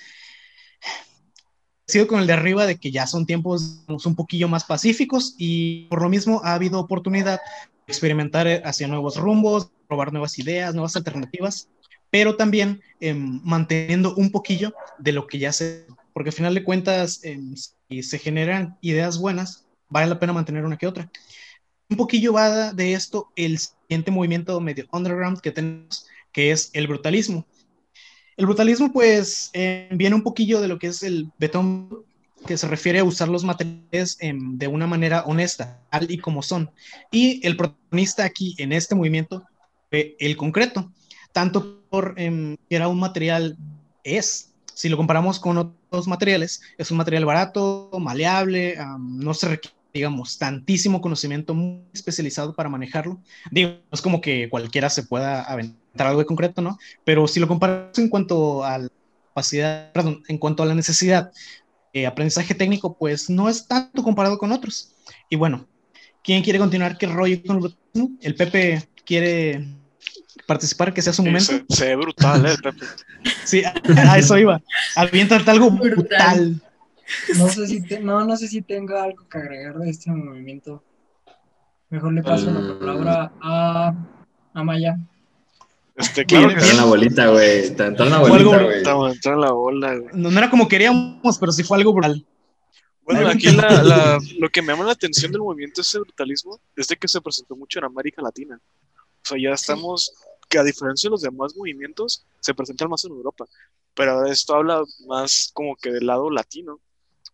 [1.87, 5.87] sido con el de arriba de que ya son tiempos un poquillo más pacíficos y
[5.89, 10.95] por lo mismo ha habido oportunidad de experimentar hacia nuevos rumbos, probar nuevas ideas, nuevas
[10.95, 11.69] alternativas
[12.11, 16.65] pero también eh, manteniendo un poquillo de lo que ya se, porque al final de
[16.65, 17.39] cuentas, eh,
[17.89, 21.11] si se generan ideas buenas, vale la pena mantener una que otra.
[21.91, 26.87] Un poquillo va de esto el siguiente movimiento medio underground que tenemos, que es el
[26.87, 27.45] brutalismo.
[28.37, 32.05] El brutalismo, pues, eh, viene un poquillo de lo que es el betón,
[32.47, 36.71] que se refiere a usar los materiales de una manera honesta, tal y como son.
[37.11, 39.45] Y el protagonista aquí en este movimiento
[39.91, 40.91] fue el concreto
[41.33, 43.57] tanto por eh, que era un material,
[44.05, 49.77] es, si lo comparamos con otros materiales, es un material barato, maleable, no se requiere,
[49.93, 53.21] digamos, tantísimo conocimiento muy especializado para manejarlo.
[53.51, 56.79] Digo, no es como que cualquiera se pueda aventar algo de concreto, ¿no?
[57.05, 58.89] Pero si lo comparamos en cuanto a la
[59.29, 61.33] capacidad, perdón, en cuanto a la necesidad
[61.93, 64.93] de aprendizaje técnico, pues no es tanto comparado con otros.
[65.29, 65.67] Y bueno,
[66.23, 66.99] ¿quién quiere continuar?
[66.99, 67.77] ¿Qué rollo con el?
[68.21, 69.67] El Pepe quiere
[70.47, 71.47] participar, que sea su momento.
[71.47, 72.87] Se, se ve brutal, ¿eh, Pepe?
[73.45, 74.63] Sí, a eso iba.
[74.97, 75.95] Aviéntate algo brutal.
[75.97, 76.63] Brutal.
[77.39, 80.83] No sé si te- no, no sé si tenga algo que agregar de este movimiento.
[81.89, 83.95] Mejor le paso la palabra a,
[84.55, 84.97] a Maya.
[85.97, 86.75] Este, claro que Entró sí.
[86.77, 87.67] una bolita, güey.
[87.67, 88.77] Entró Fue algo- bolita, güey.
[88.79, 90.11] Estamos entrando en la bola, güey.
[90.15, 92.25] No, no era como queríamos, pero sí fue algo brutal.
[93.03, 96.87] Bueno, aquí la, la- lo que me llama la atención del movimiento ese brutalismo es
[96.87, 98.61] de que se presentó mucho en América Latina.
[99.23, 100.13] O sea, ya estamos,
[100.49, 103.47] que a diferencia de los demás movimientos, se presentan más en Europa.
[103.95, 106.79] Pero esto habla más como que del lado latino.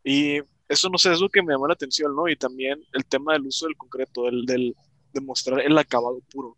[0.09, 2.29] Y eso, no sé, es lo que me llamó la atención, ¿no?
[2.29, 4.77] Y también el tema del uso del concreto, del, del
[5.13, 6.57] de mostrar el acabado puro.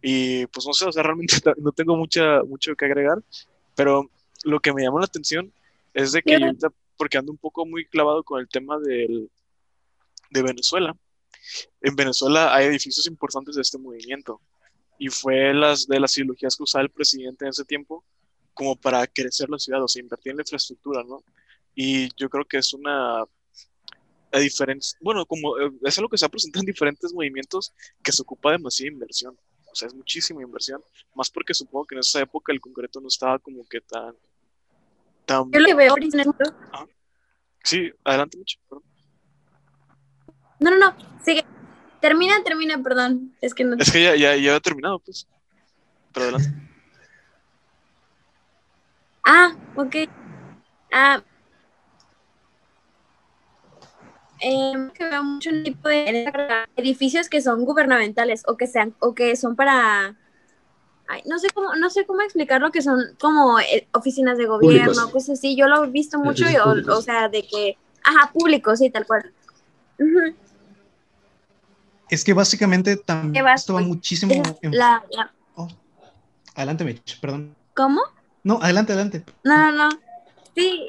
[0.00, 3.18] Y pues no sé, o sea, realmente no tengo mucha, mucho que agregar,
[3.74, 4.08] pero
[4.44, 5.52] lo que me llamó la atención
[5.94, 9.32] es de que yo ahorita, porque ando un poco muy clavado con el tema del,
[10.30, 10.96] de Venezuela.
[11.80, 14.40] En Venezuela hay edificios importantes de este movimiento
[14.96, 18.04] y fue las de las ideologías que usaba el presidente en ese tiempo
[18.54, 21.24] como para crecer la ciudad, o sea, invertir en la infraestructura, ¿no?
[21.76, 23.24] Y yo creo que es una
[24.32, 27.72] diferencia, bueno, como eh, es algo que se ha presentado en diferentes movimientos
[28.02, 29.38] que se ocupa demasiada inversión,
[29.70, 30.82] o sea, es muchísima inversión,
[31.14, 34.14] más porque supongo que en esa época el concreto no estaba como que tan...
[35.26, 35.50] tan...
[35.52, 35.94] Yo lo que veo
[37.62, 38.84] Sí, adelante, mucho, perdón.
[40.60, 41.44] No, no, no, sigue.
[42.00, 43.34] Termina, termina, perdón.
[43.40, 43.76] Es que no.
[43.76, 45.26] Es que ya, ya, ya he terminado, pues.
[46.12, 46.50] Pero adelante.
[49.28, 49.96] Ah, ok.
[50.92, 51.20] Ah.
[54.40, 56.30] Eh, que veo mucho tipo de
[56.76, 60.14] edificios que son gubernamentales o que sean o que son para
[61.08, 64.92] Ay, no sé cómo no sé cómo explicarlo que son como eh, oficinas de gobierno
[64.92, 65.12] públicos.
[65.12, 68.78] cosas así yo lo he visto mucho y, o, o, sea de que ajá públicos
[68.78, 69.32] sí tal cual
[69.98, 70.34] uh -huh.
[72.08, 74.32] Es que básicamente también esto va muchísimo.
[74.62, 74.76] En...
[74.76, 75.32] La, la...
[75.56, 75.68] Oh.
[76.54, 77.54] Adelante, Mitch, perdón.
[77.74, 78.00] ¿Cómo?
[78.44, 79.24] No, adelante, adelante.
[79.42, 79.88] No, no, no.
[80.54, 80.86] Sí,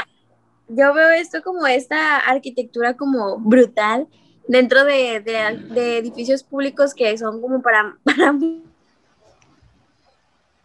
[0.69, 4.07] yo veo esto como esta arquitectura como brutal
[4.47, 8.33] dentro de, de, edificios públicos que son como para, para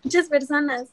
[0.03, 0.89] muchas personas.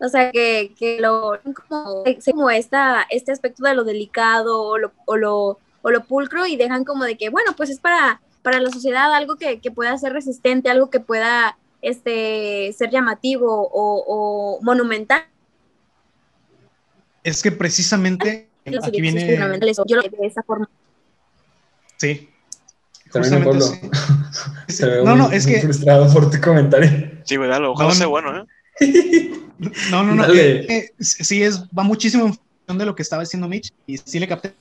[0.00, 1.38] O sea, que, que lo
[1.68, 2.02] como,
[2.32, 7.04] como esta, este aspecto de lo delicado o lo, o, lo, pulcro y dejan como
[7.04, 10.68] de que, bueno, pues es para para la sociedad algo que, que, pueda ser resistente,
[10.68, 15.24] algo que pueda este, ser llamativo o monumental.
[17.22, 19.36] Es que precisamente Los aquí viene...
[19.36, 20.68] Yo lo veo de esa forma.
[21.96, 22.28] Sí.
[23.12, 23.60] También Pablo.
[23.60, 23.80] Sí.
[24.68, 27.10] Se ve No, muy, no, es muy que- frustrado por tu comentario.
[27.24, 27.64] Sí, ¿verdad?
[27.64, 28.10] Ojalá No, sea no.
[28.10, 28.44] bueno, ¿eh?
[29.90, 30.24] No, no, no.
[30.34, 33.98] Eh, eh, sí, es, va muchísimo en función de lo que estaba diciendo Mitch y
[33.98, 34.52] sí le capté.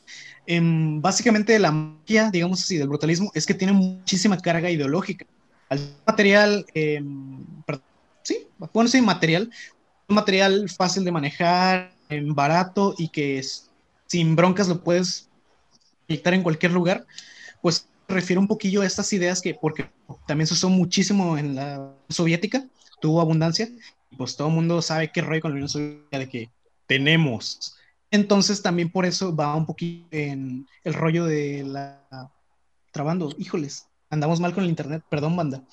[0.45, 5.25] Em, básicamente la magia, digamos así, del brutalismo es que tiene muchísima carga ideológica.
[5.69, 7.83] Al ser material, em, perdón,
[8.21, 9.49] sí, bueno, sí, material,
[10.07, 13.71] un material fácil de manejar, em, barato y que es-
[14.07, 15.29] sin broncas lo puedes
[16.07, 17.05] proyectar en cualquier lugar,
[17.61, 19.89] pues refiere un poquillo a estas ideas que, porque
[20.27, 22.67] también se usó muchísimo en la soviética,
[23.01, 23.69] tuvo abundancia,
[24.11, 26.49] y pues todo el mundo sabe qué rollo con la Unión Soviética de que
[26.85, 27.75] tenemos.
[28.11, 32.31] Entonces también por eso va un poquito en el rollo de la...
[32.91, 35.63] Trabando, híjoles, andamos mal con el internet, perdón banda.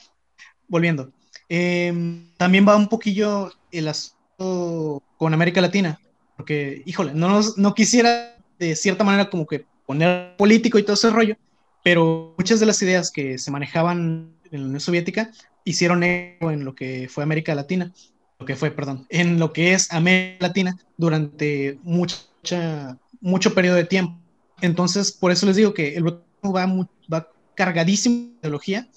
[0.66, 1.12] Volviendo.
[1.50, 6.00] Em, también va un poquillo el asunto con América Latina,
[6.40, 11.10] porque, híjole, no, no quisiera de cierta manera como que poner político y todo ese
[11.10, 11.36] rollo,
[11.84, 15.30] pero muchas de las ideas que se manejaban en la Unión Soviética
[15.64, 17.92] hicieron eco en lo que fue América Latina,
[18.38, 23.84] lo que fue, perdón, en lo que es América Latina durante mucha, mucho periodo de
[23.84, 24.18] tiempo.
[24.62, 28.88] Entonces, por eso les digo que el brutalismo va, va cargadísimo de ideología,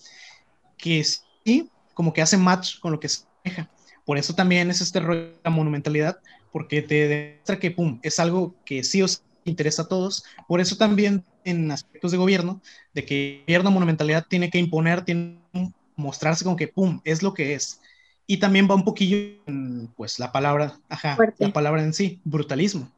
[0.77, 3.69] que sí, como que hace match con lo que se maneja.
[4.05, 6.19] Por eso también es este rollo de la monumentalidad,
[6.53, 10.23] porque te demuestra que, pum, es algo que sí os interesa a todos.
[10.47, 12.61] Por eso también en aspectos de gobierno,
[12.93, 17.23] de que el gobierno monumentalidad tiene que imponer, tiene que mostrarse como que, pum, es
[17.23, 17.81] lo que es.
[18.27, 21.43] Y también va un poquillo en, pues, la palabra, ajá, Fuerte.
[21.43, 22.89] la palabra en sí, brutalismo.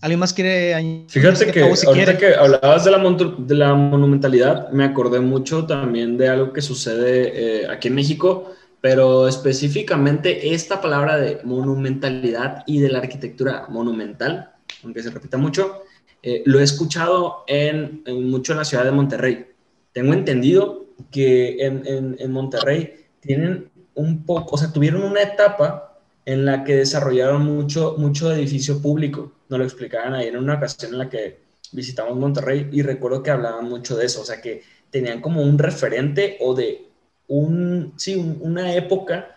[0.00, 1.06] ¿Alguien más quiere añadir?
[1.08, 2.34] Fíjate que si ahorita quiere.
[2.34, 2.98] que hablabas de la,
[3.38, 8.50] de la monumentalidad, me acordé mucho también de algo que sucede eh, aquí en México,
[8.84, 15.84] pero específicamente esta palabra de monumentalidad y de la arquitectura monumental, aunque se repita mucho,
[16.22, 19.46] eh, lo he escuchado en, mucho en la ciudad de Monterrey.
[19.94, 25.98] Tengo entendido que en, en- en Monterrey tienen un poco, o sea, tuvieron una etapa
[26.26, 29.32] en la que desarrollaron mucho, mucho edificio público.
[29.48, 31.38] Nos lo explicaban ahí en una ocasión en la que
[31.72, 35.58] visitamos Monterrey y recuerdo que hablaban mucho de eso, o sea, que tenían como un
[35.58, 36.93] referente o de
[37.28, 39.34] un, sí, un- una época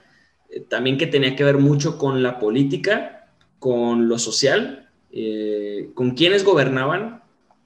[0.49, 3.29] eh, también que tenía que ver mucho con la política,
[3.59, 7.23] con lo social, eh, con quienes gobernaban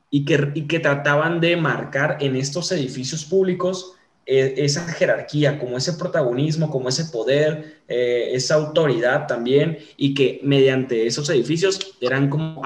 [0.10, 3.94] y que, y que trataban de marcar en estos edificios públicos
[4.26, 11.08] eh, esa jerarquía, como ese protagonismo, como ese poder, esa autoridad también, y que mediante
[11.08, 12.62] esos edificios eran como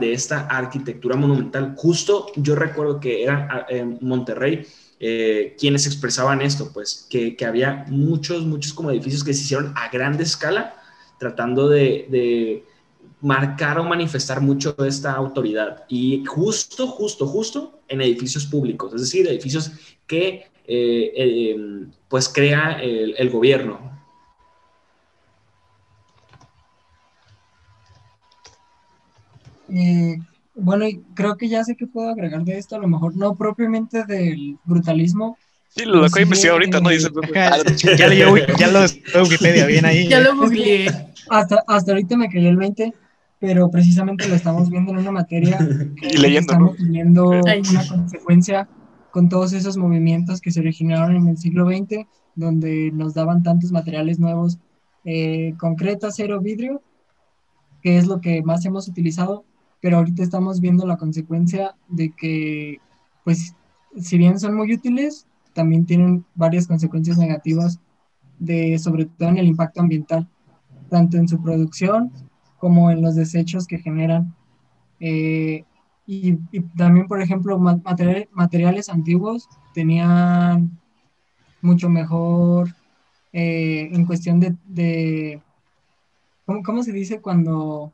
[0.00, 1.74] de esta arquitectura monumental.
[1.76, 4.66] Justo yo recuerdo que era en Monterrey
[5.00, 9.88] eh, quienes expresaban esto, pues que, había muchos, muchos como edificios que se hicieron a
[9.90, 10.74] grande escala,
[11.18, 12.64] tratando de,
[13.20, 15.84] marcar o manifestar mucho esta autoridad.
[15.88, 19.72] Y justo, justo, justo en edificios públicos, es decir, edificios
[20.06, 23.88] que eh, eh, pues crea el, el gobierno.
[30.60, 33.34] Bueno, y creo que ya sé que puedo agregar de esto, a lo mejor no
[33.36, 35.36] propiamente del brutalismo.
[35.68, 36.88] Sí, lo que Sí, investigué ahorita, ¿no?
[36.88, 37.58] Dice, Ajá,
[37.96, 38.80] ya, leyó, ya lo
[39.22, 40.08] Wikipedia, bien ahí.
[40.08, 40.90] Ya lo googleé.
[41.30, 42.92] Hasta, hasta ahorita me cayó el 20,
[43.38, 45.58] pero precisamente lo estamos viendo en una materia
[46.02, 47.62] Y leyendo, estamos teniendo Ay.
[47.70, 48.68] una consecuencia
[49.10, 53.72] con todos esos movimientos que se originaron en el siglo XX, donde nos daban tantos
[53.72, 54.58] materiales nuevos,
[55.04, 56.82] eh, concreto, acero, vidrio,
[57.82, 59.44] que es lo que más hemos utilizado,
[59.80, 62.80] pero ahorita estamos viendo la consecuencia de que,
[63.24, 63.54] pues,
[63.96, 67.80] si bien son muy útiles, también tienen varias consecuencias negativas,
[68.38, 70.28] de, sobre todo en el impacto ambiental,
[70.88, 72.12] tanto en su producción
[72.58, 74.34] como en los desechos que generan.
[75.00, 75.64] Eh,
[76.06, 76.34] y,
[76.76, 80.78] también, por ejemplo, ma- material- materiales antiguos tenían
[81.60, 82.68] mucho mejor
[83.32, 85.42] eh, en cuestión de, de
[86.46, 87.92] ¿cómo, cómo se dice cuando,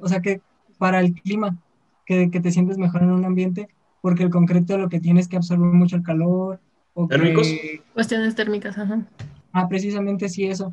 [0.00, 0.40] o sea, que
[0.78, 1.56] para el clima,
[2.04, 3.68] que, que te sientes mejor en un ambiente,
[4.00, 6.60] porque el concreto lo que tiene es que absorbe mucho el calor,
[6.94, 7.46] o ¿Térmicos?
[7.48, 9.06] que, Cuestiones térmicas, ajá.
[9.52, 10.72] ah, precisamente sí eso.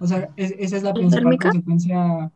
[0.00, 1.50] O sea, es- esa es la ¿Y principal térmica?
[1.50, 2.32] consecuencia,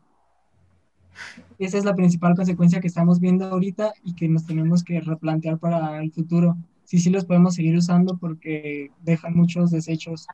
[1.57, 5.57] esa es la principal consecuencia que estamos viendo ahorita y que nos tenemos que replantear
[5.59, 6.57] para el futuro.
[6.83, 10.27] Sí, sí los podemos seguir usando porque dejan muchos desechos.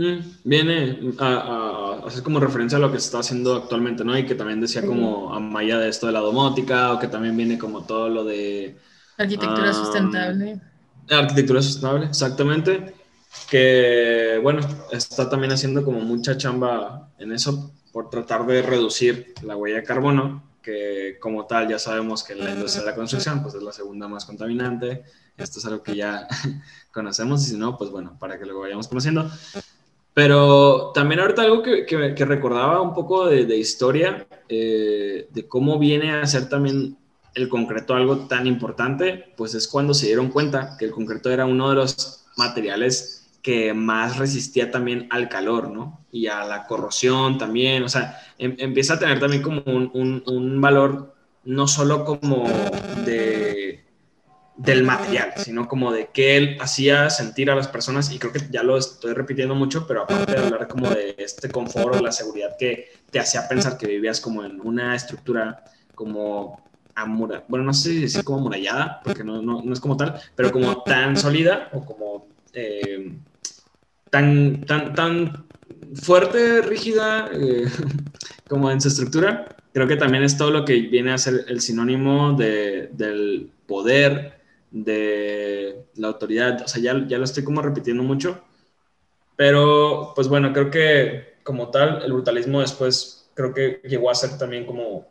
[0.00, 4.04] Mm, viene a, a- a hacer como referencia a lo que se está haciendo actualmente,
[4.04, 4.16] ¿no?
[4.16, 7.58] Y que también decía como Amaya de esto de la domótica, o que también viene
[7.58, 8.78] como todo lo de
[9.18, 10.60] Arquitectura sustentable.
[11.10, 12.94] arquitectura sustentable, exactamente.
[13.48, 14.60] Que, bueno,
[14.92, 19.82] está también haciendo como mucha chamba en eso por tratar de reducir la huella de
[19.84, 23.72] carbono, que como tal ya sabemos que la industria de la construcción pues es la
[23.72, 25.04] segunda más contaminante.
[25.36, 26.26] Esto es algo que ya
[26.92, 29.30] conocemos y si no, pues bueno, para que lo vayamos conociendo.
[30.14, 31.84] Pero también ahorita algo que,
[32.24, 36.96] recordaba un poco de, historia, eh, de cómo viene a ser también
[37.34, 41.46] el concreto algo tan importante, pues es cuando se dieron cuenta que el concreto era
[41.46, 46.04] uno de los materiales que más resistía también al calor, ¿no?
[46.12, 50.22] Y a la corrosión también, o sea, em- empieza a tener también como un, un-
[50.26, 52.44] un valor no solo como
[53.06, 53.69] de
[54.62, 58.46] del material, sino como de qué él hacía sentir a las personas, y creo que
[58.50, 62.12] ya lo estoy repitiendo mucho, pero aparte de hablar como de este confort o la
[62.12, 66.62] seguridad que te hacía pensar que vivías como en una estructura como
[66.94, 70.20] amura, bueno, no sé si decir como amurallada, porque no, no, no es como tal,
[70.36, 73.12] pero como tan sólida o como eh,
[74.10, 75.46] tan, tan, tan
[75.94, 77.64] fuerte, rígida, eh,
[78.48, 81.62] como en su estructura, creo que también es todo lo que viene a ser el
[81.62, 84.39] sinónimo de, del poder,
[84.70, 88.42] de la autoridad, o sea, ya, ya lo estoy como repitiendo mucho,
[89.36, 94.36] pero pues bueno, creo que como tal, el brutalismo después creo que llegó a ser
[94.38, 95.08] también como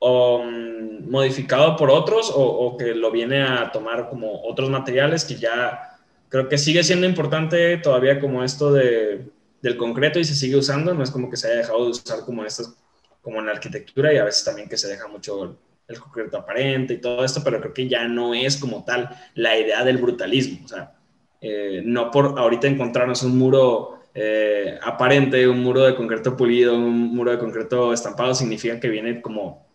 [0.00, 5.98] um, modificado por otros o, que lo viene a tomar como otros materiales que ya
[6.28, 9.30] creo que sigue siendo importante todavía como esto de,
[9.62, 12.20] del concreto y se sigue usando, no es como que se haya dejado de usar
[12.24, 12.74] como estas,
[13.22, 15.56] como en la arquitectura y a veces también que se deja mucho
[15.88, 19.58] el concreto aparente y todo esto, pero creo que ya no es como tal la
[19.58, 20.94] idea del brutalismo, o sea,
[21.40, 27.14] eh, no por ahorita encontrarnos un muro eh, aparente, un muro de concreto pulido, un
[27.14, 29.66] muro de concreto estampado, significa que viene como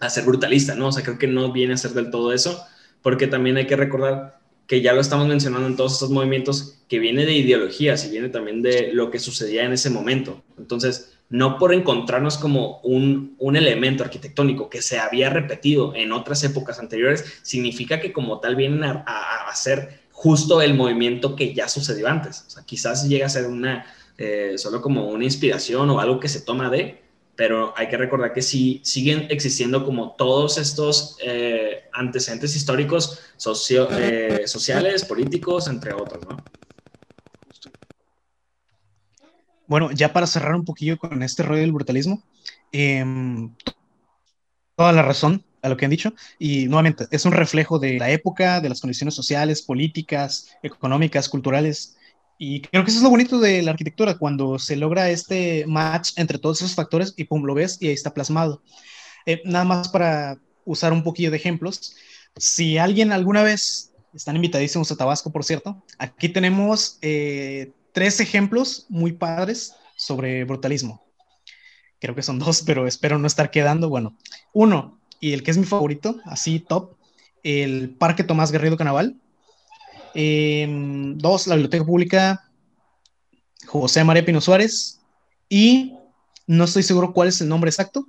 [0.00, 0.88] a ser brutalista, ¿no?
[0.88, 2.62] O sea, creo que no viene a ser del todo eso,
[3.02, 6.98] porque también hay que recordar que ya lo estamos mencionando en todos estos movimientos, que
[6.98, 10.42] viene de ideologías y viene también de lo que sucedía en ese momento.
[10.58, 16.42] Entonces, no por encontrarnos como un, un, elemento arquitectónico que se había repetido en otras
[16.44, 19.04] épocas anteriores, significa que como tal vienen a,
[19.54, 22.44] ser justo el movimiento que ya sucedió antes.
[22.46, 26.28] O sea, quizás llega a ser una, eh, solo como una inspiración o algo que
[26.28, 27.02] se toma de,
[27.36, 33.88] pero hay que recordar que sí siguen existiendo como todos estos eh, antecedentes históricos socio,
[33.92, 36.36] eh, sociales, políticos, entre otros, ¿no?
[39.68, 42.24] Bueno, ya para cerrar un poquillo con este rollo del brutalismo,
[42.72, 43.04] eh,
[44.74, 48.10] toda la razón a lo que han dicho, y nuevamente es un reflejo de la
[48.10, 51.98] época, de las condiciones sociales, políticas, económicas, culturales,
[52.38, 56.12] y creo que eso es lo bonito de la arquitectura, cuando se logra este match
[56.16, 58.62] entre todos esos factores y pum, lo ves y ahí está plasmado.
[59.26, 61.94] Eh, nada más para usar un poquillo de ejemplos,
[62.36, 68.86] si alguien alguna vez, están invitadísimos a Tabasco, por cierto, aquí tenemos eh, tres ejemplos
[68.88, 71.02] muy padres sobre brutalismo.
[72.00, 73.88] Creo que son dos, pero espero no estar quedando.
[73.88, 74.16] Bueno,
[74.52, 76.96] uno, y el que es mi favorito, así top,
[77.42, 79.16] el Parque Tomás Garrido Canaval.
[80.14, 82.48] Em, dos, la Biblioteca Pública
[83.66, 85.00] José María Pino Suárez.
[85.48, 85.94] Y
[86.46, 88.06] no estoy seguro cuál es el nombre exacto,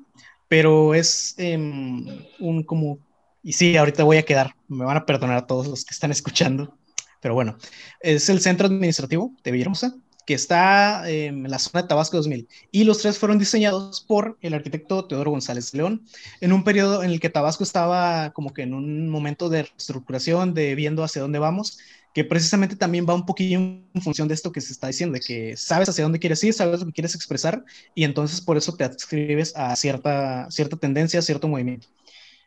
[0.47, 2.99] pero es em, un como...
[3.41, 6.11] Y sí, ahorita voy a quedar, me van a perdonar a todos los que están
[6.11, 6.77] escuchando,
[7.19, 7.57] pero bueno,
[7.99, 9.95] es el Centro Administrativo de Villahermosa
[10.29, 12.47] que está en la zona de Tabasco 2000.
[12.71, 16.05] Y los tres fueron diseñados por el arquitecto Teodoro González León,
[16.39, 20.53] en un periodo en el que Tabasco estaba como que en un momento de reestructuración,
[20.53, 21.79] de viendo hacia dónde vamos,
[22.13, 25.21] que precisamente también va un poquillo en función de esto que se está diciendo, de
[25.21, 27.63] que sabes hacia dónde quieres ir, sabes lo que quieres expresar,
[27.95, 31.87] y entonces por eso te adscribes a cierta, cierta tendencia, cierto movimiento.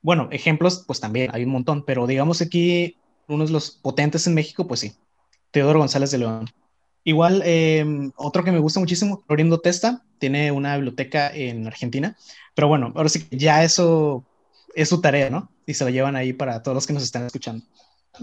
[0.02, 2.96] Bueno, ejemplos, pues también hay un montón, pero digamos aquí,
[3.28, 4.92] uno de los potentes en México, pues sí,
[5.50, 6.50] Teodoro González de León.
[7.04, 12.16] Igual, em, otro que me gusta muchísimo, Florindo Testa, tiene una biblioteca en Argentina,
[12.54, 14.24] pero bueno, ahora sí que ya eso
[14.74, 15.50] es su tarea, ¿no?
[15.66, 17.64] Y se lo llevan ahí para todos los que nos están escuchando.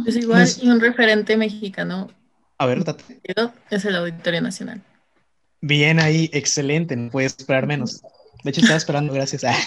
[0.06, 2.10] Es igual, y un referente mexicano.
[2.58, 3.22] A ver, date.
[3.70, 4.82] Es el Auditorio Nacional.
[5.62, 8.02] Bien ahí, excelente, no puedes esperar menos.
[8.44, 9.44] De hecho, estaba esperando, gracias.
[9.44, 9.58] Ah,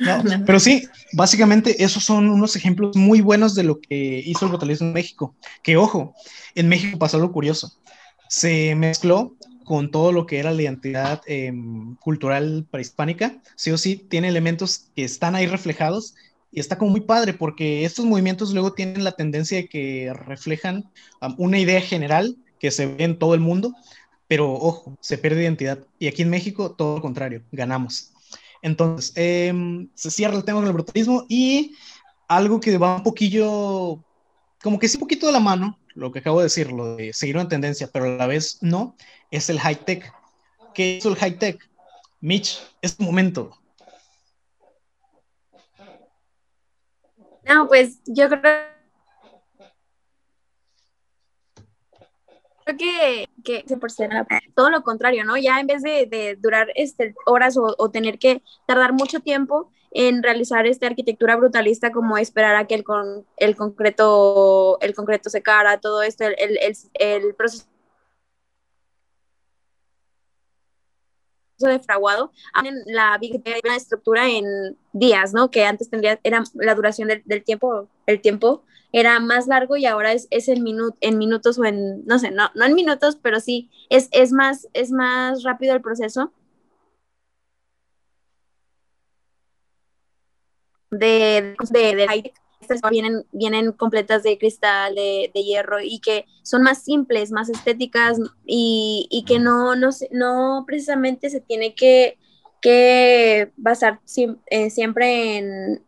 [0.46, 4.86] pero sí, básicamente esos son unos ejemplos muy buenos de lo que hizo el brutalismo
[4.88, 5.34] en México.
[5.62, 6.14] Que ojo,
[6.54, 7.78] en México pasó algo curioso
[8.34, 13.96] se mezcló con todo lo que era la identidad em, cultural prehispánica, sí o sí,
[13.96, 16.14] tiene elementos que están ahí reflejados
[16.50, 20.90] y está como muy padre porque estos movimientos luego tienen la tendencia de que reflejan
[21.38, 23.72] una idea general que se ve en todo el mundo,
[24.26, 25.86] pero ojo, se pierde identidad.
[25.98, 28.13] Y aquí en México, todo lo contrario, ganamos.
[28.64, 31.76] Entonces, em, se cierra el tema del brutalismo y
[32.26, 34.02] algo que va un poquillo,
[34.62, 37.12] como que sí, un poquito de la mano, lo que acabo de decir, lo de
[37.12, 38.96] seguir una tendencia, pero a la vez no,
[39.30, 40.10] es el high tech.
[40.72, 41.58] ¿Qué es el high tech?
[42.22, 43.50] Mitch, es tu momento.
[47.46, 48.40] No, pues yo creo
[52.64, 53.64] creo que, que
[54.54, 55.36] todo lo contrario, ¿no?
[55.36, 60.22] Ya en vez de, durar este, horas o, o, tener que tardar mucho tiempo en
[60.22, 65.78] realizar esta arquitectura brutalista como esperar a que el, con, el, concreto, el concreto secara,
[65.78, 67.68] todo esto, el, el, el proceso
[71.60, 72.32] de fraguado,
[72.86, 73.18] la,
[73.64, 74.44] la estructura en
[74.92, 75.50] días, ¿no?
[75.50, 78.64] Que antes tendría, era la duración del, del tiempo, el tiempo
[78.94, 80.64] era más largo y ahora es, es en,
[81.00, 84.68] en minutos o en, no sé, no, no en minutos, pero sí, es, es, más,
[84.72, 86.32] es más rápido el proceso.
[90.92, 96.62] De, de, de estas vienen, vienen completas de cristal, de, de, hierro y que son
[96.62, 102.16] más simples, más estéticas y, y que no, no, no precisamente se tiene que,
[102.62, 104.00] que basar
[104.46, 105.82] eh, siempre en,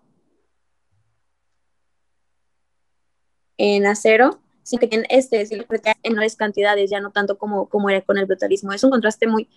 [3.59, 8.01] en acero, sino que tienen este, en menores cantidades, ya no tanto como, como era
[8.01, 8.73] con el brutalismo.
[8.73, 9.49] Es un contraste muy,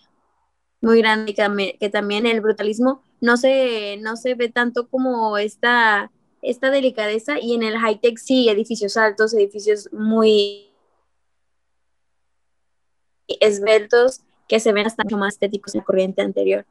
[0.82, 6.70] muy grande que, también el brutalismo no se, no se ve tanto como esta, esta
[6.72, 10.68] delicadeza y en el high-tech sí, edificios altos, edificios muy
[13.28, 16.66] esbeltos que se ven hasta mucho más estéticos en la corriente anterior.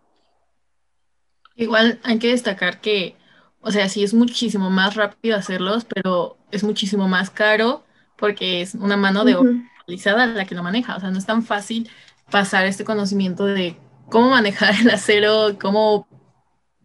[1.55, 3.17] Igual hay que destacar que
[3.61, 7.85] o sea, sí es muchísimo más rápido hacerlos, pero es muchísimo más caro
[8.17, 10.97] porque es una mano de obra la que lo maneja.
[10.97, 11.89] O sea, no es tan fácil
[12.31, 13.77] pasar este conocimiento de
[14.11, 16.07] cómo manejar el acero, cómo,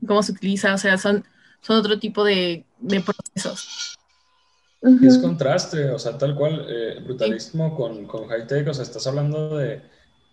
[0.06, 0.74] cómo se utiliza.
[0.74, 1.26] O sea, son,
[1.62, 2.66] son otro tipo de,
[3.06, 3.98] procesos.
[5.02, 9.58] Es contraste, o sea, tal cual, eh, brutalismo con, con high-tech, o sea, estás hablando
[9.58, 9.82] de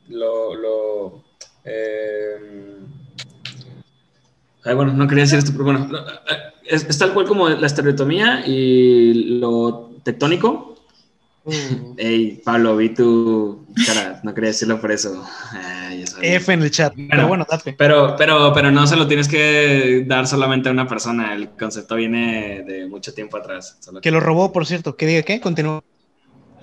[0.08, 1.24] lo, lo
[1.64, 2.80] eh,
[4.64, 5.90] bueno, no quería decir esto, pero bueno,
[6.64, 10.76] es, tal cual como la estereotomía y lo tectónico.
[11.44, 11.94] Mm.
[11.96, 15.24] Ey, Pablo, vi tu cara, no quería decirlo por eso.
[16.22, 17.74] F en el chat, pero bueno, date.
[17.76, 21.96] Pero, pero, pero no se lo tienes que dar solamente a una persona, el concepto
[21.96, 23.78] viene de mucho tiempo atrás.
[24.02, 25.82] Que lo robó, por cierto, que diga qué, continúa.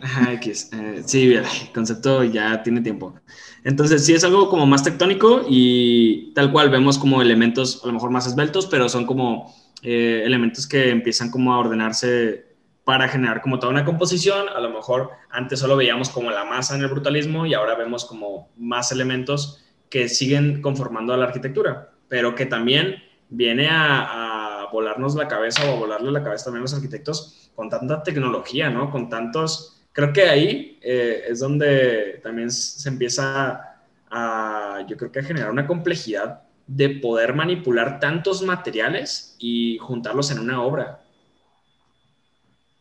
[0.02, 3.16] Eh, sí, el concepto ya tiene tiempo.
[3.64, 7.94] Entonces, sí es algo como más tectónico y tal cual vemos como elementos a lo
[7.94, 12.46] mejor más esbeltos, pero son como eh, elementos que empiezan como a ordenarse
[12.84, 14.48] para generar como toda una composición.
[14.50, 18.06] A lo mejor antes solo veíamos como la masa en el brutalismo y ahora vemos
[18.06, 24.72] como más elementos que siguen conformando a la arquitectura, pero que también viene a, a
[24.72, 28.70] volarnos la cabeza o a volarle la cabeza también a los arquitectos con tanta tecnología,
[28.70, 28.90] ¿no?
[28.92, 33.82] Con tantos creo que ahí eh, es donde también se empieza
[34.12, 40.30] a, yo creo que a generar una complejidad de poder manipular tantos materiales y juntarlos
[40.30, 41.02] en una obra.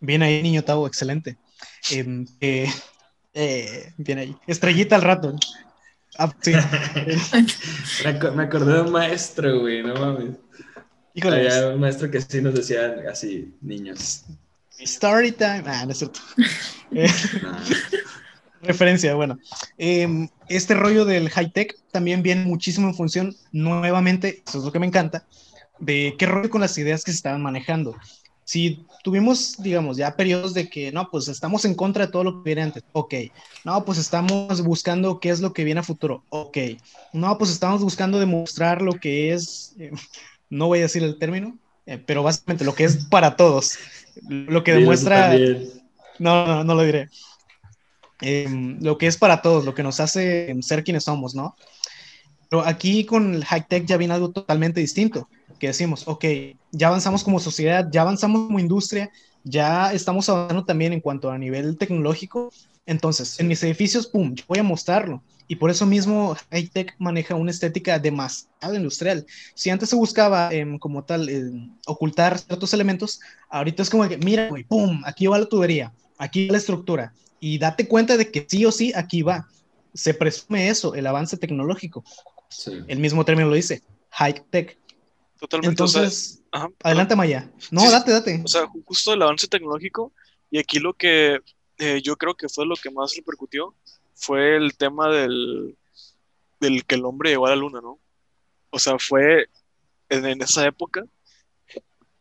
[0.00, 1.38] Bien ahí, niño Tavo, excelente.
[1.90, 2.68] em, eh,
[3.32, 5.34] eh, bien ahí, estrellita al rato.
[6.18, 6.52] Ah, sí.
[8.04, 10.36] me, ac- me acordé de un maestro, güey, no mames.
[11.14, 14.24] Híjole, Había un maestro que sí nos decía así, niños.
[14.80, 15.64] Story time.
[15.66, 16.20] Ah, no es cierto.
[16.92, 17.08] Eh,
[17.42, 17.64] Nah.
[18.62, 19.38] referencia, bueno.
[19.76, 24.72] Em, este rollo del high tech también viene muchísimo en función, nuevamente, eso es lo
[24.72, 25.26] que me encanta,
[25.78, 27.96] de qué rollo con las ideas que se estaban manejando.
[28.44, 32.42] Si tuvimos, digamos, ya periodos de que, no, pues estamos en contra de todo lo
[32.42, 33.14] que viene antes, ok.
[33.64, 36.58] No, pues estamos buscando qué es lo que viene a futuro, ok.
[37.12, 39.90] No, pues estamos buscando demostrar lo que es, eh,
[40.50, 43.78] no voy a decir el término, eh, pero básicamente lo que es para todos.
[44.28, 45.36] Lo que demuestra...
[46.18, 47.08] No, no, no lo diré.
[48.20, 51.54] Em, lo que es para todos, lo que nos hace ser quienes somos, ¿no?
[52.48, 56.24] Pero aquí con el high tech ya viene algo totalmente distinto, que decimos, ok,
[56.72, 59.10] ya avanzamos como sociedad, ya avanzamos como industria,
[59.44, 62.50] ya estamos avanzando también en cuanto a nivel tecnológico.
[62.86, 65.22] Entonces, en mis edificios, pum, yo voy a mostrarlo.
[65.48, 69.24] Y por eso mismo high tech maneja una estética demasiado industrial.
[69.54, 74.18] Si antes se buscaba em, como tal em, ocultar ciertos elementos, ahorita es como que,
[74.18, 77.12] mira, güey, pum, aquí va la tubería, aquí va la estructura.
[77.38, 79.46] Y date cuenta de que sí o sí aquí va.
[79.94, 82.04] Se presume eso, el avance tecnológico.
[82.48, 82.72] Sí.
[82.88, 84.78] El mismo término lo dice, high tech.
[85.38, 85.82] Totalmente.
[85.82, 87.50] o sea, Entonces, ajá, adelante Maya.
[87.70, 88.42] No, Sí, date, date.
[88.44, 90.12] O sea, ju- justo el avance tecnológico,
[90.50, 91.40] y aquí lo que
[91.78, 93.74] eh, yo creo que fue lo que más repercutió
[94.16, 95.76] fue el tema del,
[96.60, 98.00] del que el hombre llegó a la luna, ¿no?
[98.70, 99.48] O sea, fue
[100.08, 101.04] en, en esa época,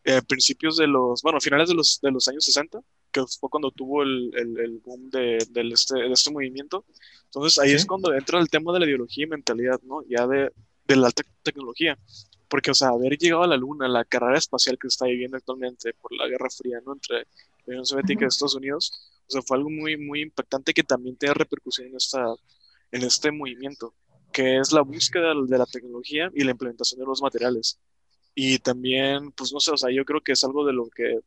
[0.03, 2.79] eh, principios de los, bueno, finales de los, de los años 60,
[3.11, 6.85] que fue cuando tuvo el, el, el boom de, del este, de este movimiento.
[7.25, 7.75] Entonces ahí Sí.
[7.75, 10.03] es cuando entra el tema de la ideología y mentalidad, ¿no?
[10.07, 10.51] Ya de,
[10.87, 11.97] de la alta tecnología.
[12.47, 15.37] Porque, o sea, haber llegado a la Luna, la carrera espacial que se está viviendo
[15.37, 16.93] actualmente por la Guerra Fría, ¿no?
[16.93, 17.25] Entre la
[17.67, 21.33] Unión Soviética y Estados Unidos, o sea, fue algo muy, muy impactante que también tiene
[21.33, 22.23] repercusión en, esta,
[22.91, 23.93] en este movimiento,
[24.31, 27.79] que es la búsqueda de la tecnología y la implementación de los materiales.
[28.35, 31.19] Y también, pues no sé, o sea, yo creo que es algo de lo que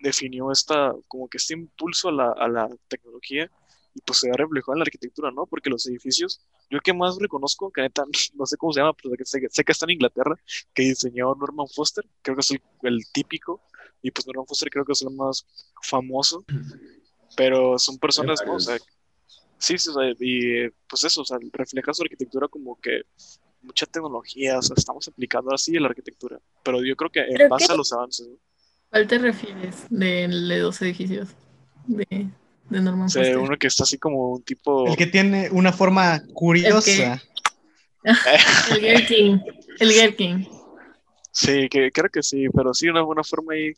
[0.00, 3.50] definió esta, como que este impulso a la, a la tecnología
[3.94, 5.46] y pues se ha reflejado en la arquitectura, ¿no?
[5.46, 8.04] Porque los edificios, yo que más reconozco, que neta,
[8.34, 10.36] no sé cómo se llama, pero sé, sé que está en Inglaterra,
[10.74, 13.62] que diseñó Norman Foster, creo que es el, el típico,
[14.02, 15.46] y pues Norman Foster creo que es el más
[15.82, 16.44] famoso,
[17.36, 18.54] pero son personas, ¿no?
[18.54, 18.76] O sea,
[19.58, 23.02] sí, sí, o sea, y pues eso, o sea, refleja su arquitectura como que
[23.62, 27.48] mucha tecnología, o sea, estamos aplicando así en la arquitectura, pero yo creo que en
[27.48, 28.36] base a los avances, ¿no?
[28.90, 31.30] ¿Cuál te refieres de, de los edificios
[31.86, 32.06] de,
[32.70, 33.38] de Norman O sea, Foster?
[33.38, 34.86] uno que está así como un tipo...
[34.86, 37.20] El que tiene una forma curiosa.
[38.04, 39.42] El Gherkin.
[39.80, 40.48] El Gherkin.
[41.32, 43.72] Sí, que, creo que sí, pero sí, una buena forma ahí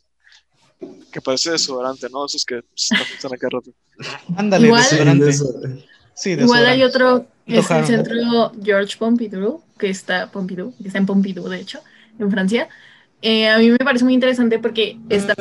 [1.11, 2.25] que parece desodorante, ¿no?
[2.25, 3.71] Esos que se usan acá rato.
[4.37, 5.29] Ándale, Igual- desodorante.
[5.29, 5.45] Eso.
[6.13, 6.85] Sí, Igual hay desodorante.
[6.85, 11.79] otro, es el centro George Pompidou, que está, Pompidou, que está en Pompidou, de hecho,
[12.19, 12.67] en Francia.
[13.21, 15.35] Eh, a mí me parece muy interesante porque están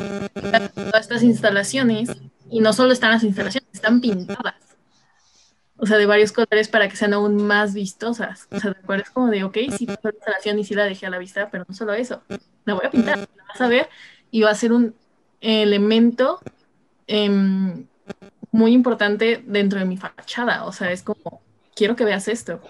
[0.75, 2.11] todas estas instalaciones,
[2.51, 4.55] y no solo están las instalaciones, están pintadas.
[5.77, 8.49] O sea, de varios colores para que sean aún más vistosas.
[8.51, 11.07] O sea, ¿te acuerdas como de, ok, sí, pasó la instalación y sí la dejé
[11.07, 12.23] a la vista, pero no solo eso,
[12.65, 13.89] la voy a pintar, la vas a ver
[14.33, 14.95] y va a ser un
[15.41, 16.41] elemento
[17.07, 17.87] em,
[18.51, 20.65] muy importante dentro de mi fachada.
[20.65, 21.43] O sea, es como,
[21.75, 22.61] quiero que veas esto.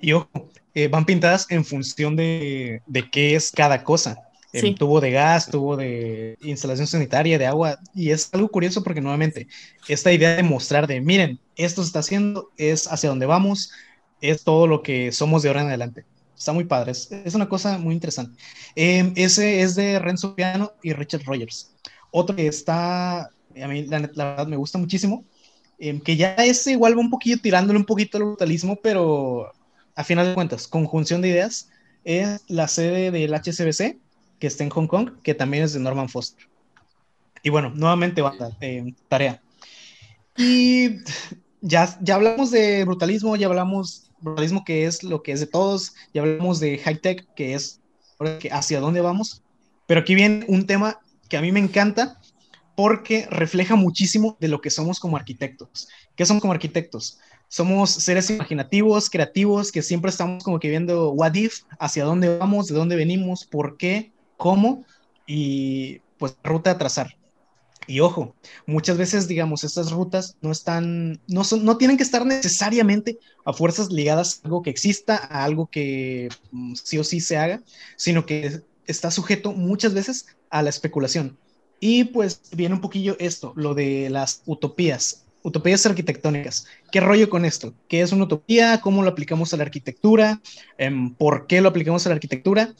[0.00, 0.28] Y ojo,
[0.74, 4.18] eh, van pintadas en función de, de qué es cada cosa.
[4.60, 4.72] Sí.
[4.76, 7.80] tubo de gas, tubo de instalación sanitaria, de agua.
[7.92, 9.48] Y es algo curioso porque nuevamente,
[9.88, 13.72] esta idea de mostrar de, miren, esto se está haciendo, es hacia donde vamos,
[14.20, 16.04] es todo lo que somos de ahora en adelante.
[16.44, 18.38] Está muy padre, es, una cosa muy interesante.
[18.76, 21.74] Eh, ese es de Renzo Piano y Richard Rogers.
[22.10, 25.24] Otro que está, a mí la, verdad me gusta muchísimo,
[25.78, 29.52] eh, que ya es igual va un poquillo tirándole un poquito al brutalismo, pero
[29.94, 31.70] a final de cuentas, conjunción de ideas,
[32.04, 33.96] es la sede del HCBC,
[34.38, 36.46] que está en Hong Kong, que también es de Norman Foster.
[37.42, 39.40] Y bueno, nuevamente va eh, tarea.
[40.36, 40.96] Y
[41.62, 45.94] ya, ya hablamos de brutalismo, ya hablamos brutalismo que es lo que es de todos,
[46.12, 47.80] ya hablamos de high tech, que es
[48.50, 49.42] hacia dónde vamos,
[49.86, 52.20] pero aquí viene un tema que a mí me encanta
[52.74, 55.88] porque refleja muchísimo de lo que somos como arquitectos.
[56.16, 57.18] ¿Qué somos como arquitectos?
[57.48, 61.34] Somos seres imaginativos, creativos, que siempre estamos como que viendo what
[61.78, 64.84] hacia dónde vamos, de dónde venimos, por qué, cómo
[65.26, 67.16] y pues ruta a trazar.
[67.86, 68.34] Y ojo,
[68.66, 73.52] muchas veces, digamos, estas rutas no están, no son, no tienen que estar necesariamente a
[73.52, 77.62] fuerzas ligadas a algo que exista, a algo que mm, sí o sí se haga,
[77.96, 81.38] sino que está sujeto muchas veces a la especulación.
[81.80, 86.66] Y pues viene un poquillo esto, lo de las utopías, utopías arquitectónicas.
[86.90, 87.74] ¿Qué rollo con esto?
[87.88, 88.80] ¿Qué es una utopía?
[88.80, 90.40] ¿Cómo lo aplicamos a la arquitectura?
[90.78, 92.74] Em, ¿Por qué lo aplicamos a la arquitectura?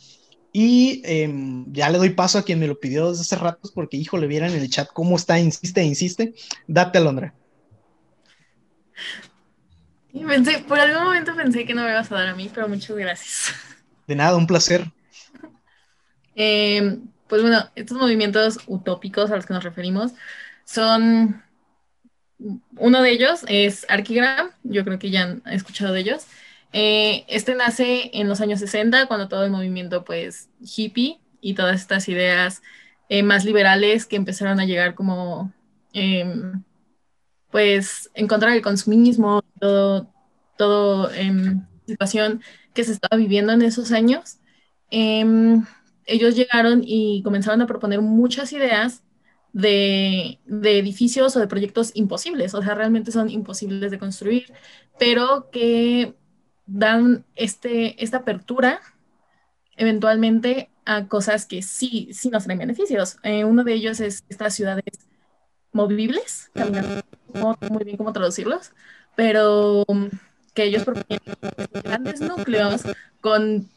[0.57, 3.97] Y em, ya le doy paso a quien me lo pidió desde hace ratos, porque
[3.97, 6.33] hijo, le vieran en el chat cómo está, insiste, insiste.
[6.69, 7.35] Date, Alondra.
[10.13, 12.97] Pensé, por algún momento pensé que no me ibas a dar a mí, pero muchas
[12.97, 13.53] gracias.
[14.07, 14.93] De nada, un placer.
[16.37, 20.13] Em, pues bueno, estos movimientos utópicos a los que nos referimos
[20.65, 21.43] son,
[22.77, 26.29] uno de ellos es Archigram, yo creo que ya han escuchado de ellos.
[26.77, 31.81] Eh, este nace en los años 60, cuando todo el movimiento pues hippie y todas
[31.81, 32.63] estas ideas
[33.09, 35.53] eh, más liberales que empezaron a llegar como
[35.93, 36.65] em,
[37.51, 40.13] pues en contra del consumismo, todo,
[40.59, 42.43] todo em, situación
[42.75, 44.39] que se estaba viviendo en esos años.
[44.91, 45.65] Em,
[46.07, 49.05] ellos llegaron y comenzaron a proponer muchas ideas
[49.53, 54.53] de, edificios o de proyectos imposibles, o sea, realmente son imposibles de construir,
[54.99, 56.17] pero que
[56.67, 58.81] dan este, esta apertura
[59.77, 63.17] eventualmente a cosas que sí, sí nos traen beneficios.
[63.23, 64.85] Eh, uno de ellos es estas ciudades
[65.73, 66.51] movibles,
[67.35, 68.73] no muy bien cómo traducirlos,
[69.17, 69.85] pero
[70.55, 71.21] que ellos proponen
[71.83, 72.83] grandes núcleos
[73.21, 73.69] con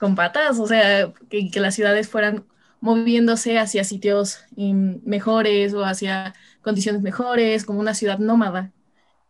[0.00, 2.46] con patas, o sea, que, las ciudades fueran
[2.80, 8.72] moviéndose hacia sitios em, mejores o hacia condiciones mejores, como una ciudad nómada.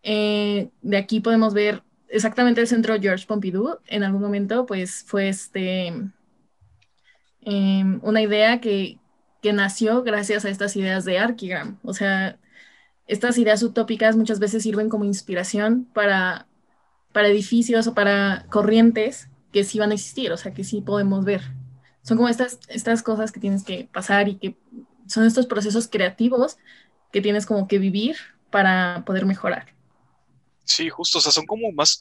[0.05, 3.78] Eh, de aquí podemos ver exactamente el centro George Pompidou.
[3.87, 5.87] En algún momento, pues fue este,
[7.41, 8.99] em, una idea que,
[9.43, 11.78] que nació gracias a estas ideas de Archigram.
[11.82, 12.39] O sea,
[13.07, 16.47] estas ideas utópicas muchas veces sirven como inspiración para,
[17.12, 21.24] para edificios o para corrientes que sí van a existir, o sea, que sí podemos
[21.24, 21.43] ver.
[22.03, 24.57] Son como estas, estas cosas que tienes que pasar y que
[25.07, 26.57] son estos procesos creativos
[27.12, 28.16] que tienes como que vivir
[28.51, 29.80] para poder mejorar.
[30.65, 31.99] Sí, justo, o sea, son como más,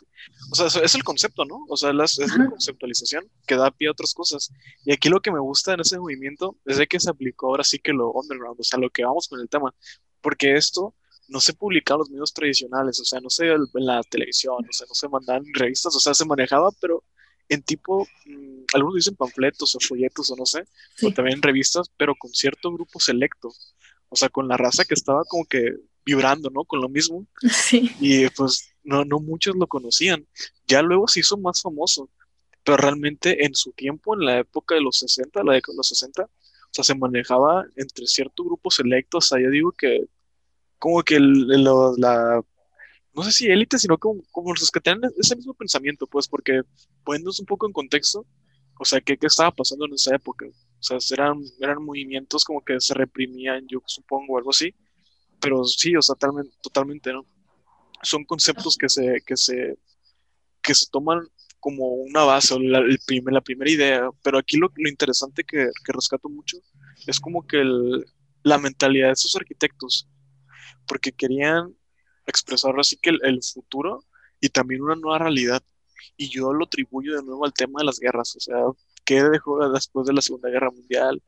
[0.52, 1.65] o sea, es el concepto, ¿no?
[1.69, 4.52] O sea, es la conceptualización que da pie a otras cosas.
[4.86, 7.64] Y aquí lo que me gusta en ese movimiento es de que se aplicó ahora
[7.64, 9.73] sí que lo underground, o sea, lo que vamos con el tema,
[10.22, 10.94] porque esto
[11.30, 14.73] no se publicaba en los medios tradicionales, o sea, no se en la televisión, o
[14.73, 17.03] sea, no se mandaban revistas, o sea, se manejaba, pero
[17.48, 20.64] en tipo, mm, algunos dicen panfletos o folletos o no sé,
[21.02, 23.49] o también revistas, pero con cierto grupo selecto,
[24.10, 25.76] o sea, con la raza que estaba como que
[26.10, 26.65] vibrando, ¿no?
[26.65, 27.26] Con lo mismo.
[27.52, 27.91] Sí.
[27.99, 30.26] Y pues no, no muchos lo conocían.
[30.68, 32.10] Ya luego se hizo más famoso,
[32.64, 35.88] pero realmente en su tiempo, en la época de los 60, la década de los
[35.88, 36.30] 60, o
[36.72, 40.06] sea, se manejaba entre cierto grupo selecto, o sea, yo digo que
[40.77, 42.41] como que la
[43.14, 46.61] no sé si élite, sino como, como los que tienen ese mismo pensamiento, pues, porque
[47.03, 48.26] poniéndonos un poco en contexto,
[48.80, 50.45] o sea, ¿qué, qué estaba pasando en esa época?
[50.45, 54.73] O sea, eran, eran movimientos como que se reprimían, yo supongo, algo así,
[55.40, 57.26] pero sí, o sea, totalmente, totalmente no.
[58.02, 59.78] Son conceptos que se, que se,
[60.61, 61.28] que se toman
[61.60, 65.91] como una base, la, el la primera idea, pero aquí lo, lo interesante que, que,
[65.91, 66.57] rescato mucho
[67.06, 68.06] es como que el,
[68.44, 70.07] la mentalidad de esos arquitectos,
[70.88, 71.76] porque querían
[72.26, 74.06] expresar así que el, futuro
[74.40, 75.61] y también una nueva realidad.
[76.16, 78.57] Y yo lo atribuyo de nuevo al tema de las guerras, o sea,
[79.06, 81.22] ¿qué dejó después de la Segunda Guerra Mundial?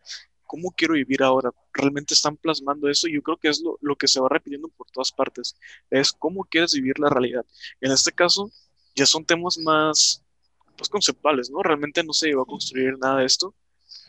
[0.52, 1.50] ¿Cómo quiero vivir ahora?
[1.72, 4.68] Realmente están plasmando eso y yo creo que es lo, lo que se va repitiendo
[4.68, 5.56] por todas partes.
[5.90, 7.46] Es cómo quieres vivir la realidad.
[7.80, 8.52] En este caso,
[8.94, 10.22] ya son temas más
[10.76, 11.64] pues, conceptuales, ¿no?
[11.64, 13.56] Realmente no se iba a construir nada de esto,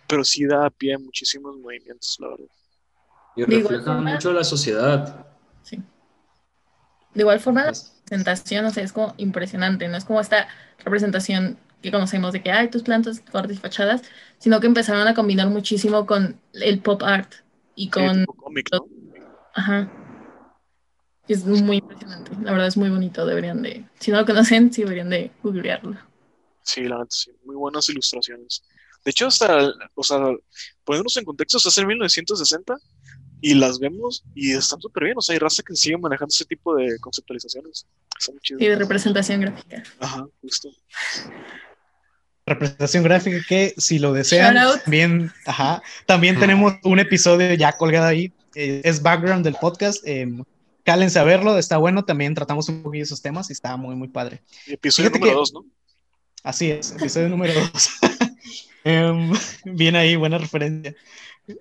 [0.09, 2.47] pero sí da pie a muchísimos movimientos, la verdad.
[3.37, 5.25] Y refleja mucho la sociedad.
[5.63, 5.81] Sí.
[7.15, 10.49] De igual forma, la representación, o sea, es como impresionante, no es como esta
[10.79, 14.03] representación que conocemos de que hay tus plantas, cortes y fachadas,
[14.39, 17.33] sino que empezaron a combinar muchísimo con el pop art
[17.75, 18.25] y con...
[19.55, 19.91] Ajá.
[21.29, 23.85] Es muy impresionante, la verdad es muy bonito, deberían de...
[23.99, 25.97] Si no lo conocen, sí deberían de googlearlo.
[26.63, 28.63] Sí, la verdad, sí, muy buenas ilustraciones.
[29.05, 30.19] De hecho, hasta, o sea,
[30.85, 32.77] poniéndonos en contexto, hasta en 1960
[33.41, 35.19] y las vemos y están súper bien.
[35.19, 37.87] O sea, hay raza que sigue manejando ese tipo de conceptualizaciones.
[38.59, 39.83] Y de representación gráfica.
[39.99, 40.69] Ajá, justo.
[42.45, 48.33] Representación gráfica que si lo desean, también, ajá, también tenemos un episodio ya colgado ahí.
[48.55, 50.03] Eh, es background del podcast.
[50.07, 50.27] Eh,
[50.85, 52.05] cálense a verlo, está bueno.
[52.05, 54.43] También tratamos un poquito esos temas y está muy, muy padre.
[54.67, 55.65] episodio número 2, ¿no?
[56.43, 57.71] Así es, episodio número 2.
[58.85, 59.33] Em,
[59.65, 60.97] bien ahí, buena referencia.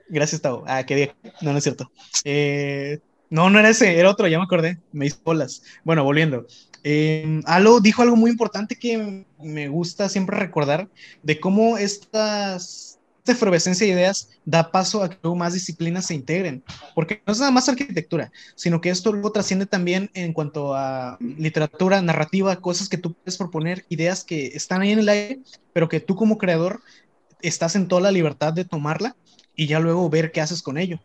[0.09, 0.63] Gracias, Tavo.
[0.67, 1.11] Ah, qué bien.
[1.41, 1.91] No, no es cierto.
[2.23, 2.99] Eh,
[3.29, 4.79] no, no era ese, era otro, ya me acordé.
[4.91, 5.63] Me hice bolas.
[5.83, 6.47] Bueno, volviendo.
[6.83, 7.41] Eh,
[7.81, 10.89] dijo algo muy importante que me gusta siempre recordar
[11.21, 12.91] de cómo estas
[13.21, 16.63] esta efervescencia de ideas da paso a que luego más disciplinas se integren,
[16.95, 21.17] porque no es nada más arquitectura, sino que esto luego trasciende también en cuanto a
[21.19, 25.39] literatura, narrativa, cosas que tú puedes proponer, ideas que están ahí en el aire,
[25.71, 26.81] pero que tú como creador
[27.43, 29.15] estás en toda la libertad de tomarla
[29.55, 30.99] y ya luego ver qué haces con ello.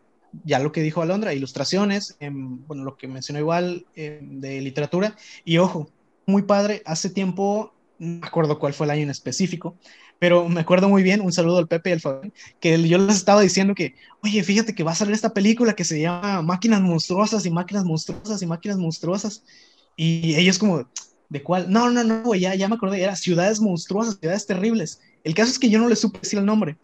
[0.45, 5.91] Ya lo que dijo Alondra, ilustraciones, bueno, lo que mencionó igual de literatura, y ojo,
[6.27, 9.77] muy padre, hace tiempo, no me acuerdo cuál fue el año en específico,
[10.19, 13.17] pero me acuerdo muy bien, un saludo al Pepe y al Fabián, que yo les
[13.17, 16.81] estaba diciendo que, oye, fíjate que va a salir esta película que se llama Máquinas
[16.81, 19.45] Monstruosas y Máquinas Monstruosas y Máquinas Monstruosas.
[19.95, 20.89] Y ellos como,
[21.29, 21.71] ¿de cuál?
[21.71, 25.01] No, no, no, ya, ya me acordé, era Ciudades Monstruosas, Ciudades Terribles.
[25.23, 26.79] El caso es que yo no le supe decir el nombre.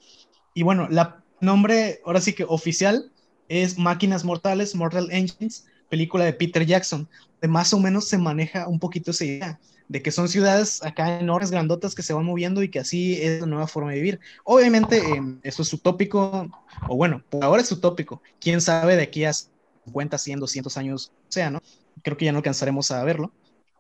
[0.55, 3.12] Y bueno, la nombre, ahora sí que oficial,
[3.53, 7.07] es Máquinas Mortales, Mortal Engines, película de Peter Jackson,
[7.41, 11.20] de más o menos se maneja un poquito esa idea de que son ciudades acá
[11.20, 14.20] enormes, grandotas que se van moviendo y que así es la nueva forma de vivir.
[14.45, 16.49] Obviamente, em, eso es utópico,
[16.89, 18.23] o bueno, por ahora es utópico.
[18.41, 21.61] Quién sabe de aquí a 50, 100, 200 años sea, ¿no?
[22.03, 23.33] Creo que ya no alcanzaremos a verlo,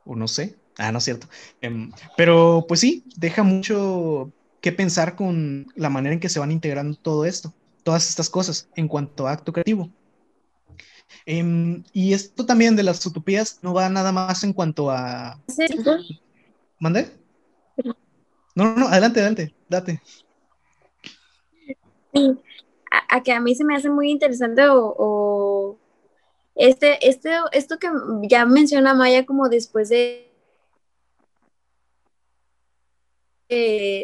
[0.04, 0.56] o no sé.
[0.76, 1.28] Ah, no es cierto.
[1.62, 4.30] Em, pero pues sí, deja mucho
[4.60, 8.68] que pensar con la manera en que se van integrando todo esto, todas estas cosas
[8.76, 9.90] en cuanto a acto creativo.
[11.26, 15.38] Em, y esto también de las utopías no va nada más en cuanto a...
[16.78, 17.12] ¿Mande?
[17.84, 17.94] No,
[18.54, 20.00] no, no, adelante, adelante, date.
[22.12, 22.38] Sí,
[23.08, 25.78] a, que a mí se me hace muy interesante o,
[26.54, 27.88] este, este, esto que
[28.22, 30.31] ya menciona Maya como después de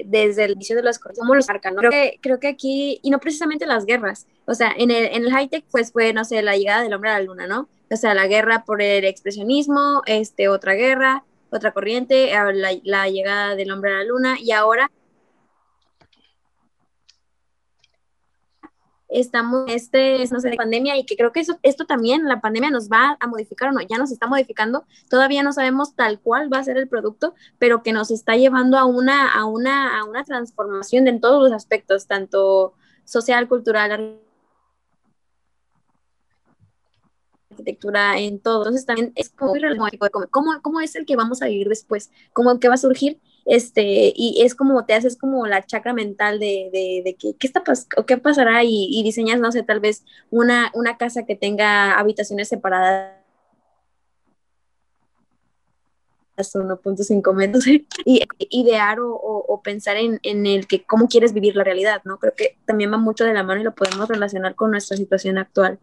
[0.06, 1.80] desde el inicio de las cosas, como los arcanos.
[1.80, 5.24] Creo que, creo que aquí, y no precisamente las guerras, o sea, en el, en
[5.24, 7.68] el high-tech, pues fue, no sé, la llegada del hombre a la luna, ¿no?
[7.90, 13.56] O sea, la guerra por el expresionismo, este, otra guerra, otra corriente, la, la llegada
[13.56, 14.90] del hombre a la luna, y ahora
[19.08, 22.70] estamos este, no sé, de pandemia y que creo que eso, esto también, la pandemia
[22.70, 26.52] nos va a modificar o no, ya nos está modificando, todavía no sabemos tal cual
[26.52, 30.04] va a ser el producto, pero que nos está llevando a una, a una, a
[30.04, 32.74] una transformación en todos los aspectos, tanto
[33.04, 34.18] social, cultural,
[37.50, 38.60] arquitectura, en todo.
[38.60, 39.54] Entonces también es como
[40.30, 44.12] ¿cómo, cómo es el que vamos a vivir después, cómo que va a surgir este,
[44.14, 46.68] y es como te haces como la chacra mental de,
[47.02, 47.62] de, que, qué, está
[47.96, 52.48] o qué pasará y, diseñas, no sé, tal vez una, una casa que tenga habitaciones
[52.48, 53.14] separadas
[56.36, 57.86] 1.5 metros y
[58.50, 62.18] idear o, o, pensar en, en, el que cómo quieres vivir la realidad, ¿no?
[62.18, 65.38] Creo que también va mucho de la mano y lo podemos relacionar con nuestra situación
[65.38, 65.80] actual.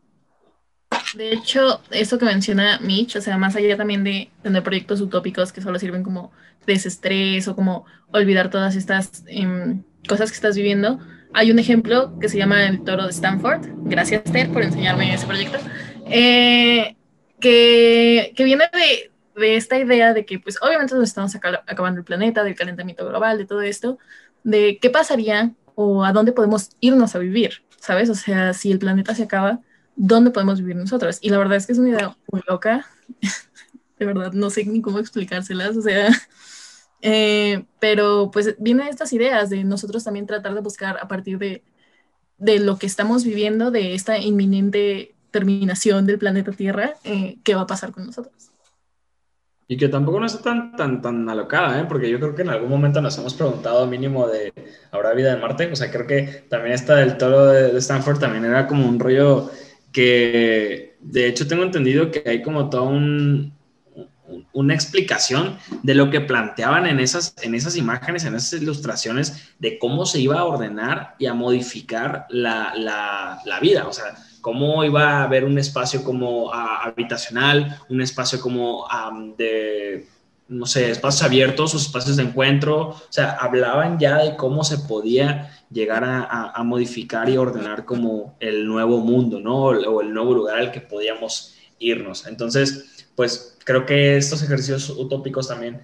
[1.15, 5.51] De hecho, eso que menciona Mitch, o sea, más allá también de tener proyectos utópicos
[5.51, 6.31] que solo sirven como
[6.65, 10.99] desestrés o como olvidar todas estas em, cosas que estás viviendo,
[11.33, 13.67] hay un ejemplo que se llama El Toro de Stanford.
[13.83, 15.57] Gracias, Ter, por enseñarme ese proyecto.
[16.05, 16.95] Eh,
[17.39, 22.05] que, que, viene de, de, esta idea de que, pues, obviamente nos estamos acabando el
[22.05, 23.97] planeta, del calentamiento global, de todo esto,
[24.43, 28.09] de qué pasaría o a dónde podemos irnos a vivir, ¿sabes?
[28.09, 29.59] O sea, si el planeta se acaba,
[29.95, 31.19] ¿dónde podemos vivir nosotros?
[31.21, 32.85] Y la verdad es que es una idea muy loca.
[33.99, 36.09] de verdad, no sé ni cómo explicárselas, o sea,
[37.01, 41.63] eh, pero pues vienen estas ideas de nosotros también tratar de buscar a partir de,
[42.37, 47.61] de lo que estamos viviendo, de esta inminente terminación del planeta Tierra, eh, qué va
[47.61, 48.51] a pasar con nosotros.
[49.67, 51.85] Y que tampoco no está tan, tan, tan alocada, ¿eh?
[51.89, 54.53] porque yo creo que en algún momento nos hemos preguntado mínimo de,
[54.91, 55.71] ¿habrá vida en Marte?
[55.71, 59.49] O sea, creo que también esta del toro de Stanford también era como un rollo
[59.91, 62.69] que de hecho tengo entendido que hay como
[64.53, 69.77] una explicación de lo que planteaban en esas, en esas imágenes, en esas ilustraciones, de
[69.79, 75.19] cómo se iba a ordenar y a modificar la, la, vida, o sea, cómo iba
[75.19, 78.87] a haber un espacio como habitacional, un espacio como
[79.37, 80.07] de
[80.47, 84.77] no sé, espacios abiertos o espacios de encuentro, o sea, hablaban ya de cómo se
[84.77, 89.55] podía llegar a, modificar y ordenar como el nuevo mundo, ¿no?
[89.65, 92.27] O, el nuevo lugar al que podíamos irnos.
[92.27, 95.81] Entonces, pues creo que estos ejercicios utópicos también,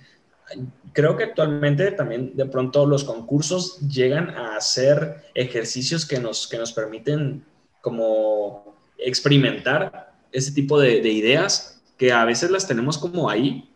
[0.94, 6.58] creo que actualmente también de pronto los concursos llegan a ser ejercicios que nos, que
[6.58, 7.45] nos permiten
[7.82, 13.70] como experimentar ese tipo de, de ideas que a veces las tenemos como ahí,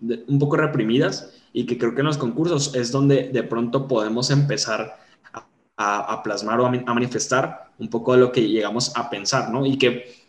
[0.00, 4.30] un poco reprimidas y que creo que en los concursos es donde de pronto podemos
[4.30, 4.98] empezar
[5.82, 9.64] a, plasmar o a, manifestar un poco de lo que llegamos a pensar, ¿no?
[9.64, 10.19] Y que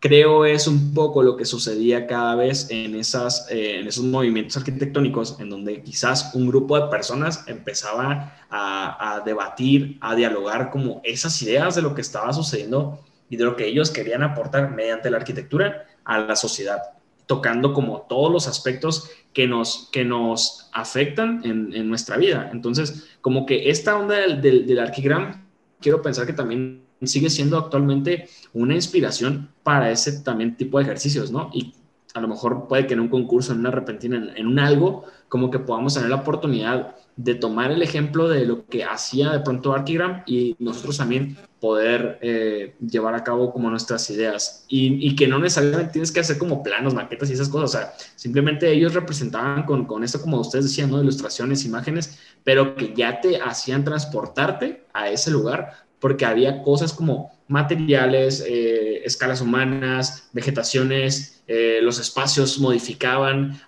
[0.00, 4.56] creo es un poco lo que sucedía cada vez en, esas, eh, en esos movimientos
[4.56, 11.40] arquitectónicos, en donde quizás un grupo de personas empezaba a, debatir, a dialogar como esas
[11.42, 12.98] ideas de lo que estaba sucediendo
[13.28, 16.80] y de lo que ellos querían aportar mediante la arquitectura a la sociedad,
[17.26, 22.50] tocando como todos los aspectos que nos, que nos afectan en, en nuestra vida.
[22.52, 25.46] Entonces, como que esta onda del, del, del arquigram,
[25.78, 31.30] quiero pensar que también sigue siendo actualmente una inspiración para ese también tipo de ejercicios,
[31.30, 31.50] ¿no?
[31.52, 31.74] Y
[32.14, 35.50] a lo mejor puede que en un concurso, en una repentina, en, un algo, como
[35.50, 39.72] que podamos tener la oportunidad de tomar el ejemplo de lo que hacía de pronto
[39.72, 45.28] Archigram y nosotros también poder eh, llevar a cabo como nuestras ideas y, y, que
[45.28, 48.94] no necesariamente tienes que hacer como planos, maquetas y esas cosas, o sea, simplemente ellos
[48.94, 51.02] representaban con, con esto, como ustedes decían, ¿no?
[51.02, 57.30] Ilustraciones, imágenes, pero que ya te hacían transportarte a ese lugar porque había cosas como
[57.48, 63.60] materiales, eh, escalas humanas, vegetaciones, eh, los espacios modificaban,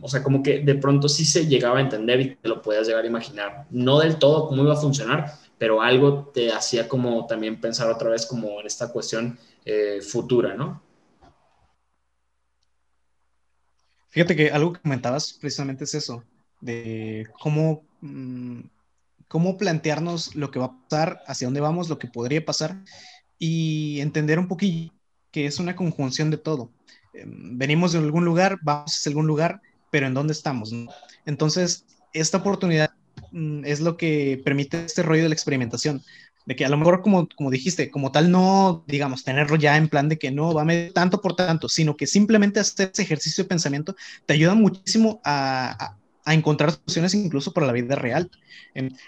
[0.00, 2.86] o sea, como que de pronto sí se llegaba a entender y te lo podías
[2.86, 3.66] llegar a imaginar.
[3.70, 8.10] No del todo cómo iba a funcionar, pero algo te hacía como también pensar otra
[8.10, 10.82] vez como en esta cuestión eh, futura, ¿no?
[14.08, 16.24] Fíjate que algo que comentabas precisamente es eso,
[16.60, 17.84] de cómo...
[18.00, 18.60] Mmm,
[19.30, 22.82] cómo plantearnos lo que va a pasar, hacia dónde vamos, lo que podría pasar
[23.38, 24.92] y entender un poquillo
[25.30, 26.72] que es una conjunción de todo.
[27.14, 29.62] Em, venimos de algún lugar, vamos hacia algún lugar,
[29.92, 30.74] pero ¿en dónde estamos?
[31.26, 32.90] Entonces, esta oportunidad
[33.30, 36.02] mm, es lo que permite este rollo de la experimentación,
[36.44, 39.88] de que a lo mejor, como, como dijiste, como tal, no, digamos, tenerlo ya en
[39.88, 43.02] plan de que no va a medir tanto por tanto, sino que simplemente hacer ese
[43.02, 43.94] ejercicio de pensamiento
[44.26, 45.94] te ayuda muchísimo a,
[46.24, 48.30] a encontrar soluciones incluso para la vida real.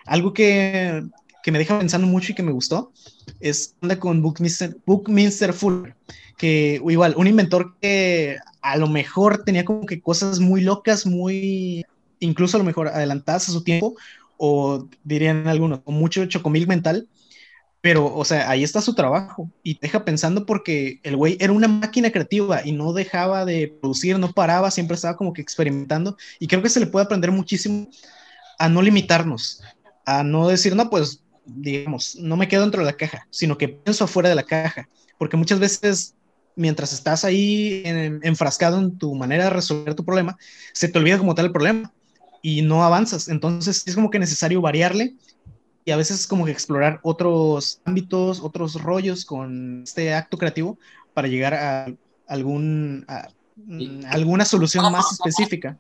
[0.07, 1.03] algo que,
[1.43, 2.93] que, me deja pensando mucho y que me gustó
[3.41, 5.95] es anda con Bookminster, Fuller,
[6.37, 11.85] que igual, un inventor que a lo mejor tenía como que cosas muy locas, muy,
[12.21, 13.95] incluso a lo mejor adelantadas a su tiempo,
[14.37, 17.09] o dirían algunos, con mucho chocomil mental,
[17.83, 21.67] pero, o sea, ahí está su trabajo y deja pensando porque el güey era una
[21.67, 26.17] máquina creativa y no dejaba de producir, no paraba, siempre estaba como que experimentando.
[26.39, 27.89] Y creo que se le puede aprender muchísimo
[28.61, 29.63] a no limitarnos,
[30.07, 33.69] a no decir, no, pues, digamos, no me quedo dentro de la caja, sino que
[33.69, 34.89] pienso afuera de la caja.
[35.19, 36.15] Porque muchas veces,
[36.55, 37.83] mientras estás ahí
[38.23, 40.39] enfrascado en tu manera de resolver tu problema,
[40.73, 41.93] se te olvida como tal el problema
[42.43, 43.27] y no avanzas.
[43.27, 45.17] Entonces, es como que necesario variarle
[45.85, 50.79] y a veces como que explorar otros ámbitos, otros rollos con este acto creativo
[51.15, 51.93] para llegar a
[52.29, 53.05] algún
[53.57, 55.77] mm, alguna solución más específica.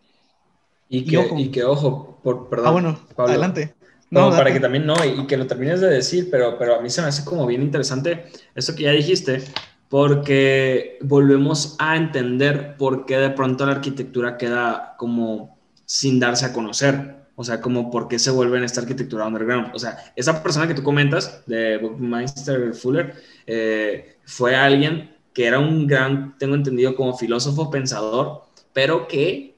[0.89, 2.67] Y que, y, que ojo, por, perdón.
[2.67, 3.75] Ah, bueno, adelante.
[4.11, 6.91] No, para que también no, y, que lo termines de decir, pero, pero a mí
[6.91, 9.43] se me hace como bien interesante eso que ya dijiste,
[9.89, 15.57] porque volvemos a entender por qué de pronto la arquitectura queda como
[15.87, 17.22] sin darse a conocer.
[17.35, 19.75] O sea, como por qué se vuelve en esta arquitectura underground.
[19.75, 23.15] O sea, esa persona que tú comentas, de Buckminster Fuller,
[23.47, 28.43] eh, fue alguien que era un gran, tengo entendido, como filósofo pensador,
[28.73, 29.53] pero que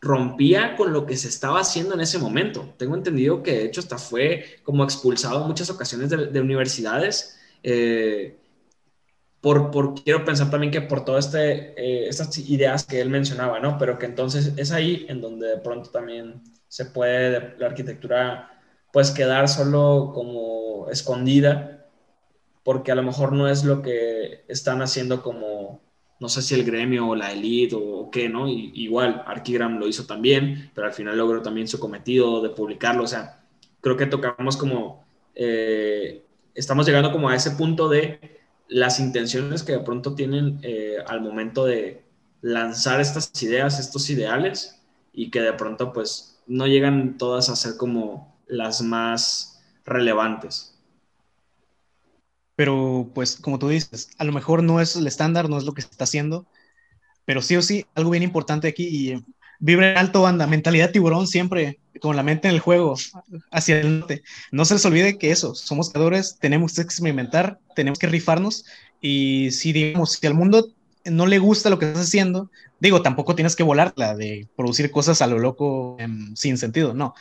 [0.00, 2.74] rompía con lo que se estaba haciendo en ese momento.
[2.78, 7.38] Tengo entendido que de hecho hasta fue como expulsado en muchas ocasiones de, universidades.
[7.62, 8.39] Eh,
[9.40, 13.60] por, por, quiero pensar también que por todas este, eh, estas ideas que él mencionaba,
[13.60, 13.78] ¿no?
[13.78, 18.60] Pero que entonces es ahí en donde de pronto también se puede la arquitectura
[18.92, 21.86] pues quedar solo como escondida
[22.64, 25.80] porque a lo mejor no es lo que están haciendo como
[26.20, 28.46] no sé si el gremio o la elite o, qué, ¿no?
[28.46, 33.04] Y, igual, Archigram lo hizo también, pero al final logró también su cometido de publicarlo,
[33.04, 33.42] o sea,
[33.80, 35.04] creo que tocamos como,
[35.34, 36.22] eh,
[36.54, 38.39] estamos llegando como a ese punto de
[38.70, 42.04] las intenciones que de pronto tienen eh, al momento de
[42.40, 44.80] lanzar estas ideas, estos ideales,
[45.12, 50.78] y que de pronto pues no llegan todas a ser como las más relevantes.
[52.54, 55.74] Pero pues como tú dices, a lo mejor no es el estándar, no es lo
[55.74, 56.46] que está haciendo,
[57.24, 59.24] pero sí o sí, algo bien importante aquí y
[59.60, 62.96] vibra en alto banda, mentalidad tiburón siempre, con la mente en el juego,
[63.50, 64.22] hacia el norte.
[64.50, 68.64] No se les olvide que eso, somos creadores, tenemos que experimentar, tenemos que rifarnos
[69.00, 70.72] y si digamos, si al mundo
[71.04, 72.50] no le gusta lo que estás haciendo,
[72.80, 77.14] digo, tampoco tienes que volarla de producir cosas a lo loco em, sin sentido, no.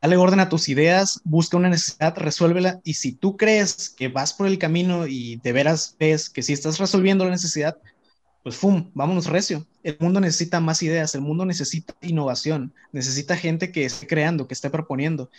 [0.00, 4.34] Dale orden a tus ideas, busca una necesidad, resuélvela y si tú crees que vas
[4.34, 7.78] por el camino y de veras ves que si estás resolviendo la necesidad,
[8.44, 8.90] pues ¡fum!
[8.94, 9.66] Vámonos recio.
[9.82, 14.54] El mundo necesita más ideas, el mundo necesita innovación, necesita gente que esté creando, que
[14.54, 15.30] esté proponiendo.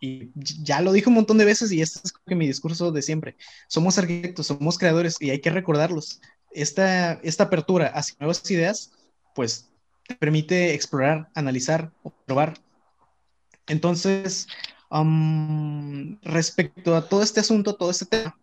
[0.00, 3.36] Y ya lo dije un montón de veces y este es mi discurso de siempre.
[3.66, 6.20] Somos arquitectos, somos creadores y hay que recordarlos
[6.52, 8.92] esta, esta apertura hacia nuevas ideas,
[9.34, 9.68] pues
[10.06, 12.54] te permite explorar, analizar, observar.
[13.66, 14.46] Entonces,
[16.22, 18.38] respecto a todo este asunto, todo este tema,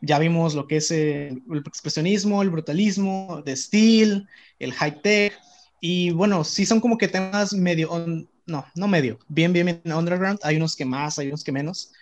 [0.00, 5.38] ya vimos lo que es el, expresionismo, el brutalismo, de steel, el high tech,
[5.80, 7.90] y bueno, sí son como que temas medio,
[8.46, 11.92] no, no medio, bien, bien, bien underground, hay unos que más, hay unos que menos,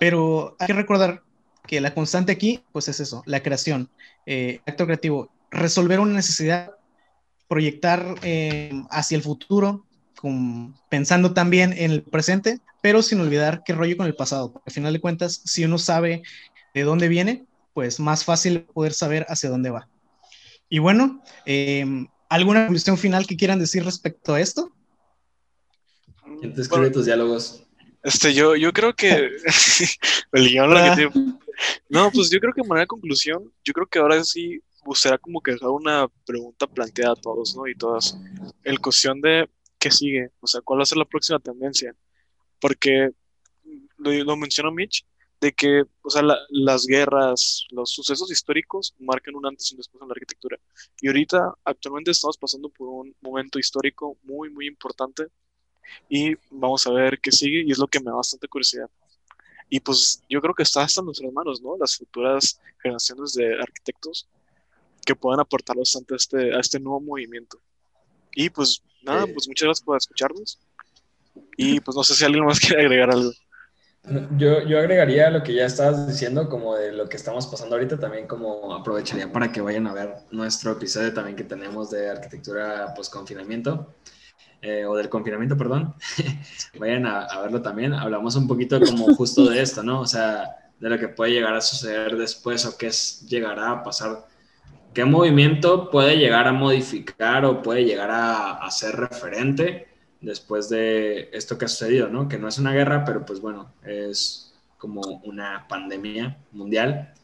[0.00, 1.22] pero hay que recordar
[1.66, 3.90] que la constante aquí, pues es eso, la creación,
[4.26, 6.72] eh, acto creativo, resolver una necesidad,
[7.48, 9.84] proyectar eh, hacia el futuro,
[10.88, 14.92] pensando también en el presente, pero sin olvidar qué rollo con el pasado, al final
[14.92, 16.22] de cuentas, si uno sabe
[16.74, 19.88] de dónde viene, pues más fácil poder saber hacia dónde va.
[20.68, 24.72] Y bueno, em, ¿alguna conclusión final que quieran decir respecto a esto?
[26.40, 27.64] ¿Quién te escribe tus diálogos?
[28.02, 29.30] Este, yo, yo creo que
[30.32, 31.10] el que
[31.88, 34.60] no, pues yo creo que de manera de conclusión, yo creo que ahora sí
[34.94, 37.66] será como que dejar una pregunta planteada a todos, ¿no?
[37.66, 38.18] Y todas.
[38.64, 39.48] El cuestión de
[39.78, 41.94] qué sigue, o sea, cuál va a ser la próxima tendencia.
[42.60, 43.10] Porque
[43.96, 45.06] lo, lo mencionó Mitch,
[45.40, 50.00] de que, o sea, las guerras, los sucesos históricos marcan un antes y un después
[50.02, 50.58] en la arquitectura.
[51.00, 55.26] Y ahorita, actualmente estamos pasando por un momento histórico muy, muy importante
[56.08, 58.88] y vamos a ver qué sigue y es lo que me da bastante curiosidad.
[59.68, 61.76] Y pues yo creo que está hasta en nuestras manos, ¿no?
[61.78, 64.28] Las futuras generaciones de arquitectos
[65.04, 67.58] que puedan aportar bastante a este, a este nuevo movimiento.
[68.34, 70.58] Y pues nada, pues muchas gracias por escucharnos.
[71.56, 73.32] Y pues no sé si alguien más quiere agregar algo.
[74.36, 77.98] Yo, yo agregaría lo que ya estabas diciendo, como de lo que estamos pasando ahorita,
[77.98, 82.92] también como aprovecharía para que vayan a ver nuestro episodio también que tenemos de arquitectura
[82.94, 83.94] post-confinamiento.
[84.60, 85.94] Eh, o del confinamiento, perdón,
[86.78, 87.92] vayan a, verlo también.
[87.92, 90.00] Hablamos un poquito como justo de esto, ¿no?
[90.00, 93.82] O sea, de lo que puede llegar a suceder después o qué es, llegará a
[93.82, 94.26] pasar,
[94.94, 99.93] qué movimiento puede llegar a modificar o puede llegar a, a ser referente
[100.24, 102.28] después de esto que ha sucedido, ¿no?
[102.28, 107.14] Que no es una guerra, pero pues bueno, es como una pandemia mundial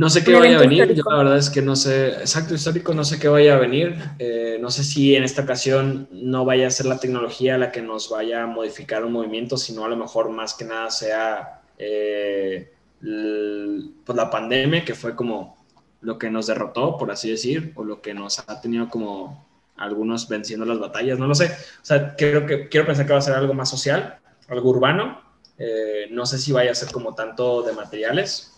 [0.00, 2.94] no sé qué vaya a venir, yo la verdad es que no sé, exacto histórico,
[2.94, 3.98] no sé qué vaya a venir.
[4.18, 7.82] Eh, no sé si en esta ocasión no vaya a ser la tecnología la que
[7.82, 12.72] nos vaya a modificar un movimiento, sino a lo mejor más que nada sea eh,
[12.98, 15.62] pues la pandemia, que fue como
[16.00, 19.46] lo que nos derrotó, por así decir, o lo que nos ha tenido como
[19.80, 21.46] algunos venciendo las batallas, no lo sé.
[21.46, 25.22] O sea, creo que quiero pensar que va a ser algo más social, algo urbano.
[25.58, 28.54] Eh, no sé si vaya a ser como tanto de materiales,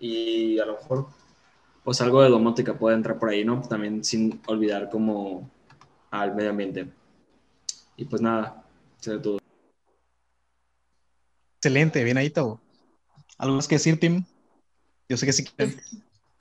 [0.00, 1.06] y a lo mejor
[1.84, 3.60] pues algo de domótica puede entrar por ahí, ¿no?
[3.62, 5.50] También sin olvidar como
[6.10, 6.88] al medio ambiente.
[7.96, 8.64] Y pues nada,
[8.98, 9.38] será todo.
[11.56, 12.60] Excelente, bien ahí todo.
[13.38, 14.24] ¿Algo más que decir, Tim?
[15.08, 15.80] Yo sé que sí quieren.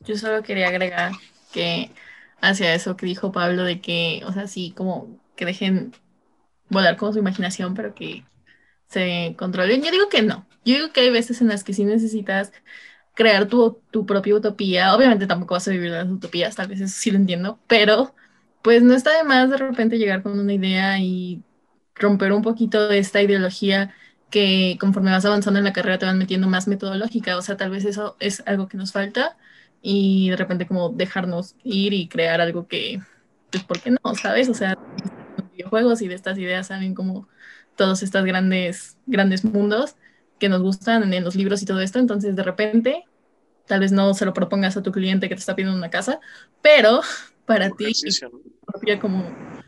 [0.02, 1.12] Yo solo quería agregar
[1.52, 1.92] que
[2.42, 5.94] hacia eso que dijo Pablo de que, o sea, sí, como que dejen
[6.70, 8.26] volar con su imaginación, pero que
[8.88, 9.84] se controlen.
[9.84, 10.48] Yo digo que no.
[10.66, 12.52] Yo digo que hay veces en las que sí necesitas
[13.16, 14.96] crear tu, tu propia utopía.
[14.96, 18.16] Obviamente tampoco vas a vivir las utopías, tal vez eso sí lo entiendo, pero
[18.62, 21.44] pues no está de más de repente llegar con una idea y
[21.96, 23.94] romper un poquito de esta ideología
[24.30, 27.72] que conforme vas avanzando en la carrera te van metiendo más metodológica, o sea, tal
[27.72, 29.38] vez eso es algo que nos falta
[29.82, 33.02] y de repente como dejarnos ir y crear algo que,
[33.52, 34.16] pues, ¿por qué no?
[34.16, 34.50] ¿Sabes?
[34.50, 34.78] O sea,
[35.38, 37.28] los videojuegos y de estas ideas salen como
[37.76, 39.96] todos estos grandes, grandes mundos
[40.38, 43.06] que nos gustan en los libros y todo esto, entonces de repente,
[43.68, 46.20] tal vez no se lo propongas a tu cliente que te está pidiendo una casa,
[46.62, 47.02] pero
[47.46, 47.92] para ti,
[48.66, 49.26] propia como...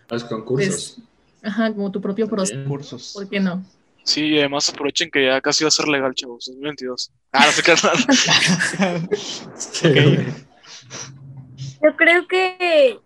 [0.09, 0.97] Los concursos.
[1.41, 2.67] Pues, ajá, como tu propio proceso.
[3.13, 3.63] ¿Por qué no?
[4.03, 7.11] Sí, además aprovechen que ya casi va a ser legal, chavos, 2022.
[7.33, 7.61] Ah, no sé
[11.83, 12.99] Yo creo que...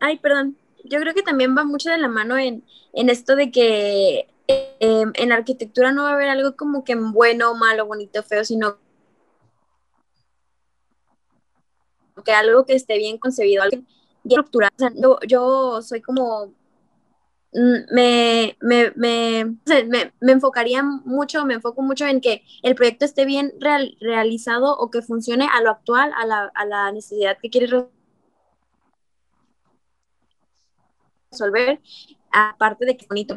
[0.00, 0.56] Ay, perdón.
[0.84, 4.26] Yo creo que también va mucho de la mano en, en esto de que
[4.80, 8.78] Em, en arquitectura no va a haber algo como que bueno, malo, bonito, feo, sino
[12.24, 13.86] que algo que esté bien concebido, algo bien
[14.24, 15.18] estructurado.
[15.26, 16.54] yo, soy como
[17.52, 19.44] me, me, me,
[20.20, 23.52] me, enfocaría mucho, me enfoco mucho en que el proyecto esté bien
[24.00, 27.70] realizado o que funcione a lo actual, a la, a la necesidad que quieres
[31.30, 31.80] resolver
[32.30, 33.36] aparte de que bonito,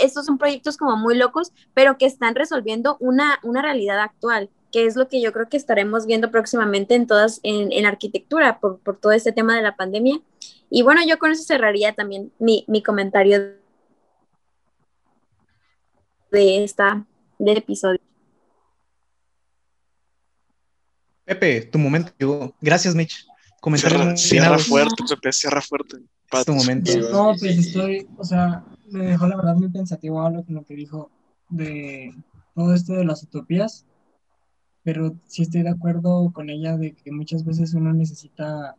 [0.00, 4.86] estos son proyectos como muy locos, pero que están resolviendo una, una realidad actual, que
[4.86, 8.78] es lo que yo creo que estaremos viendo próximamente en todas, en, en arquitectura, por,
[8.80, 10.20] por, todo este tema de la pandemia.
[10.70, 13.54] Y bueno, yo con eso cerraría también mi, mi comentario
[16.30, 17.06] de esta,
[17.38, 18.00] del episodio.
[21.24, 22.54] Pepe, tu momento llegó.
[22.60, 23.26] Gracias, Mitch.
[23.74, 25.96] Cierra, cierra fuerte, Pepe, cierra fuerte.
[25.96, 26.92] En este momento.
[27.10, 30.74] No, pues estoy, o sea, me dejó la verdad muy pensativo algo con lo que
[30.74, 31.10] dijo
[31.48, 32.14] de
[32.54, 33.86] todo esto de las utopías,
[34.82, 38.76] pero sí estoy de acuerdo con ella de que muchas veces uno necesita,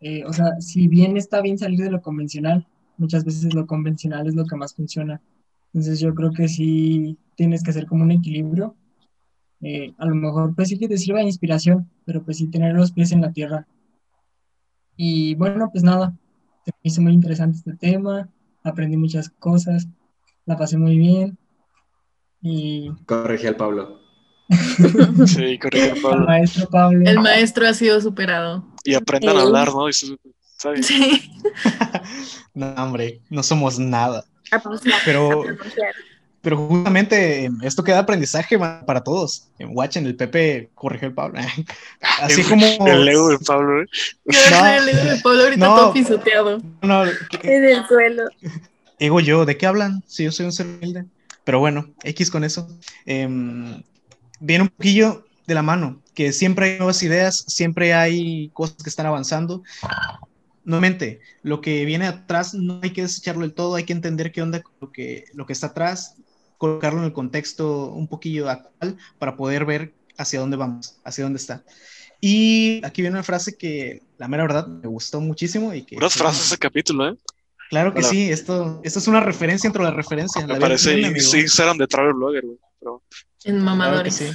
[0.00, 2.66] eh, o sea, si bien está bien salir de lo convencional,
[2.96, 5.20] muchas veces lo convencional es lo que más funciona.
[5.72, 8.74] Entonces yo creo que sí tienes que hacer como un equilibrio.
[9.60, 12.74] Eh, a lo mejor pues sí que te sirva de inspiración, pero pues sí tener
[12.74, 13.66] los pies en la tierra.
[14.96, 16.16] Y bueno, pues nada,
[16.66, 18.28] me hizo muy interesante este tema,
[18.62, 19.88] aprendí muchas cosas,
[20.44, 21.38] la pasé muy bien
[22.40, 24.00] y Corregí al Pablo.
[25.26, 26.26] Sí, correcto, al Pablo.
[26.26, 28.64] maestro Pablo, El maestro ha sido superado.
[28.84, 29.86] Y aprendan a hablar, ¿no?
[30.56, 30.86] ¿sabes?
[30.86, 31.30] Sí.
[32.54, 34.24] No, hombre, no somos nada.
[35.04, 35.44] Pero-.
[36.40, 39.48] Pero justamente eh, esto queda aprendizaje para todos.
[39.58, 41.38] En Watchen, el Pepe corrigió el Pablo.
[42.20, 42.64] Así como.
[42.86, 43.86] El Leo de Pablo, ¿eh?
[44.24, 44.66] No.
[44.66, 45.76] el hijo de Pablo ahorita No.
[45.76, 46.62] todo pisoteado.
[46.82, 48.24] No, En el suelo.
[48.98, 50.02] Digo yo, ¿de qué hablan?
[50.06, 51.04] Si yo soy un ser humilde.
[51.44, 52.68] Pero bueno, X con eso.
[53.06, 53.82] Em,
[54.40, 58.90] viene un poquillo de la mano, que siempre hay nuevas ideas, siempre hay cosas que
[58.90, 59.62] están avanzando.
[60.64, 64.42] Nuevamente, lo que viene atrás no hay que desecharlo del todo, hay que entender qué
[64.42, 66.16] onda con lo que, lo que está atrás,
[66.58, 71.38] colocarlo en el contexto un poquillo actual para poder ver hacia dónde vamos, hacia dónde
[71.38, 71.64] está.
[72.20, 75.94] Y aquí viene una frase que, la mera verdad, me gustó muchísimo y que...
[75.96, 77.16] Puras frases ese capítulo, ¿eh?
[77.70, 78.08] Claro que Hola.
[78.08, 80.46] sí, esto, esto es una referencia entre la referencia.
[80.46, 82.58] Me la parece serán de Travel Blogger, güey.
[82.80, 83.02] Pero
[83.44, 84.14] En Claro mamadores.
[84.14, 84.26] sí.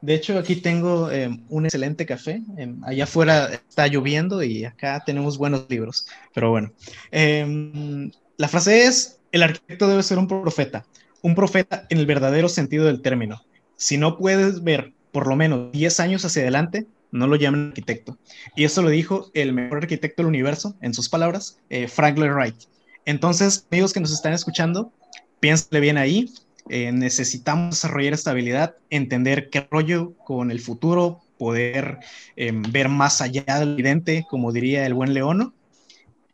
[0.00, 2.42] De hecho, aquí tengo eh, un excelente café.
[2.58, 6.06] Eh, allá afuera está lloviendo y acá tenemos buenos libros.
[6.34, 6.72] Pero bueno,
[7.10, 10.84] Eh, la frase es, el arquitecto debe ser un profeta,
[11.22, 13.42] un profeta en el verdadero sentido del término.
[13.76, 18.18] Si no puedes ver por lo menos 10 años hacia adelante, no lo llamen arquitecto.
[18.56, 22.32] Y eso lo dijo el mejor arquitecto del universo, en sus palabras, eh, Frank Lloyd
[22.32, 22.56] Wright.
[23.04, 24.92] Entonces, amigos que nos están escuchando,
[25.40, 26.28] piénsale bien ahí,
[26.68, 31.98] eh, necesitamos desarrollar estabilidad, entender qué rollo con el futuro, poder
[32.36, 35.52] eh, ver más allá del evidente, como diría el buen Leono.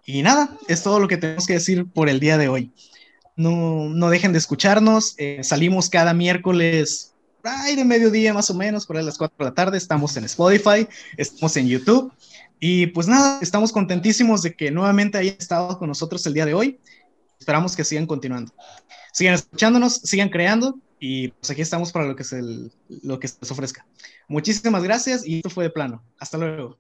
[0.05, 2.71] Y nada, es todo lo que tenemos que decir por el día de hoy.
[3.37, 7.13] No, no dejen de escucharnos, eh, salimos cada miércoles,
[7.43, 10.17] ay, de mediodía más o menos, por ahí a las 4 de la tarde, estamos
[10.17, 10.87] en Spotify,
[11.17, 12.13] estamos en YouTube.
[12.61, 16.55] Y pues nada, estamos contentísimos de que nuevamente hayan estado con nosotros el día de
[16.55, 16.79] hoy.
[17.39, 18.53] Esperamos que sigan continuando
[19.13, 22.43] sigan escuchándonos, sigan creando y pues aquí estamos para lo que se,
[23.03, 23.87] lo que se les ofrezca.
[24.29, 26.03] Muchísimas gracias y esto fue de plano.
[26.19, 26.79] Hasta luego.